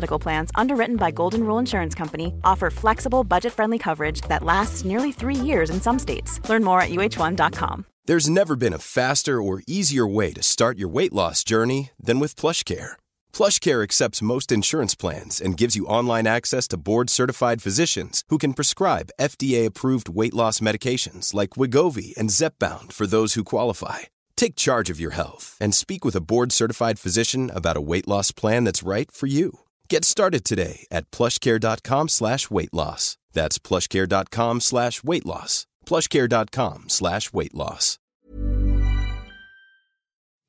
Medical 0.00 0.18
Plans, 0.18 0.50
underwritten 0.54 0.96
by 0.96 1.10
Golden 1.10 1.44
Rule 1.44 1.58
Insurance 1.58 1.94
Company, 1.94 2.32
offer 2.42 2.70
flexible, 2.70 3.22
budget 3.22 3.52
friendly 3.52 3.78
coverage 3.78 4.22
that 4.28 4.42
lasts 4.42 4.82
nearly 4.82 5.12
three 5.12 5.34
years 5.34 5.68
in 5.68 5.78
some 5.78 5.98
states. 5.98 6.40
Learn 6.48 6.64
more 6.64 6.80
at 6.80 6.90
uh1.com. 6.90 7.84
There's 8.06 8.30
never 8.30 8.56
been 8.56 8.72
a 8.72 8.78
faster 8.78 9.42
or 9.42 9.62
easier 9.66 10.06
way 10.06 10.32
to 10.32 10.42
start 10.42 10.78
your 10.78 10.88
weight 10.88 11.12
loss 11.12 11.44
journey 11.44 11.90
than 12.02 12.18
with 12.18 12.34
PlushCare. 12.34 12.92
PlushCare 13.34 13.82
accepts 13.82 14.22
most 14.22 14.50
insurance 14.50 14.94
plans 14.94 15.38
and 15.38 15.60
gives 15.60 15.76
you 15.76 15.84
online 15.98 16.26
access 16.26 16.66
to 16.68 16.78
board-certified 16.78 17.60
physicians 17.60 18.24
who 18.30 18.38
can 18.38 18.54
prescribe 18.54 19.10
FDA-approved 19.20 20.08
weight 20.08 20.34
loss 20.34 20.60
medications 20.60 21.34
like 21.34 21.58
Wigovi 21.58 22.16
and 22.16 22.30
Zepbound 22.30 22.94
for 22.94 23.06
those 23.06 23.34
who 23.34 23.44
qualify. 23.44 24.08
Take 24.34 24.56
charge 24.56 24.88
of 24.88 24.98
your 24.98 25.12
health 25.12 25.58
and 25.60 25.74
speak 25.74 26.06
with 26.06 26.16
a 26.16 26.26
board-certified 26.32 26.98
physician 26.98 27.50
about 27.50 27.76
a 27.76 27.86
weight 27.90 28.08
loss 28.08 28.32
plan 28.32 28.64
that's 28.64 28.82
right 28.94 29.12
for 29.12 29.26
you. 29.28 29.50
Get 29.92 30.04
started 30.04 30.44
today 30.44 30.86
at 30.90 31.10
plushcare.com 31.10 32.08
slash 32.08 32.50
weight 32.50 32.72
loss. 32.72 33.16
That's 33.32 33.58
plushcare.com 33.58 34.60
slash 34.60 35.02
weight 35.04 35.26
loss. 35.26 35.66
plushcare.com 35.86 36.84
slash 36.86 37.32
weight 37.32 37.54
loss. 37.54 37.96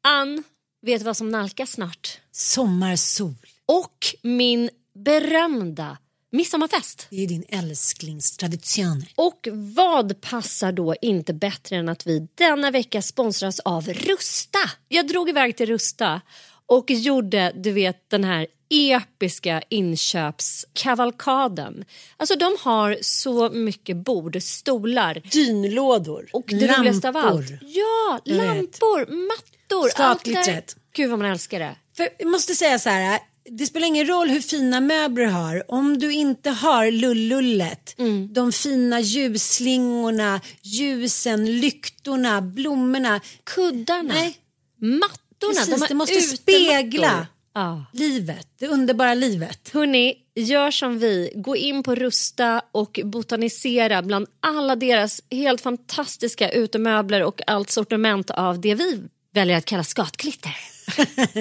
Ann, 0.07 0.43
vet 0.81 0.99
du 0.99 1.05
vad 1.05 1.17
som 1.17 1.29
nalkas 1.29 1.71
snart? 1.71 2.19
Sommarsol. 2.31 3.33
Och 3.65 4.15
min 4.21 4.69
berömda 4.93 5.97
midsommarfest. 6.31 7.07
Det 7.09 7.23
är 7.23 7.27
din 7.27 7.45
älsklingstradition. 7.49 9.05
Och 9.15 9.47
vad 9.53 10.21
passar 10.21 10.71
då 10.71 10.95
inte 11.01 11.33
bättre 11.33 11.75
än 11.75 11.89
att 11.89 12.07
vi 12.07 12.27
denna 12.35 12.71
vecka 12.71 13.01
sponsras 13.01 13.59
av 13.59 13.87
Rusta? 13.87 14.59
Jag 14.87 15.07
drog 15.07 15.29
iväg 15.29 15.57
till 15.57 15.67
Rusta 15.67 16.21
och 16.65 16.91
gjorde, 16.91 17.51
du 17.55 17.71
vet, 17.71 18.09
den 18.09 18.23
här 18.23 18.47
episka 18.71 19.61
inköpskavalkaden. 19.69 21.85
Alltså 22.17 22.35
de 22.35 22.57
har 22.59 22.97
så 23.01 23.49
mycket 23.49 23.97
bord, 23.97 24.37
stolar. 24.43 25.21
Dynlådor. 25.31 26.29
Och 26.33 26.43
det 26.47 26.55
lampor. 26.67 26.77
roligaste 26.79 27.09
av 27.09 27.17
allt. 27.17 27.49
Ja, 27.61 28.19
Jag 28.23 28.35
vet. 28.35 28.45
lampor, 28.45 29.27
mattor. 29.27 29.89
Skatglittret. 29.89 30.45
där. 30.45 30.63
Gud 30.95 31.09
vad 31.09 31.19
man 31.19 31.31
älskar 31.31 31.59
det. 31.59 31.75
För 31.97 32.09
jag 32.19 32.27
måste 32.27 32.55
säga 32.55 32.79
så 32.79 32.89
här. 32.89 33.19
Det 33.49 33.65
spelar 33.65 33.87
ingen 33.87 34.07
roll 34.07 34.29
hur 34.29 34.41
fina 34.41 34.79
möbler 34.81 35.25
du 35.25 35.31
har. 35.31 35.71
Om 35.71 35.99
du 35.99 36.11
inte 36.13 36.49
har 36.49 36.91
lullullet, 36.91 37.95
Mm. 37.99 38.33
de 38.33 38.51
fina 38.51 38.99
ljusslingorna, 38.99 40.41
ljusen, 40.61 41.59
lyktorna, 41.59 42.41
blommorna. 42.41 43.21
Kuddarna, 43.43 44.13
Nej, 44.13 44.37
mattorna. 44.77 45.53
precis. 45.53 45.69
de 45.79 45.85
det 45.87 45.93
måste 45.93 46.13
utemattor. 46.13 46.35
spegla 46.37 47.27
Ja. 47.53 47.85
livet, 47.93 48.47
det 48.59 48.67
underbara 48.67 49.13
livet. 49.13 49.69
Hörni, 49.73 50.15
gör 50.35 50.71
som 50.71 50.99
vi. 50.99 51.31
Gå 51.35 51.55
in 51.55 51.83
på 51.83 51.95
Rusta 51.95 52.61
och 52.71 52.99
botanisera 53.03 54.01
bland 54.01 54.27
alla 54.39 54.75
deras 54.75 55.21
helt 55.31 55.61
fantastiska 55.61 56.51
utemöbler 56.51 57.23
och 57.23 57.41
allt 57.47 57.69
sortiment 57.69 58.29
av 58.29 58.61
det 58.61 58.75
vi 58.75 59.03
väljer 59.33 59.57
att 59.57 59.65
kalla 59.65 59.83
skatglitter 59.83 60.51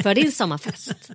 för 0.03 0.15
din 0.15 0.33
sommarfest. 0.33 1.11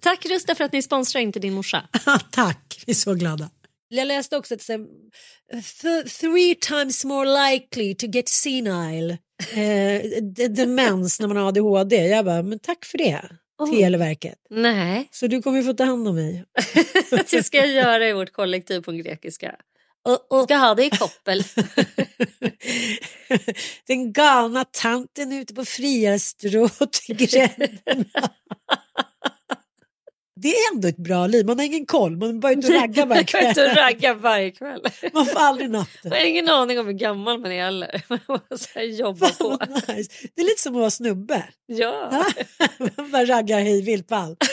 Tack 0.00 0.26
Rusta 0.26 0.54
för 0.54 0.64
att 0.64 0.72
ni 0.72 0.82
sponsrar 0.82 1.20
Inte 1.20 1.38
din 1.38 1.52
morsa. 1.52 1.82
Tack, 2.30 2.82
vi 2.86 2.92
är 2.92 2.96
så 2.96 3.14
glada. 3.14 3.50
Jag 3.88 4.08
läste 4.08 4.36
också 4.36 4.54
att 4.54 4.60
three 6.20 6.54
times 6.54 7.04
more 7.04 7.50
likely 7.50 7.94
to 7.94 8.06
get 8.06 8.28
senile 8.28 9.18
eh, 9.52 10.22
demens 10.48 11.20
när 11.20 11.28
man 11.28 11.36
har 11.36 11.48
ADHD. 11.48 11.96
Jag 12.06 12.24
bara, 12.24 12.42
men 12.42 12.58
tack 12.58 12.84
för 12.84 12.98
det, 12.98 13.22
Televerket. 13.66 14.38
Nej, 14.50 15.08
Så 15.10 15.26
du 15.26 15.42
kommer 15.42 15.62
få 15.62 15.72
ta 15.72 15.84
hand 15.84 16.08
om 16.08 16.14
mig. 16.14 16.44
det 17.30 17.42
ska 17.42 17.58
jag 17.58 17.68
göra 17.68 18.08
i 18.08 18.12
vårt 18.12 18.32
kollektiv 18.32 18.80
på 18.80 18.92
grekiska. 18.92 19.56
Och, 20.04 20.32
och, 20.32 20.44
Ska 20.44 20.56
ha 20.56 20.74
det 20.74 20.84
i 20.84 20.90
koppel. 20.90 21.42
den 23.86 24.12
galna 24.12 24.64
tanten 24.64 25.32
ute 25.32 25.54
på 25.54 25.64
Friarstrået 25.64 27.00
i 27.08 27.14
gränderna. 27.14 28.04
Det 30.42 30.48
är 30.48 30.74
ändå 30.74 30.88
ett 30.88 30.96
bra 30.96 31.26
liv, 31.26 31.46
man 31.46 31.58
har 31.58 31.66
ingen 31.66 31.86
koll, 31.86 32.16
man 32.16 32.40
bara 32.40 32.52
ute 32.52 32.66
och 32.66 32.74
raggar 32.74 33.06
varje 33.06 33.22
går 33.22 33.40
ut 33.40 33.48
och 33.48 33.54
kväll. 33.54 33.74
raggar 33.74 34.14
varje 34.14 34.50
kväll. 34.50 34.80
Man 35.12 35.26
får 35.26 35.40
aldrig 35.40 35.70
natten. 35.70 36.10
Jag 36.12 36.18
har 36.18 36.24
ingen 36.24 36.48
aning 36.48 36.78
om 36.78 36.86
hur 36.86 36.92
gammal 36.92 37.40
man 37.40 37.52
är 37.52 37.62
heller. 37.64 38.02
Man 38.08 38.18
måste 38.28 38.58
så 38.58 38.68
här 38.78 38.82
jobba 38.86 39.26
Fan, 39.26 39.58
på. 39.58 39.66
nice. 39.92 40.10
Det 40.34 40.40
är 40.42 40.44
lite 40.44 40.60
som 40.62 40.74
att 40.74 40.80
vara 40.80 40.90
snubbe. 40.90 41.44
Ja. 41.66 42.24
Man 42.96 43.10
bara 43.10 43.24
raggar 43.24 43.60
hej 43.60 43.82
vilt 43.82 44.08
på 44.08 44.14
allt. 44.14 44.38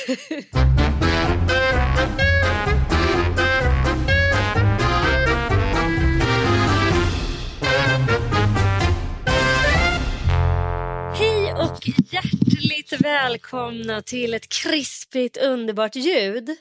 hjärtligt 12.78 13.02
välkomna 13.02 14.02
till 14.02 14.34
ett 14.34 14.50
krispigt 14.50 15.38
underbart 15.38 15.96
ljud. 15.96 16.50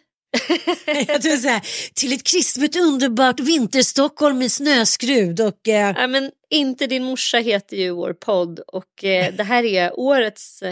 Jag 0.87 1.22
tror 1.22 1.37
så 1.37 1.49
här, 1.49 1.62
till 1.94 2.12
ett 2.12 2.22
krispigt 2.25 2.77
underbart 2.77 3.41
vinterstockholm 3.41 4.43
i 4.43 4.49
snöskrud 4.50 5.41
och 5.41 5.69
eh, 5.69 5.93
Nej, 5.94 6.09
men 6.09 6.31
inte 6.50 6.87
din 6.87 7.04
morsa 7.04 7.38
heter 7.38 7.77
ju 7.77 7.91
vår 7.91 8.12
podd 8.12 8.59
och 8.59 9.04
eh, 9.04 9.34
det 9.34 9.44
här 9.44 9.65
är 9.65 9.99
årets 10.00 10.62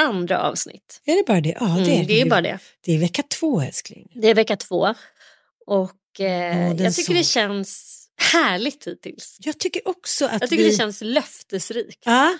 andra 0.00 0.40
avsnitt. 0.42 1.00
är 1.04 1.16
det 1.16 1.24
bara 1.26 1.40
det? 1.40 1.56
Ja, 1.60 1.66
det 1.66 1.90
är 1.90 1.94
Mm, 1.94 2.06
det 2.06 2.20
är 2.20 2.30
bara 2.30 2.40
det. 2.40 2.58
Det 2.84 2.92
är 2.92 2.98
vecka 2.98 3.22
två 3.22 3.60
älskling. 3.60 4.08
Det 4.14 4.28
är 4.30 4.34
vecka 4.34 4.56
två 4.56 4.94
och 5.66 6.20
eh, 6.20 6.26
Ja, 6.26 6.74
den 6.74 6.84
jag 6.84 6.94
tycker 6.94 7.14
det 7.14 7.24
såg. 7.24 7.32
känns 7.32 7.90
härligt 8.32 8.86
hittills. 8.86 9.36
Jag 9.40 9.58
tycker 9.58 9.88
också 9.88 10.24
att 10.26 10.40
Jag 10.40 10.50
tycker 10.50 10.62
vi... 10.64 10.70
det 10.70 10.76
känns 10.76 11.00
löftesrikt. 11.00 12.02
Ja, 12.04 12.38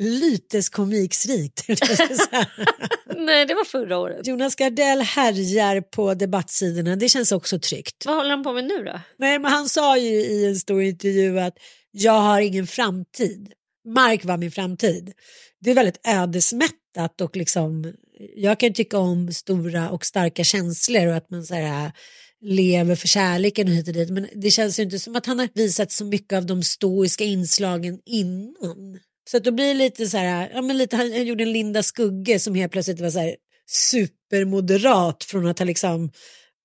lytes 0.00 0.68
komiksrikt. 0.68 1.64
Nej, 3.16 3.46
det 3.46 3.54
var 3.54 3.64
förra 3.64 3.98
året. 3.98 4.26
Jonas 4.26 4.56
Gardell 4.56 5.00
härjar 5.00 5.80
på 5.80 6.14
debattsidorna, 6.14 6.96
det 6.96 7.08
känns 7.08 7.32
också 7.32 7.58
tryggt. 7.58 8.06
Vad 8.06 8.16
håller 8.16 8.30
han 8.30 8.42
på 8.42 8.52
med 8.52 8.64
nu 8.64 8.84
då? 8.84 9.00
Nej, 9.18 9.38
men 9.38 9.52
han 9.52 9.68
sa 9.68 9.98
ju 9.98 10.10
i 10.10 10.46
en 10.46 10.56
stor 10.56 10.82
intervju 10.82 11.40
att 11.40 11.54
jag 11.90 12.20
har 12.20 12.40
ingen 12.40 12.66
framtid. 12.66 13.52
Mark 13.94 14.24
var 14.24 14.36
min 14.36 14.50
framtid. 14.50 15.12
Det 15.60 15.70
är 15.70 15.74
väldigt 15.74 16.06
ödesmättat 16.06 17.20
och 17.20 17.36
liksom, 17.36 17.92
jag 18.36 18.60
kan 18.60 18.72
tycka 18.72 18.98
om 18.98 19.32
stora 19.32 19.90
och 19.90 20.04
starka 20.04 20.44
känslor 20.44 21.06
och 21.06 21.14
att 21.14 21.30
man 21.30 21.44
så 21.44 21.54
här, 21.54 21.92
lever 22.40 22.94
för 22.94 23.08
kärleken 23.08 23.68
och 23.68 23.74
hit 23.74 23.88
och 23.88 23.94
dit. 23.94 24.10
Men 24.10 24.28
det 24.34 24.50
känns 24.50 24.78
ju 24.78 24.82
inte 24.82 24.98
som 24.98 25.16
att 25.16 25.26
han 25.26 25.38
har 25.38 25.48
visat 25.54 25.92
så 25.92 26.04
mycket 26.04 26.36
av 26.36 26.46
de 26.46 26.62
stoiska 26.62 27.24
inslagen 27.24 28.00
innan. 28.06 28.98
Så 29.30 29.36
att 29.36 29.44
då 29.44 29.50
blir 29.50 29.66
det 29.66 29.74
lite 29.74 30.06
så 30.06 30.16
här, 30.16 30.50
ja 30.54 30.62
men 30.62 30.78
lite, 30.78 30.96
han, 30.96 31.12
han 31.12 31.26
gjorde 31.26 31.42
en 31.42 31.52
Linda 31.52 31.82
Skugge 31.82 32.38
som 32.38 32.54
helt 32.54 32.72
plötsligt 32.72 33.00
var 33.00 33.10
så 33.10 33.18
här 33.18 33.36
supermoderat 33.70 35.24
från 35.24 35.46
att 35.46 35.58
ha 35.58 35.66
liksom 35.66 36.10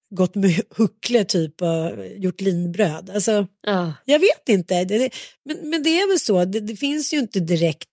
gått 0.10 0.36
med 0.36 0.62
huckle 0.70 1.24
typ 1.24 1.62
och 1.62 2.08
gjort 2.18 2.42
linbröd. 2.42 3.10
Alltså, 3.10 3.48
Ja. 3.62 3.94
jag 4.06 4.20
vet 4.20 4.50
inte, 4.50 4.84
det, 4.84 4.98
det, 4.98 5.10
men, 5.46 5.70
men 5.70 5.84
det 5.84 5.90
är 5.90 6.08
väl 6.08 6.20
så, 6.20 6.46
det, 6.46 6.60
det 6.60 6.76
finns 6.76 7.14
ju 7.14 7.20
inte 7.20 7.40
direkt, 7.40 7.90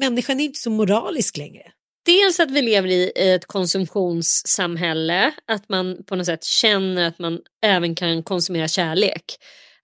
människan 0.00 0.40
är 0.40 0.44
inte 0.44 0.60
så 0.60 0.70
moralisk 0.70 1.36
längre. 1.36 1.72
Dels 2.06 2.40
att 2.40 2.50
vi 2.50 2.62
lever 2.62 2.88
i 2.88 3.12
ett 3.16 3.46
konsumtionssamhälle, 3.46 5.32
att 5.46 5.68
man 5.68 6.04
på 6.04 6.16
något 6.16 6.26
sätt 6.26 6.44
känner 6.44 7.08
att 7.08 7.18
man 7.18 7.40
även 7.62 7.94
kan 7.94 8.22
konsumera 8.22 8.68
kärlek. 8.68 9.24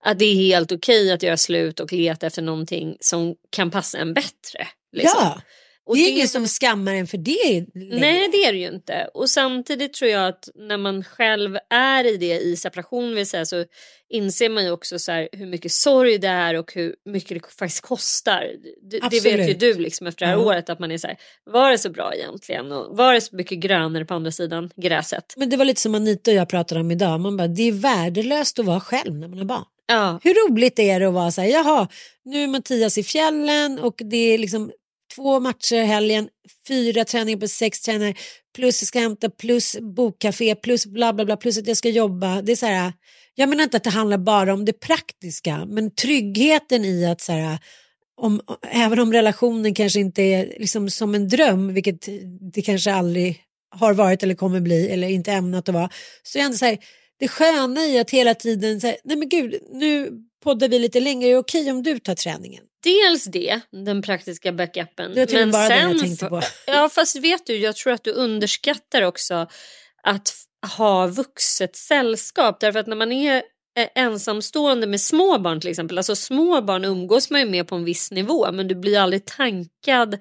Att 0.05 0.19
det 0.19 0.25
är 0.25 0.35
helt 0.35 0.73
okej 0.73 1.13
att 1.13 1.23
göra 1.23 1.37
slut 1.37 1.81
och 1.81 1.93
leta 1.93 2.27
efter 2.27 2.43
någonting 2.43 2.97
som 3.01 3.35
kan 3.51 3.71
passa 3.71 3.99
en 3.99 4.15
bättre. 4.15 4.67
Liksom. 4.93 5.19
Ja, 5.21 5.41
Och 5.85 5.97
det 5.97 6.03
är 6.03 6.11
ingen 6.11 6.29
som 6.29 6.47
skammar 6.47 6.95
en 6.95 7.07
för 7.07 7.19
det 7.19 7.65
längre. 7.75 8.01
Nej 8.01 8.29
det 8.33 8.45
är 8.45 8.53
det 8.53 8.59
ju 8.59 8.69
inte. 8.69 9.09
Och 9.15 9.31
samtidigt 9.31 9.93
tror 9.95 10.11
jag 10.11 10.29
att 10.29 10.49
när 10.55 10.77
man 10.77 11.05
själv 11.05 11.57
är 11.71 12.05
i 12.07 12.17
det 12.17 12.39
i 12.39 12.57
separation 12.57 13.15
vill 13.15 13.27
säga, 13.27 13.45
så 13.47 13.65
inser 14.09 14.49
man 14.49 14.65
ju 14.65 14.71
också 14.71 14.99
så 14.99 15.13
här, 15.13 15.29
hur 15.33 15.47
mycket 15.47 15.73
sorg 15.73 16.19
det 16.19 16.29
är 16.29 16.55
och 16.55 16.73
hur 16.75 16.95
mycket 17.05 17.43
det 17.43 17.49
faktiskt 17.59 17.81
kostar. 17.81 18.51
Det, 18.91 19.01
det 19.11 19.21
vet 19.25 19.49
ju 19.49 19.55
du 19.55 19.75
liksom 19.75 20.07
efter 20.07 20.27
det 20.27 20.31
här 20.31 20.39
Ja. 20.39 20.45
året 20.45 20.71
att 20.71 20.79
man 20.79 20.93
är 20.93 20.99
så 20.99 21.07
här, 21.07 21.17
var 21.45 21.71
det 21.71 21.79
så 21.79 21.91
bra 21.91 22.15
egentligen 22.15 22.73
och 22.73 22.97
var 22.97 23.15
det 23.15 23.21
så 23.21 23.37
mycket 23.37 23.59
grönare 23.59 24.05
på 24.05 24.15
andra 24.15 24.31
sidan 24.31 24.71
gräset? 24.77 25.35
Men 25.37 25.51
det 25.51 25.57
var 25.57 25.65
lite 25.65 25.81
som 25.81 25.95
Anita 25.95 26.31
och 26.31 26.37
jag 26.37 26.49
pratade 26.49 26.81
om 26.81 26.91
idag. 26.91 27.21
Man 27.21 27.37
bara, 27.37 27.49
det 27.49 27.63
är 27.63 27.73
värdelöst 27.73 28.59
att 28.59 28.67
vara 28.67 28.81
själv 28.81 29.15
när 29.15 29.29
man 29.29 29.39
har 29.39 29.45
barn. 29.45 29.65
Ja. 29.87 30.21
Hur 30.23 30.35
roligt 30.35 30.79
är 30.79 31.01
det 31.01 31.09
att 31.09 31.15
vara 31.15 31.31
så 31.31 31.41
här, 31.41 31.49
jaha, 31.49 31.89
nu 32.25 32.43
är 32.43 32.49
Mattias 32.49 32.99
i 32.99 33.03
fjällen 33.03 33.79
och 33.79 33.95
det 34.05 34.17
är 34.17 34.39
liksom 34.39 34.73
två 35.15 35.41
matcher 35.41 35.77
i 35.77 35.85
helgen, 35.85 36.29
fyra 36.69 37.05
träningar 37.05 37.39
på 37.39 37.49
sex 37.49 37.81
tränare, 37.81 38.15
plus 38.55 38.83
jag 38.83 38.89
ska 38.89 38.99
hämta, 38.99 39.31
plus 39.31 39.77
bokcafé, 39.81 40.55
plus 40.55 40.87
bla 40.87 41.13
bla 41.13 41.25
bla, 41.25 41.37
plus 41.37 41.59
att 41.59 41.67
jag 41.67 41.77
ska 41.77 41.89
jobba. 41.89 42.43
Det 42.43 42.53
är 42.53 42.57
så 42.57 42.67
här, 42.67 42.93
jag 43.35 43.49
menar 43.49 43.65
inte 43.65 43.77
att 43.77 43.85
det 43.85 43.91
handlar 43.91 44.19
bara 44.19 44.55
om 44.55 44.65
det 44.65 44.73
praktiska, 44.73 45.65
men 45.67 45.95
tryggheten 45.95 46.85
i 46.85 47.07
att 47.07 47.21
så 47.21 47.33
här, 47.33 47.59
om, 48.21 48.41
även 48.71 48.99
om 48.99 49.13
relationen 49.13 49.75
kanske 49.75 50.01
inte 50.01 50.23
är 50.23 50.55
liksom 50.59 50.91
som 50.91 51.15
en 51.15 51.29
dröm, 51.29 51.75
vilket 51.75 52.09
det 52.55 52.63
kanske 52.63 52.93
aldrig 52.93 53.41
har 53.75 53.95
varit 53.95 54.23
eller 54.23 54.35
kommer 54.35 54.61
bli 54.61 54.89
eller 54.89 55.09
inte 55.09 55.33
ämnat 55.33 55.69
att 55.69 55.75
vara, 55.75 55.91
så 56.23 56.39
är 56.39 56.43
det 56.43 56.47
ändå 56.47 56.57
så 56.57 56.65
här, 56.65 56.79
det 57.23 57.29
sköna 57.29 57.81
i 57.81 57.99
att 57.99 58.11
hela 58.11 58.35
tiden 58.35 58.81
säga, 58.81 58.97
nej 59.05 59.17
men 59.17 59.29
gud, 59.29 59.63
nu 59.71 60.11
poddar 60.45 60.69
vi 60.69 60.79
lite 60.79 61.01
längre, 61.01 61.29
är 61.29 61.33
det 61.33 61.39
okej 61.39 61.71
om 61.71 61.83
du 61.83 61.99
tar 61.99 62.15
träningen? 62.15 62.65
Dels 62.85 63.25
det, 63.25 63.61
den 63.71 64.03
praktiska 64.03 64.53
backupen. 64.53 65.15
Det 65.15 65.27
tydligen 65.27 65.51
bara 65.51 65.69
det 65.69 65.81
jag 65.81 65.99
tänkte 65.99 66.27
på. 66.27 66.43
Ja 66.67 66.89
fast 66.89 67.17
vet 67.17 67.47
du, 67.47 67.57
jag 67.57 67.77
tror 67.77 67.93
att 67.93 68.05
du 68.05 68.11
underskattar 68.11 69.03
också 69.03 69.47
att 70.03 70.35
ha 70.77 71.07
vuxet 71.07 71.77
sällskap. 71.77 72.61
Därför 72.61 72.79
att 72.79 72.87
när 72.87 72.97
man 72.97 73.13
är 73.13 73.43
eh, 73.79 73.89
ensamstående 73.95 74.87
med 74.87 75.01
små 75.01 75.39
barn 75.39 75.61
till 75.61 75.71
exempel, 75.71 75.99
alltså 75.99 76.17
små 76.17 76.63
barn 76.63 76.85
umgås 76.85 77.31
man 77.31 77.41
ju 77.41 77.47
med 77.47 77.69
på 77.69 77.75
en 77.75 77.85
viss 77.85 78.11
nivå 78.11 78.53
men 78.53 78.69
du 78.69 78.75
blir 78.75 78.99
aldrig 78.99 79.25
tankad 79.25 80.19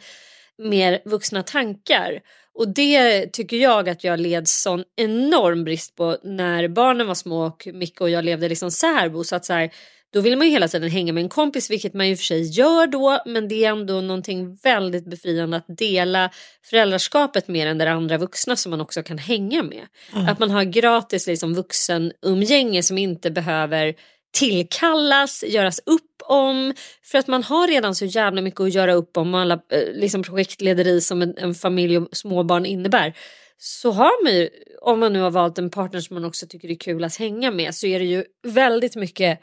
mer 0.57 1.01
vuxna 1.05 1.43
tankar. 1.43 2.21
Och 2.53 2.73
det 2.73 3.27
tycker 3.33 3.57
jag 3.57 3.89
att 3.89 4.03
jag 4.03 4.19
led 4.19 4.47
sån 4.47 4.83
enorm 4.97 5.63
brist 5.63 5.95
på 5.95 6.17
när 6.23 6.67
barnen 6.67 7.07
var 7.07 7.15
små 7.15 7.45
och 7.45 7.67
Micke 7.73 8.01
och 8.01 8.09
jag 8.09 8.25
levde 8.25 8.49
liksom 8.49 8.71
särbo. 8.71 9.23
Så 9.23 9.35
att 9.35 9.45
så 9.45 9.53
här, 9.53 9.71
då 10.13 10.21
vill 10.21 10.37
man 10.37 10.47
ju 10.47 10.53
hela 10.53 10.67
tiden 10.67 10.89
hänga 10.89 11.13
med 11.13 11.23
en 11.23 11.29
kompis, 11.29 11.71
vilket 11.71 11.93
man 11.93 12.09
ju 12.09 12.17
för 12.17 12.23
sig 12.23 12.41
gör 12.41 12.87
då. 12.87 13.21
Men 13.25 13.47
det 13.47 13.65
är 13.65 13.69
ändå 13.69 14.01
någonting 14.01 14.55
väldigt 14.55 15.05
befriande 15.05 15.57
att 15.57 15.77
dela 15.77 16.29
föräldraskapet 16.65 17.47
med 17.47 17.67
den 17.67 17.77
där 17.77 17.87
andra 17.87 18.17
vuxna 18.17 18.55
som 18.55 18.69
man 18.69 18.81
också 18.81 19.03
kan 19.03 19.17
hänga 19.17 19.63
med. 19.63 19.87
Att 20.27 20.39
man 20.39 20.51
har 20.51 20.63
gratis 20.63 21.27
liksom 21.27 21.53
vuxenumgänge 21.53 22.83
som 22.83 22.97
inte 22.97 23.31
behöver 23.31 23.95
tillkallas, 24.31 25.43
göras 25.47 25.79
upp 25.85 26.10
om. 26.31 26.73
För 27.03 27.17
att 27.17 27.27
man 27.27 27.43
har 27.43 27.67
redan 27.67 27.95
så 27.95 28.05
jävla 28.05 28.41
mycket 28.41 28.61
att 28.61 28.73
göra 28.73 28.93
upp 28.93 29.17
om 29.17 29.35
alla 29.35 29.53
eh, 29.53 29.93
liksom 29.93 30.23
projektlederi 30.23 31.01
som 31.01 31.21
en, 31.21 31.37
en 31.37 31.55
familj 31.55 31.97
och 31.97 32.07
småbarn 32.11 32.65
innebär. 32.65 33.13
Så 33.57 33.91
har 33.91 34.23
man 34.23 34.33
ju, 34.33 34.49
om 34.81 34.99
man 34.99 35.13
nu 35.13 35.19
har 35.19 35.31
valt 35.31 35.57
en 35.57 35.69
partner 35.69 35.99
som 35.99 36.13
man 36.13 36.25
också 36.25 36.45
tycker 36.49 36.71
är 36.71 36.75
kul 36.75 37.03
att 37.03 37.15
hänga 37.15 37.51
med 37.51 37.75
så 37.75 37.87
är 37.87 37.99
det 37.99 38.05
ju 38.05 38.23
väldigt 38.47 38.95
mycket 38.95 39.39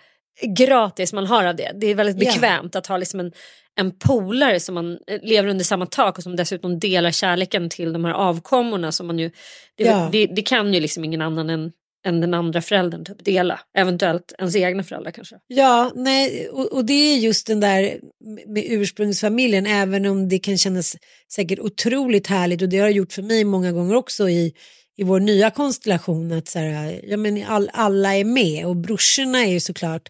gratis 0.57 1.13
man 1.13 1.27
har 1.27 1.45
av 1.45 1.57
det. 1.57 1.73
Det 1.75 1.87
är 1.87 1.95
väldigt 1.95 2.19
bekvämt 2.19 2.77
att 2.77 2.87
ha 2.87 2.97
liksom 2.97 3.21
en, 3.21 3.33
en 3.77 3.99
polare 3.99 4.61
som 4.61 4.75
man 4.75 4.99
eh, 5.07 5.21
lever 5.23 5.49
under 5.49 5.65
samma 5.65 5.87
tak 5.87 6.17
och 6.17 6.23
som 6.23 6.37
dessutom 6.37 6.79
delar 6.79 7.11
kärleken 7.11 7.69
till 7.71 7.93
de 7.93 8.05
här 8.05 8.13
avkommorna 8.13 8.93
som 8.93 9.07
man 9.07 9.19
ju, 9.19 9.31
det, 9.77 9.85
Ja. 9.85 10.09
det, 10.13 10.27
det 10.27 10.43
kan 10.43 10.75
ju 10.75 10.81
liksom 10.81 11.05
ingen 11.05 11.23
annan 11.23 11.51
än, 11.51 11.73
än 12.07 12.21
den 12.21 12.35
andra 12.35 12.63
föräldern 12.63 13.05
typ 13.05 13.25
dela. 13.25 13.61
Eventuellt 13.79 14.33
ens 14.39 14.57
egna 14.57 14.83
föräldrar 14.83 15.11
kanske. 15.11 15.37
Ja, 15.47 15.93
nej, 15.95 16.49
och, 16.49 16.73
och 16.73 16.85
det 16.85 16.93
är 16.93 17.17
just 17.17 17.47
den 17.47 17.61
där 17.61 18.01
med 18.47 18.65
ursprungsfamiljen, 18.67 19.67
även 19.67 20.07
om 20.07 20.29
det 20.29 20.39
kan 20.39 20.59
kännas 20.59 20.97
säkert 21.33 21.59
otroligt 21.59 22.27
härligt 22.27 22.63
och 22.63 22.69
det 22.69 22.79
har 22.79 22.87
det 22.87 22.93
gjort 22.95 23.13
för 23.13 23.23
mig 23.23 23.45
många 23.45 23.73
gånger 23.73 23.95
också 23.95 24.29
i, 24.29 24.55
i 24.97 25.05
vår 25.05 25.21
nya 25.21 25.51
konstellation 25.51 26.33
att 26.33 26.49
så 26.49 26.59
här, 26.59 27.01
ja, 27.05 27.17
men 27.17 27.45
all, 27.45 27.71
alla 27.73 28.15
är 28.17 28.25
med 28.25 28.67
och 28.67 28.77
brorsorna 28.77 29.39
är 29.39 29.53
ju 29.53 29.61
såklart, 29.61 30.09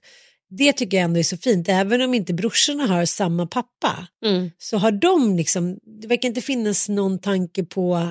det 0.51 0.73
tycker 0.73 0.97
jag 0.97 1.05
ändå 1.05 1.19
är 1.19 1.25
så 1.25 1.37
fint, 1.37 1.69
även 1.69 2.03
om 2.03 2.15
inte 2.15 2.35
brorsorna 2.35 2.87
har 2.87 3.05
samma 3.05 3.47
pappa 3.47 4.09
Mm. 4.25 4.51
så 4.59 4.77
har 4.77 4.91
de 4.91 5.37
liksom, 5.37 5.79
det 6.01 6.07
verkar 6.09 6.29
inte 6.29 6.41
finnas 6.41 6.89
någon 6.89 7.19
tanke 7.19 7.65
på 7.65 8.11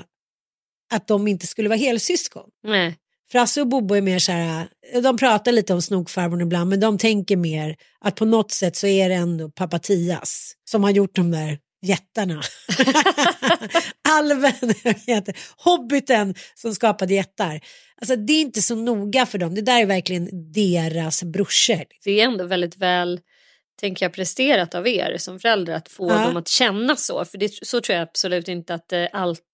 att 0.93 1.07
de 1.07 1.27
inte 1.27 1.47
skulle 1.47 1.69
vara 1.69 1.79
helsyskon. 1.79 2.49
Nej. 2.63 2.95
Frasse 3.31 3.61
och 3.61 3.67
Bobo 3.67 3.95
är 3.95 4.01
mer 4.01 4.19
så 4.19 4.31
här, 4.31 4.67
de 5.03 5.17
pratar 5.17 5.51
lite 5.51 5.73
om 5.73 5.81
snokfarbrorn 5.81 6.41
ibland 6.41 6.69
men 6.69 6.79
de 6.79 6.97
tänker 6.97 7.37
mer 7.37 7.75
att 7.99 8.15
på 8.15 8.25
något 8.25 8.51
sätt 8.51 8.75
så 8.75 8.87
är 8.87 9.09
det 9.09 9.15
ändå 9.15 9.49
pappa 9.49 9.79
Tias 9.79 10.53
som 10.69 10.83
har 10.83 10.91
gjort 10.91 11.15
de 11.15 11.31
där 11.31 11.57
jättarna. 11.85 12.41
Alven, 14.09 14.53
hobbiten 15.57 16.35
som 16.55 16.75
skapade 16.75 17.13
jättar. 17.13 17.59
Alltså 18.01 18.15
det 18.15 18.33
är 18.33 18.41
inte 18.41 18.61
så 18.61 18.75
noga 18.75 19.25
för 19.25 19.37
dem, 19.37 19.55
det 19.55 19.61
där 19.61 19.81
är 19.81 19.85
verkligen 19.85 20.51
deras 20.51 21.23
brorsor. 21.23 21.83
Det 22.03 22.21
är 22.21 22.25
ändå 22.25 22.45
väldigt 22.45 22.77
väl 22.77 23.19
tänker 23.79 24.05
jag 24.05 24.13
presterat 24.13 24.75
av 24.75 24.87
er 24.87 25.17
som 25.17 25.39
föräldrar 25.39 25.75
att 25.75 25.89
få 25.89 26.09
Ja. 26.09 26.25
dem 26.25 26.37
att 26.37 26.47
känna 26.47 26.95
så. 26.95 27.25
För 27.25 27.37
det, 27.37 27.65
så 27.65 27.81
tror 27.81 27.95
jag 27.97 28.03
absolut 28.03 28.47
inte 28.47 28.73
att 28.73 28.93
allt 29.13 29.39
eh, 29.39 29.45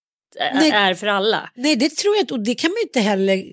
Nej. 0.54 0.72
är 0.72 0.94
för 0.94 1.08
alla. 1.08 1.50
Nej 1.56 1.76
det 1.76 1.90
tror 1.90 2.16
jag 2.16 2.24
inte, 2.24 2.34
och 2.34 2.40
det 2.40 2.56
kan 2.56 2.70
man 2.72 2.76
ju 2.76 2.84
inte 2.84 3.00
heller 3.00 3.44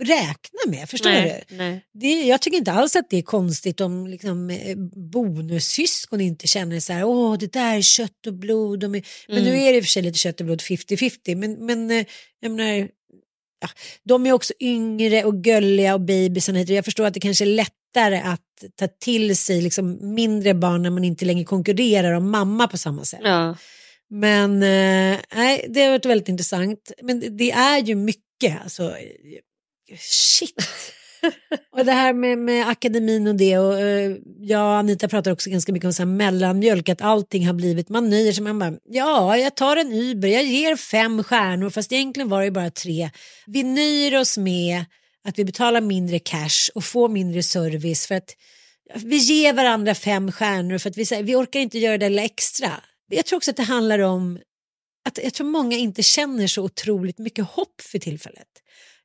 räkna 0.00 0.60
med, 0.66 0.88
förstår 0.88 1.10
nej, 1.10 1.44
du? 1.48 1.56
nej. 1.56 1.84
Det, 1.92 2.26
jag 2.26 2.42
tycker 2.42 2.58
inte 2.58 2.72
alls 2.72 2.96
att 2.96 3.10
det 3.10 3.16
är 3.18 3.22
konstigt 3.22 3.80
om 3.80 4.06
liksom, 4.06 4.50
eh, 4.50 4.76
bonussyskon 5.12 6.20
inte 6.20 6.46
känner 6.46 6.80
så 6.80 6.92
här, 6.92 7.04
åh 7.04 7.38
det 7.38 7.52
där 7.52 7.76
är 7.76 7.82
kött 7.82 8.26
och 8.26 8.34
blod. 8.34 8.84
Är... 8.84 8.88
Men 8.88 9.02
nu 9.28 9.60
är 9.60 9.72
det 9.72 9.76
i 9.76 9.80
och 9.80 9.84
för 9.84 9.90
sig 9.90 10.02
lite 10.02 10.18
kött 10.18 10.40
och 10.40 10.46
blod 10.46 10.60
50-50. 10.60 11.34
Men, 11.34 11.66
men 11.66 11.90
eh, 11.90 12.06
jag 12.40 12.50
menar, 12.52 12.88
ja, 13.60 13.68
de 14.04 14.26
är 14.26 14.32
också 14.32 14.52
yngre 14.60 15.24
och 15.24 15.34
gulliga 15.44 15.94
och 15.94 16.00
babysarna 16.00 16.58
hit. 16.58 16.68
och 16.68 16.76
Jag 16.76 16.84
förstår 16.84 17.06
att 17.06 17.14
det 17.14 17.20
kanske 17.20 17.44
är 17.44 17.46
lättare 17.46 18.18
att 18.18 18.40
ta 18.76 18.86
till 18.86 19.36
sig 19.36 19.62
liksom, 19.62 20.14
mindre 20.14 20.54
barn 20.54 20.82
när 20.82 20.90
man 20.90 21.04
inte 21.04 21.24
längre 21.24 21.44
konkurrerar 21.44 22.12
om 22.12 22.30
mamma 22.30 22.68
på 22.68 22.78
samma 22.78 23.04
sätt. 23.04 23.20
Ja. 23.22 23.56
Men 24.10 24.62
eh, 24.62 25.18
nej, 25.34 25.66
det 25.68 25.82
har 25.82 25.90
varit 25.90 26.06
väldigt 26.06 26.28
intressant. 26.28 26.92
Men 27.02 27.36
det- 27.36 27.50
är 27.50 27.78
ju 27.78 27.94
mycket. 27.94 28.62
Alltså, 28.62 28.82
eh, 28.82 29.98
shit. 29.98 30.54
och 31.72 31.84
det 31.84 31.92
här 31.92 32.12
med, 32.12 32.38
med 32.38 32.68
akademin 32.68 33.26
och 33.26 33.34
det. 33.34 33.58
Och, 33.58 33.80
eh, 33.80 34.16
jag 34.40 34.60
och 34.62 34.76
Anita 34.76 35.08
pratar 35.08 35.30
också 35.32 35.50
ganska 35.50 35.72
mycket 35.72 35.86
om 35.86 35.92
så 35.92 36.02
här 36.02 36.06
mellanmjölk. 36.10 36.88
Att 36.88 37.02
allting 37.02 37.46
har 37.46 37.54
blivit, 37.54 37.88
man 37.88 38.10
nöjer 38.10 38.32
sig. 38.32 38.44
Man 38.44 38.58
bara, 38.58 38.72
ja, 38.84 39.36
jag 39.36 39.56
tar 39.56 39.76
en 39.76 39.92
Uber, 39.92 40.28
jag 40.28 40.44
ger 40.44 40.76
fem 40.76 41.24
stjärnor. 41.24 41.70
Fast 41.70 41.92
egentligen 41.92 42.28
var 42.28 42.42
det 42.42 42.50
bara 42.50 42.70
tre. 42.70 43.10
Vi 43.46 43.62
nöjer 43.62 44.20
oss 44.20 44.38
med 44.38 44.84
att 45.24 45.38
vi 45.38 45.44
betalar 45.44 45.80
mindre 45.80 46.18
cash 46.18 46.70
och 46.74 46.84
får 46.84 47.08
mindre 47.08 47.42
service. 47.42 48.06
För 48.06 48.14
att 48.14 48.30
vi 48.94 49.16
ger 49.16 49.52
varandra 49.52 49.94
fem 49.94 50.32
stjärnor 50.32 50.78
för 50.78 50.90
att 50.90 50.96
vi, 50.96 51.06
säger, 51.06 51.22
vi 51.22 51.34
orkar 51.34 51.60
inte 51.60 51.78
göra 51.78 51.98
det 51.98 52.08
lilla 52.08 52.22
extra. 52.24 52.70
Jag 53.08 53.26
tror 53.26 53.36
också 53.36 53.50
att 53.50 53.56
det 53.56 53.62
handlar 53.62 53.98
om 53.98 54.38
att 55.08 55.18
jag 55.22 55.34
tror 55.34 55.46
många 55.46 55.76
inte 55.76 56.02
känner 56.02 56.46
så 56.46 56.64
otroligt 56.64 57.18
mycket 57.18 57.44
hopp 57.44 57.80
för 57.80 57.98
tillfället. 57.98 58.48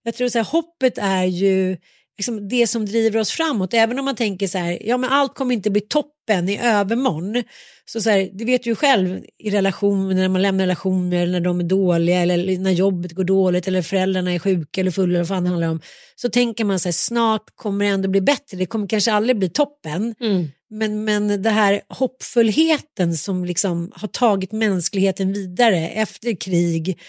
Jag 0.04 0.16
tror 0.16 0.30
så 0.30 0.38
här, 0.38 0.46
hoppet 0.46 0.98
är 0.98 1.24
ju 1.24 1.78
liksom 2.17 2.48
det 2.48 2.67
som 2.67 2.86
driver 2.86 3.20
oss 3.20 3.32
framåt. 3.32 3.74
Även 3.74 4.00
om 4.00 4.05
man 4.05 4.15
tänker 4.15 4.48
så 4.48 4.58
här, 4.58 4.79
ja 4.82 4.98
men 4.98 5.10
allt 5.10 5.36
kommer 5.36 5.55
inte 5.55 5.70
bli 5.70 5.82
toppen 5.82 6.50
i 6.50 6.60
övermorgon. 6.60 7.43
Så, 7.86 8.01
så 8.01 8.10
här, 8.10 8.29
det 8.34 8.46
vet 8.46 8.63
du 8.63 8.70
ju 8.70 8.75
själv 8.75 9.24
i 9.39 9.50
relationer, 9.50 10.15
när 10.15 10.29
man 10.29 10.41
lämnar 10.41 10.63
relationer 10.63 11.27
när 11.27 11.39
de 11.39 11.60
är 11.60 11.63
dåliga 11.63 12.22
eller 12.22 12.58
när 12.58 12.72
jobbet 12.72 13.12
går 13.12 13.24
dåligt 13.24 13.67
eller 13.67 13.82
föräldrarna 13.82 14.34
är 14.34 14.39
sjuka 14.39 14.82
eller 14.82 14.91
fulla 14.91 15.10
eller 15.10 15.20
vad 15.20 15.27
fan 15.27 15.43
det 15.43 15.50
handlar 15.50 15.70
om. 15.70 15.82
Så 16.15 16.29
tänker 16.29 16.65
man 16.65 16.79
så 16.79 16.88
här, 16.88 16.93
snart 16.93 17.43
kommer 17.55 17.86
det 17.86 17.91
ändå 17.91 18.10
bli 18.10 18.22
bättre. 18.22 18.58
Det 18.58 18.65
kommer 18.65 18.88
kanske 18.88 19.13
aldrig 19.13 19.39
bli 19.39 19.50
toppen. 19.50 20.15
Mm. 20.20 20.48
Men, 20.70 21.03
men 21.03 21.41
det 21.41 21.50
här 21.50 21.82
hoppfullheten 21.89 23.13
som 23.17 23.46
liksom 23.46 23.91
har 23.96 24.08
tagit 24.08 24.51
mänskligheten 24.51 25.34
vidare 25.34 25.89
efter 25.89 26.41
krig, 26.41 27.00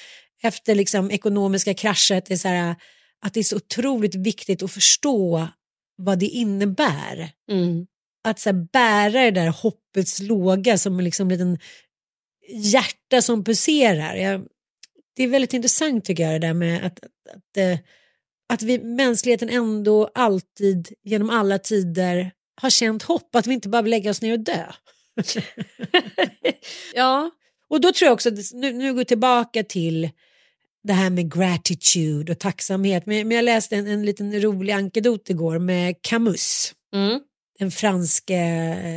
efter 0.42 0.74
liksom 0.74 1.10
ekonomiska 1.10 1.74
krascher, 1.74 2.22
det, 2.26 2.34
är 2.34 2.36
så 2.36 2.48
här, 2.48 2.74
att 3.24 3.34
det 3.34 3.40
är 3.40 3.44
så 3.44 3.56
otroligt 3.56 4.14
viktigt 4.14 4.62
att 4.62 4.72
förstå 4.72 5.48
vad 5.96 6.18
det 6.18 6.26
innebär. 6.26 7.30
Mm. 7.50 7.86
Att 8.24 8.40
så 8.40 8.48
här, 8.48 8.66
bära 8.72 9.22
det 9.22 9.30
där 9.30 9.48
hoppets 9.48 10.20
låga 10.20 10.78
som 10.78 10.98
en 10.98 11.04
liksom 11.04 11.28
liten 11.28 11.58
hjärta 12.48 13.22
som 13.22 13.44
pulserar. 13.44 14.14
Jag, 14.14 14.46
det 15.16 15.22
är 15.22 15.28
väldigt 15.28 15.52
intressant 15.52 16.04
tycker 16.04 16.22
jag 16.22 16.40
det 16.40 16.46
där 16.46 16.54
med 16.54 16.86
att, 16.86 17.04
att, 17.04 17.36
att, 17.36 17.56
eh, 17.56 17.78
att 18.48 18.62
vi, 18.62 18.78
mänskligheten 18.78 19.48
ändå 19.48 20.10
alltid 20.14 20.94
genom 21.02 21.30
alla 21.30 21.58
tider 21.58 22.30
har 22.60 22.70
känt 22.70 23.02
hopp, 23.02 23.34
att 23.34 23.46
vi 23.46 23.54
inte 23.54 23.68
bara 23.68 23.82
vill 23.82 23.90
lägga 23.90 24.10
oss 24.10 24.22
ner 24.22 24.32
och 24.32 24.40
dö. 24.40 24.66
ja, 26.94 27.30
Och 27.68 27.80
då 27.80 27.92
tror 27.92 28.06
jag 28.06 28.14
också, 28.14 28.30
nu, 28.52 28.72
nu 28.72 28.92
går 28.92 29.00
jag 29.00 29.08
tillbaka 29.08 29.64
till 29.64 30.10
det 30.84 30.92
här 30.92 31.10
med 31.10 31.32
gratitude 31.34 32.32
och 32.32 32.38
tacksamhet. 32.38 33.06
Men, 33.06 33.28
men 33.28 33.36
jag 33.36 33.44
läste 33.44 33.76
en, 33.76 33.86
en 33.86 34.04
liten 34.04 34.42
rolig 34.42 34.72
ankedot 34.72 35.30
igår 35.30 35.58
med 35.58 35.94
Camus, 36.00 36.72
Mm. 36.94 37.20
den 37.58 37.70
franske 37.70 38.36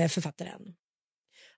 eh, 0.01 0.07
författaren. 0.07 0.61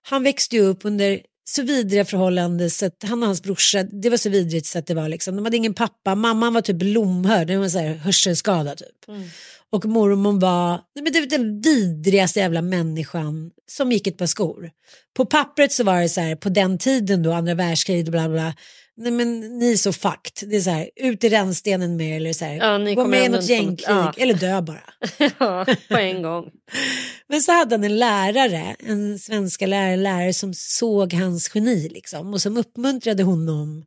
Han 0.02 0.22
växte 0.22 0.58
upp 0.58 0.84
under 0.84 1.20
så 1.50 1.62
vidriga 1.62 2.04
förhållanden 2.04 2.70
så 2.70 2.86
att 2.86 3.02
han 3.02 3.22
och 3.22 3.26
hans 3.26 3.42
brorsa, 3.42 3.82
det 3.82 4.10
var 4.10 4.16
så 4.16 4.30
vidrigt 4.30 4.66
så 4.66 4.78
att 4.78 4.86
det 4.86 4.94
var 4.94 5.08
liksom, 5.08 5.36
de 5.36 5.44
hade 5.44 5.56
ingen 5.56 5.74
pappa, 5.74 6.14
mamman 6.14 6.54
var 6.54 6.60
typ 6.60 6.82
lomhörd, 6.82 7.46
den 7.46 7.60
var 7.60 7.68
så 7.68 7.78
här 7.78 7.94
hörselskadad 7.94 8.78
typ. 8.78 9.08
Mm. 9.08 9.28
Och 9.72 9.84
mormor 9.84 10.40
var 10.40 10.80
men 10.94 11.12
det 11.12 11.20
var 11.20 11.26
den 11.26 11.60
vidrigaste 11.60 12.40
jävla 12.40 12.62
människan 12.62 13.50
som 13.70 13.92
gick 13.92 14.06
ett 14.06 14.18
par 14.18 14.26
skor. 14.26 14.70
På 15.16 15.26
pappret 15.26 15.72
så 15.72 15.84
var 15.84 16.00
det 16.00 16.08
så 16.08 16.20
här, 16.20 16.36
på 16.36 16.48
den 16.48 16.78
tiden 16.78 17.22
då, 17.22 17.32
andra 17.32 17.54
världskriget 17.54 18.08
och 18.08 18.12
bla, 18.12 18.28
bla. 18.28 18.54
Nej 18.96 19.12
men 19.12 19.40
ni 19.58 19.72
är 19.72 19.76
så 19.76 19.92
fucked. 19.92 20.50
Det 20.50 20.56
är 20.56 20.60
så 20.60 20.70
här, 20.70 20.90
ut 20.96 21.24
i 21.24 21.28
rännstenen 21.28 21.96
med 21.96 22.10
er 22.10 22.16
eller 22.16 22.32
så 22.32 22.44
här, 22.44 22.54
Ja, 22.54 22.94
gå 22.94 23.06
med 23.06 23.24
i 23.24 23.28
något 23.28 23.48
gängkrig 23.48 23.88
ja. 23.88 24.12
eller 24.16 24.34
dö 24.34 24.62
bara. 24.62 24.82
ja, 25.38 25.66
på 25.88 25.96
en 25.96 26.22
gång. 26.22 26.50
Men 27.28 27.42
så 27.42 27.52
hade 27.52 27.74
han 27.74 27.84
en 27.84 27.98
lärare, 27.98 28.76
en 28.78 29.18
svenska 29.18 29.66
lärare, 29.66 29.96
lärare 29.96 30.32
som 30.32 30.54
såg 30.54 31.12
hans 31.12 31.50
geni 31.54 31.88
liksom 31.88 32.34
och 32.34 32.42
som 32.42 32.56
uppmuntrade 32.56 33.22
honom 33.22 33.84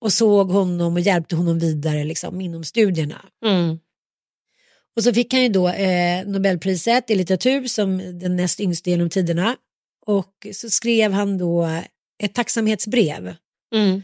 och 0.00 0.12
såg 0.12 0.50
honom 0.50 0.94
och 0.94 1.00
hjälpte 1.00 1.36
honom 1.36 1.58
vidare 1.58 2.04
liksom 2.04 2.40
inom 2.40 2.64
studierna. 2.64 3.24
Mm. 3.44 3.78
Och 4.96 5.04
så 5.04 5.14
fick 5.14 5.32
han 5.32 5.42
ju 5.42 5.48
då 5.48 5.68
eh, 5.68 6.26
Nobelpriset 6.26 7.10
i 7.10 7.14
litteratur 7.14 7.66
som 7.66 8.18
den 8.18 8.36
näst 8.36 8.60
yngste 8.60 8.90
genom 8.90 9.10
tiderna 9.10 9.56
och 10.06 10.46
så 10.54 10.70
skrev 10.70 11.12
han 11.12 11.38
då 11.38 11.80
ett 12.22 12.34
tacksamhetsbrev 12.34 13.34
Mm. 13.74 14.02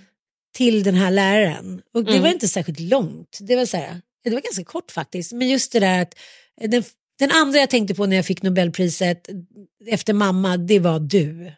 till 0.56 0.82
den 0.82 0.94
här 0.94 1.10
läraren. 1.10 1.82
Och 1.94 2.04
det 2.04 2.10
Mm. 2.10 2.22
var 2.22 2.28
inte 2.30 2.48
särskilt 2.48 2.80
långt, 2.80 3.38
det 3.40 3.56
var, 3.56 3.66
så 3.66 3.76
här, 3.76 4.00
det 4.24 4.30
var 4.30 4.40
ganska 4.40 4.64
kort 4.64 4.90
faktiskt. 4.90 5.32
Men 5.32 5.48
just 5.48 5.72
det 5.72 5.80
där 5.80 6.02
att 6.02 6.14
eh, 6.60 6.70
den, 6.70 6.84
den 7.18 7.30
andra 7.30 7.58
jag 7.58 7.70
tänkte 7.70 7.94
på 7.94 8.06
när 8.06 8.16
jag 8.16 8.26
fick 8.26 8.42
Nobelpriset 8.42 9.28
efter 9.86 10.12
mamma, 10.12 10.56
det 10.56 10.78
var 10.78 11.00
du. 11.00 11.52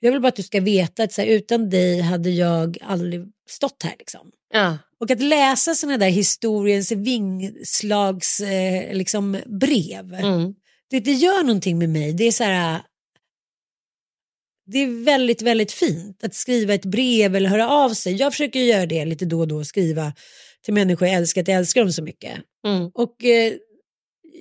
Jag 0.00 0.12
vill 0.12 0.20
bara 0.20 0.28
att 0.28 0.36
du 0.36 0.42
ska 0.42 0.60
veta 0.60 1.02
att 1.02 1.12
så 1.12 1.20
här, 1.20 1.28
utan 1.28 1.70
dig 1.70 2.00
hade 2.00 2.30
jag 2.30 2.78
aldrig 2.82 3.20
stått 3.48 3.82
här. 3.82 3.94
Liksom. 3.98 4.30
Ja. 4.52 4.78
Och 5.00 5.10
att 5.10 5.20
läsa 5.22 5.74
sådana 5.74 5.98
där 5.98 6.08
historiens 6.10 6.92
vingslags 6.92 8.40
eh, 8.40 8.94
liksom, 8.94 9.38
brev, 9.46 10.14
Mm. 10.14 10.54
det, 10.90 11.00
det 11.00 11.12
gör 11.12 11.42
någonting 11.42 11.78
med 11.78 11.88
mig. 11.88 12.12
Det 12.12 12.24
är 12.24 12.32
så 12.32 12.44
här, 12.44 12.80
det 14.66 14.78
är 14.78 15.04
väldigt, 15.04 15.42
väldigt 15.42 15.72
fint 15.72 16.24
att 16.24 16.34
skriva 16.34 16.74
ett 16.74 16.84
brev 16.84 17.36
eller 17.36 17.48
höra 17.48 17.70
av 17.70 17.90
sig. 17.90 18.14
Jag 18.14 18.32
försöker 18.32 18.60
göra 18.60 18.86
det 18.86 19.04
lite 19.04 19.24
då 19.24 19.40
och 19.40 19.48
då, 19.48 19.64
skriva 19.64 20.12
till 20.64 20.74
människor 20.74 21.08
jag 21.08 21.16
älskar, 21.16 21.42
att 21.42 21.48
jag 21.48 21.56
älskar 21.56 21.80
dem 21.80 21.92
så 21.92 22.02
mycket. 22.02 22.38
Mm. 22.66 22.90
Och 22.94 23.24
eh, 23.24 23.52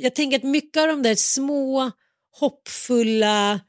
jag 0.01 0.15
tänker 0.15 0.37
att 0.37 0.43
mycket 0.43 0.81
av 0.81 0.87
de 0.87 1.03
där 1.03 1.15
små, 1.15 1.91
hoppfulla, 2.39 3.59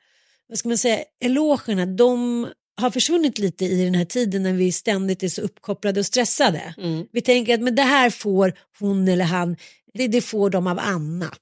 vad 0.49 0.59
ska 0.59 0.69
man 0.69 0.79
säga, 0.79 0.99
elogerna, 1.21 1.87
de 1.87 2.47
har 2.81 2.91
försvunnit 2.91 3.39
lite 3.39 3.65
i 3.65 3.85
den 3.85 3.95
här 3.95 4.05
tiden 4.05 4.43
när 4.43 4.53
vi 4.53 4.73
ständigt 4.73 5.23
är 5.23 5.29
så 5.29 5.43
uppkopplade 5.43 6.01
och 6.01 6.07
stressade. 6.07 6.75
Mm. 6.79 7.07
Vi 7.13 7.21
tänker 7.21 7.55
att 7.55 7.61
men 7.61 7.75
det 7.75 7.83
här 7.83 8.11
får 8.11 8.53
hon 8.79 9.09
eller 9.09 9.25
han, 9.25 9.57
det, 9.95 10.09
det 10.09 10.21
får 10.21 10.51
de 10.51 10.67
av 10.67 10.79
annat. 10.79 11.39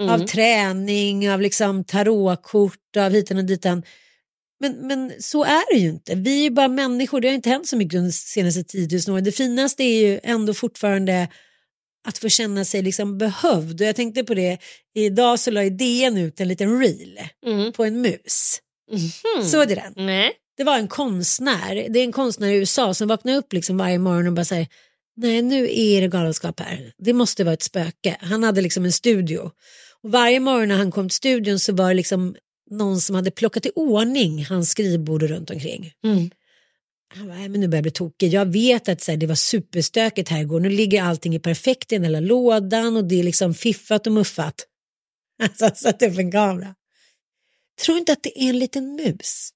Mm. 0.00 0.12
Av 0.12 0.26
träning, 0.26 1.30
av 1.30 1.40
liksom 1.40 1.84
tarotkort, 1.84 2.96
av 2.98 3.12
hitan 3.12 3.36
och 3.36 3.44
ditan. 3.44 3.82
Men, 4.60 4.72
men 4.72 5.12
så 5.20 5.44
är 5.44 5.74
det 5.74 5.80
ju 5.80 5.88
inte. 5.88 6.14
Vi 6.14 6.38
är 6.38 6.42
ju 6.42 6.50
bara 6.50 6.68
människor, 6.68 7.20
det 7.20 7.28
har 7.28 7.34
inte 7.34 7.50
hänt 7.50 7.68
så 7.68 7.76
mycket 7.76 8.00
de 8.00 8.12
senaste 8.12 8.64
10 8.64 8.88
000 9.06 9.14
åren. 9.14 9.24
Det 9.24 9.32
finaste 9.32 9.82
är 9.82 10.06
ju 10.08 10.20
ändå 10.22 10.54
fortfarande 10.54 11.28
att 12.08 12.18
få 12.18 12.28
känna 12.28 12.64
sig 12.64 12.82
liksom 12.82 13.18
behövd. 13.18 13.80
Och 13.80 13.86
jag 13.86 13.96
tänkte 13.96 14.24
på 14.24 14.34
det, 14.34 14.58
idag 14.94 15.40
så 15.40 15.50
la 15.50 15.62
DN 15.70 16.16
ut 16.18 16.40
en 16.40 16.48
liten 16.48 16.80
reel 16.80 17.18
Mm. 17.46 17.72
på 17.72 17.84
en 17.84 18.00
mus. 18.00 18.58
Mhm. 18.92 19.44
Såg 19.44 19.68
du 19.68 19.74
den? 19.74 19.92
Nej. 19.96 20.32
Det 20.56 20.64
var 20.64 20.78
en 20.78 20.88
konstnär, 20.88 21.86
det 21.90 21.98
är 22.00 22.04
en 22.04 22.12
konstnär 22.12 22.48
i 22.48 22.54
USA 22.56 22.94
som 22.94 23.08
vaknar 23.08 23.36
upp 23.36 23.52
liksom 23.52 23.76
varje 23.76 23.98
morgon 23.98 24.26
och 24.26 24.32
bara 24.32 24.44
säger 24.44 24.66
nej 25.16 25.42
nu 25.42 25.68
är 25.70 26.00
det 26.00 26.08
galenskap 26.08 26.60
här, 26.60 26.92
det 26.98 27.12
måste 27.12 27.44
vara 27.44 27.54
ett 27.54 27.62
spöke. 27.62 28.16
Han 28.20 28.42
hade 28.42 28.60
liksom 28.60 28.84
en 28.84 28.92
studio 28.92 29.50
och 30.02 30.10
varje 30.10 30.40
morgon 30.40 30.68
när 30.68 30.76
han 30.76 30.90
kom 30.90 31.08
till 31.08 31.16
studion 31.16 31.58
så 31.58 31.72
var 31.72 31.88
det 31.88 31.94
liksom 31.94 32.36
någon 32.70 33.00
som 33.00 33.16
hade 33.16 33.30
plockat 33.30 33.66
i 33.66 33.70
ordning 33.74 34.44
hans 34.44 34.70
skrivbord 34.70 35.22
runt 35.22 35.50
omkring. 35.50 35.92
Mm. 36.04 36.30
Han 37.14 37.26
bara, 37.26 37.38
"Nej, 37.38 37.48
men 37.48 37.60
nu 37.60 37.68
börjar 37.68 37.78
jag 37.78 37.82
bli 37.82 37.90
tokig. 37.92 38.34
Jag 38.34 38.52
vet 38.52 38.88
att 38.88 39.02
så 39.02 39.10
här, 39.10 39.18
det 39.18 39.26
var 39.26 39.34
superstökigt 39.34 40.28
här 40.28 40.40
igår. 40.40 40.60
Nu 40.60 40.68
ligger 40.68 41.02
allting 41.02 41.34
i 41.34 41.38
perfekt 41.38 41.92
i 41.92 41.94
den 41.94 42.04
hela 42.04 42.20
lådan 42.20 42.96
och 42.96 43.04
det 43.04 43.20
är 43.20 43.22
liksom 43.22 43.54
fiffat 43.54 44.06
och 44.06 44.12
muffat. 44.12 44.66
Alltså 45.42 45.64
han 45.64 45.76
satte 45.76 46.06
upp 46.06 46.18
en 46.18 46.32
kamera. 46.32 46.74
Tror 47.84 47.98
inte 47.98 48.12
att 48.12 48.22
det 48.22 48.42
är 48.42 48.48
en 48.48 48.58
liten 48.58 48.94
mus 48.94 49.52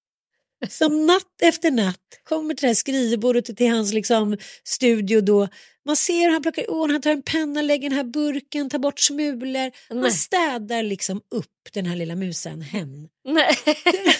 som 0.68 1.06
natt 1.06 1.42
efter 1.42 1.70
natt 1.70 2.20
kommer 2.24 2.54
till 2.54 2.62
det 2.62 2.66
här 2.66 2.74
skrivbordet 2.74 3.48
och 3.48 3.56
till 3.56 3.70
hans 3.70 3.92
liksom, 3.92 4.36
studio 4.64 5.20
då. 5.20 5.48
Man 5.86 5.96
ser 5.96 6.20
hur 6.20 6.30
han 6.30 6.42
plockar 6.42 6.70
ordning, 6.70 6.94
han 6.94 7.02
tar 7.02 7.10
en 7.10 7.22
penna, 7.22 7.62
lägger 7.62 7.88
den 7.90 7.96
här 7.98 8.04
burken, 8.04 8.70
tar 8.70 8.78
bort 8.78 9.00
smulor. 9.00 9.70
Han 10.02 10.12
städar 10.12 10.82
liksom 10.82 11.16
upp 11.30 11.46
den 11.72 11.86
här 11.86 11.96
lilla 11.96 12.14
musen, 12.14 12.62
hen. 12.62 13.08
Nej. 13.28 13.56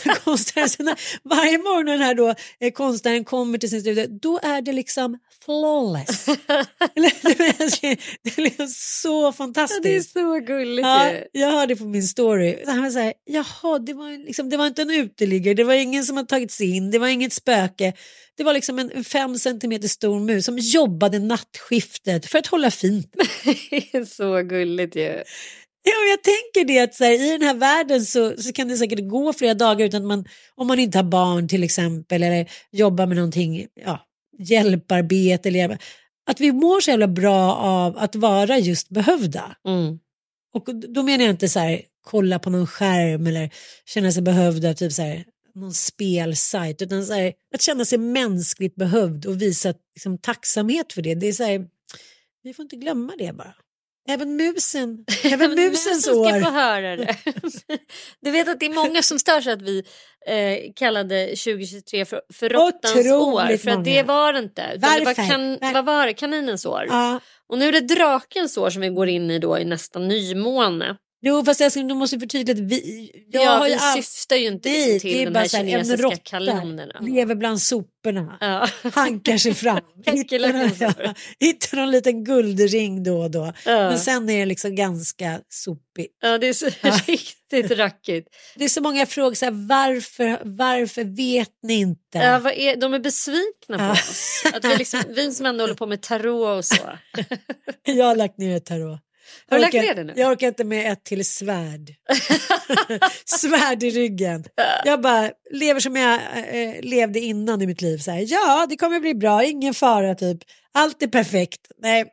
konstnären. 0.25 0.69
Så 0.69 0.83
när- 0.83 1.01
Varje 1.29 1.59
morgon 1.59 1.85
när 1.87 1.93
den 1.93 2.03
här 2.03 2.15
då, 2.15 2.35
eh, 2.61 2.73
konstnären 2.73 3.25
kommer 3.25 3.59
till 3.59 3.71
sin 3.71 3.81
studio, 3.81 4.07
då 4.23 4.39
är 4.43 4.63
det 4.63 4.73
liksom 4.73 5.19
flawless. 5.45 6.25
Det 6.95 7.01
är- 7.01 8.39
är 8.39 8.41
liksom 8.43 8.67
så 8.69 9.23
Ja, 9.23 9.33
fantastiskt. 9.33 9.83
det 9.83 9.97
är 9.97 10.01
så 10.03 10.39
gulligt 10.47 10.87
Ja, 10.87 11.11
jag 11.33 11.51
hörde 11.53 11.77
på 11.77 11.85
min 11.85 12.03
story. 12.03 12.63
Så 12.65 12.71
Han 12.71 12.83
var 12.83 12.91
så 12.91 12.99
här, 12.99 13.13
Jaha, 13.25 13.79
det 13.79 13.95
var, 13.95 14.27
liksom, 14.27 14.51
det 14.51 14.57
var 14.57 14.67
inte 14.67 14.83
en 14.83 14.91
uteliggare, 14.91 15.55
det 15.55 15.65
var 15.65 15.75
ingen 15.75 16.05
som 16.05 16.17
hade 16.17 16.29
tagit 16.29 16.51
sig 16.53 16.77
in, 16.77 16.91
det 16.91 16.99
var 16.99 17.09
inget 17.09 17.33
spöke. 17.33 17.93
Det 18.37 18.45
var 18.45 18.53
liksom 18.55 18.79
en 18.79 18.91
en 18.91 19.05
fem 19.05 19.39
centimeter 19.39 19.89
stor 19.89 20.21
mus 20.21 20.45
som 20.45 20.59
jobbade 20.59 21.19
nattskiftet 21.55 22.27
för 22.27 22.39
att 22.39 22.47
hålla 22.47 22.71
fint. 22.71 23.15
Så 24.07 24.43
gulligt 24.43 24.97
ju. 24.97 25.23
Ja, 25.87 25.93
jag 26.11 26.23
tänker 26.23 26.65
det 26.65 26.81
att 26.81 26.95
så 26.95 27.05
här, 27.05 27.13
i 27.13 27.31
den 27.31 27.43
här 27.43 27.55
världen 27.55 28.05
så, 28.05 28.37
så 28.37 28.53
kan 28.53 28.69
det 28.69 28.77
säkert 28.77 29.09
gå 29.09 29.33
flera 29.33 29.55
dagar 29.55 29.87
utan 29.87 30.03
att 30.03 30.09
man, 30.09 30.25
om 30.55 30.67
man 30.67 30.79
inte 30.79 30.99
har 30.99 31.05
barn 31.05 31.49
till 31.49 31.65
exempel 31.65 32.23
eller 32.23 32.51
jobbar 32.73 33.07
med 33.07 33.17
någonting, 33.17 33.67
ja, 33.85 34.01
hjälparbete 34.39 35.49
eller 35.49 35.59
hjälp, 35.59 35.81
att 36.31 36.41
vi 36.41 36.53
mår 36.53 36.81
så 36.81 36.91
jävla 36.91 37.09
bra 37.09 37.55
av 37.55 37.99
att 37.99 38.17
vara 38.17 38.59
just 38.59 38.89
behövda. 38.89 39.57
Mm. 39.69 39.99
Och 40.55 40.75
då 40.95 41.03
menar 41.03 41.25
jag 41.25 41.33
inte 41.33 41.49
så 41.49 41.59
här 41.59 41.83
kolla 42.05 42.39
på 42.39 42.51
någon 42.51 42.67
skärm 42.67 43.27
eller 43.27 43.51
känna 43.87 44.13
sig 44.13 44.23
behövd 44.23 44.65
av 44.65 44.75
typ 44.75 44.93
så 44.93 45.03
här, 45.03 45.25
någon 45.55 45.75
spelsajt 45.75 46.83
utan 46.83 47.07
så 47.07 47.13
här, 47.13 47.33
att 47.55 47.63
känna 47.63 47.85
sig 47.85 47.99
mänskligt 47.99 48.75
behövd 48.77 49.27
och 49.27 49.43
visa 49.43 49.75
liksom, 49.95 50.19
tacksamhet 50.19 50.93
för 50.93 51.03
det. 51.03 51.15
Det 51.15 51.27
är 51.27 51.33
så 51.33 51.45
här, 51.45 51.67
vi 52.43 52.55
får 52.55 52.63
inte 52.63 52.77
glömma 52.77 53.13
det 53.19 53.33
bara. 53.33 53.55
Även 54.09 54.37
musen, 54.37 55.05
även 55.25 55.55
musens 55.55 56.03
ska 56.03 56.13
få 56.13 56.21
år. 56.21 56.51
höra 56.51 56.97
det. 56.97 57.17
Du 58.21 58.31
vet 58.31 58.49
att 58.49 58.61
det 58.61 58.67
är 58.67 58.75
många 58.75 59.03
som 59.03 59.19
stör 59.19 59.41
sig 59.41 59.53
att 59.53 59.63
vi 59.63 59.79
eh, 60.27 60.73
kallade 60.77 61.27
2023 61.27 62.05
för, 62.05 62.21
för 62.33 62.49
råttans 62.49 63.07
år. 63.13 63.57
För 63.57 63.71
att 63.71 63.85
det 63.85 63.91
många. 63.91 64.03
var 64.03 64.33
det 64.33 64.39
inte. 64.39 64.63
Utan 64.77 64.99
Det 64.99 64.99
var 64.99 65.05
Varför? 65.05 65.29
kan, 65.29 65.59
vad 65.75 65.85
var 65.85 66.07
det? 66.07 66.13
Kaninens 66.15 66.67
år. 66.67 66.87
Ja. 66.89 67.21
Och 67.49 67.59
nu 67.59 67.69
är 67.69 67.73
det 67.73 67.81
drakens 67.81 68.57
år 68.59 68.71
som 68.71 68.83
vi 68.83 68.89
går 68.89 69.09
in 69.09 69.31
i 69.31 69.39
då 69.39 69.59
i 69.59 69.65
nästa 69.65 69.99
nymåne. 69.99 70.97
Jo 71.27 71.45
fast 71.45 71.61
jag 71.61 71.73
ska, 71.73 71.83
du 71.83 71.95
måste 71.95 72.19
förtydliga 72.19 72.55
att 72.55 72.71
vi, 72.71 73.11
jag 73.33 73.45
ja, 73.45 73.51
har 73.51 73.65
vi 73.65 73.75
all- 73.75 74.03
syftar 74.03 74.37
ju 74.37 74.47
inte 74.47 74.69
liksom 74.69 74.89
det 74.89 74.95
är 74.97 75.01
till 75.01 75.25
den 75.25 75.33
bara 75.33 75.41
här 75.41 75.49
här, 75.49 75.65
kinesiska 75.65 76.03
råtta. 76.03 76.17
kalendern. 76.17 77.15
lever 77.15 77.35
bland 77.35 77.63
soporna. 77.63 78.39
Ja. 78.41 78.69
hankar 78.95 79.39
sig 79.39 79.55
fram. 79.55 79.81
hittar, 80.07 80.53
någon, 80.53 80.71
ja, 80.99 81.15
hittar 81.41 81.77
någon 81.77 81.91
liten 81.91 82.25
guldring 82.25 83.03
då 83.03 83.23
och 83.23 83.31
då. 83.31 83.53
Ja. 83.67 83.77
Men 83.91 83.99
sen 83.99 84.31
är 84.31 84.39
det 84.39 84.47
liksom 84.47 84.75
ganska 84.77 85.41
sopigt. 85.49 86.17
ja, 86.23 86.39
det 86.39 86.47
är 86.49 86.53
så 86.53 86.67
riktigt 87.07 87.79
rackigt. 87.79 88.29
Det 88.57 88.65
är 88.65 88.69
så 88.69 88.81
många 88.81 89.07
frågor, 89.07 89.35
så 89.35 89.45
här, 89.45 89.53
varför, 89.69 90.39
varför 90.43 91.05
vet 91.05 91.53
ni 91.63 91.75
inte? 91.75 92.19
Ja, 92.19 92.39
vad 92.39 92.53
är, 92.53 92.77
de 92.77 92.95
är 92.95 92.99
besvikna 92.99 93.79
på 93.79 93.93
oss. 93.93 94.43
Att 94.53 94.65
vi, 94.65 94.77
liksom, 94.77 95.01
vi 95.09 95.33
som 95.33 95.47
ändå 95.47 95.63
håller 95.63 95.75
på 95.75 95.87
med 95.87 96.03
tarot 96.03 96.59
och 96.59 96.65
så. 96.65 96.99
Jag 97.85 98.05
har 98.07 98.17
lagt 98.17 98.39
ner 98.39 98.59
tarot. 98.61 99.01
Har 99.51 99.59
du 99.59 99.63
Jag 99.65 99.75
lagt 99.75 99.75
ner 99.75 99.95
det 99.95 100.05
nu? 100.05 100.13
Jag 100.17 100.33
orkar 100.33 100.49
inte 100.49 100.65
med 100.65 100.93
ett 100.93 101.05
till 101.05 101.25
svärd. 101.25 101.95
svärd 103.25 103.83
i 103.83 103.91
ryggen. 103.91 104.45
Jag 104.85 105.01
bara 105.01 105.31
lever 105.51 105.81
som 105.81 105.97
jag 105.97 106.21
eh, 106.53 106.83
levde 106.83 107.21
innan 107.21 107.63
i 107.63 107.67
mitt 107.67 107.83
liv. 107.83 107.99
Så 107.99 108.11
här, 108.11 108.25
ja, 108.29 108.67
det 108.71 108.77
kommer 108.77 109.01
bli 109.01 109.15
bra, 109.15 109.45
ingen 109.45 109.75
fara 109.75 110.15
typ. 110.15 110.39
Allt 110.73 111.03
är 111.03 111.07
perfekt. 111.07 111.61
Nej, 111.79 112.05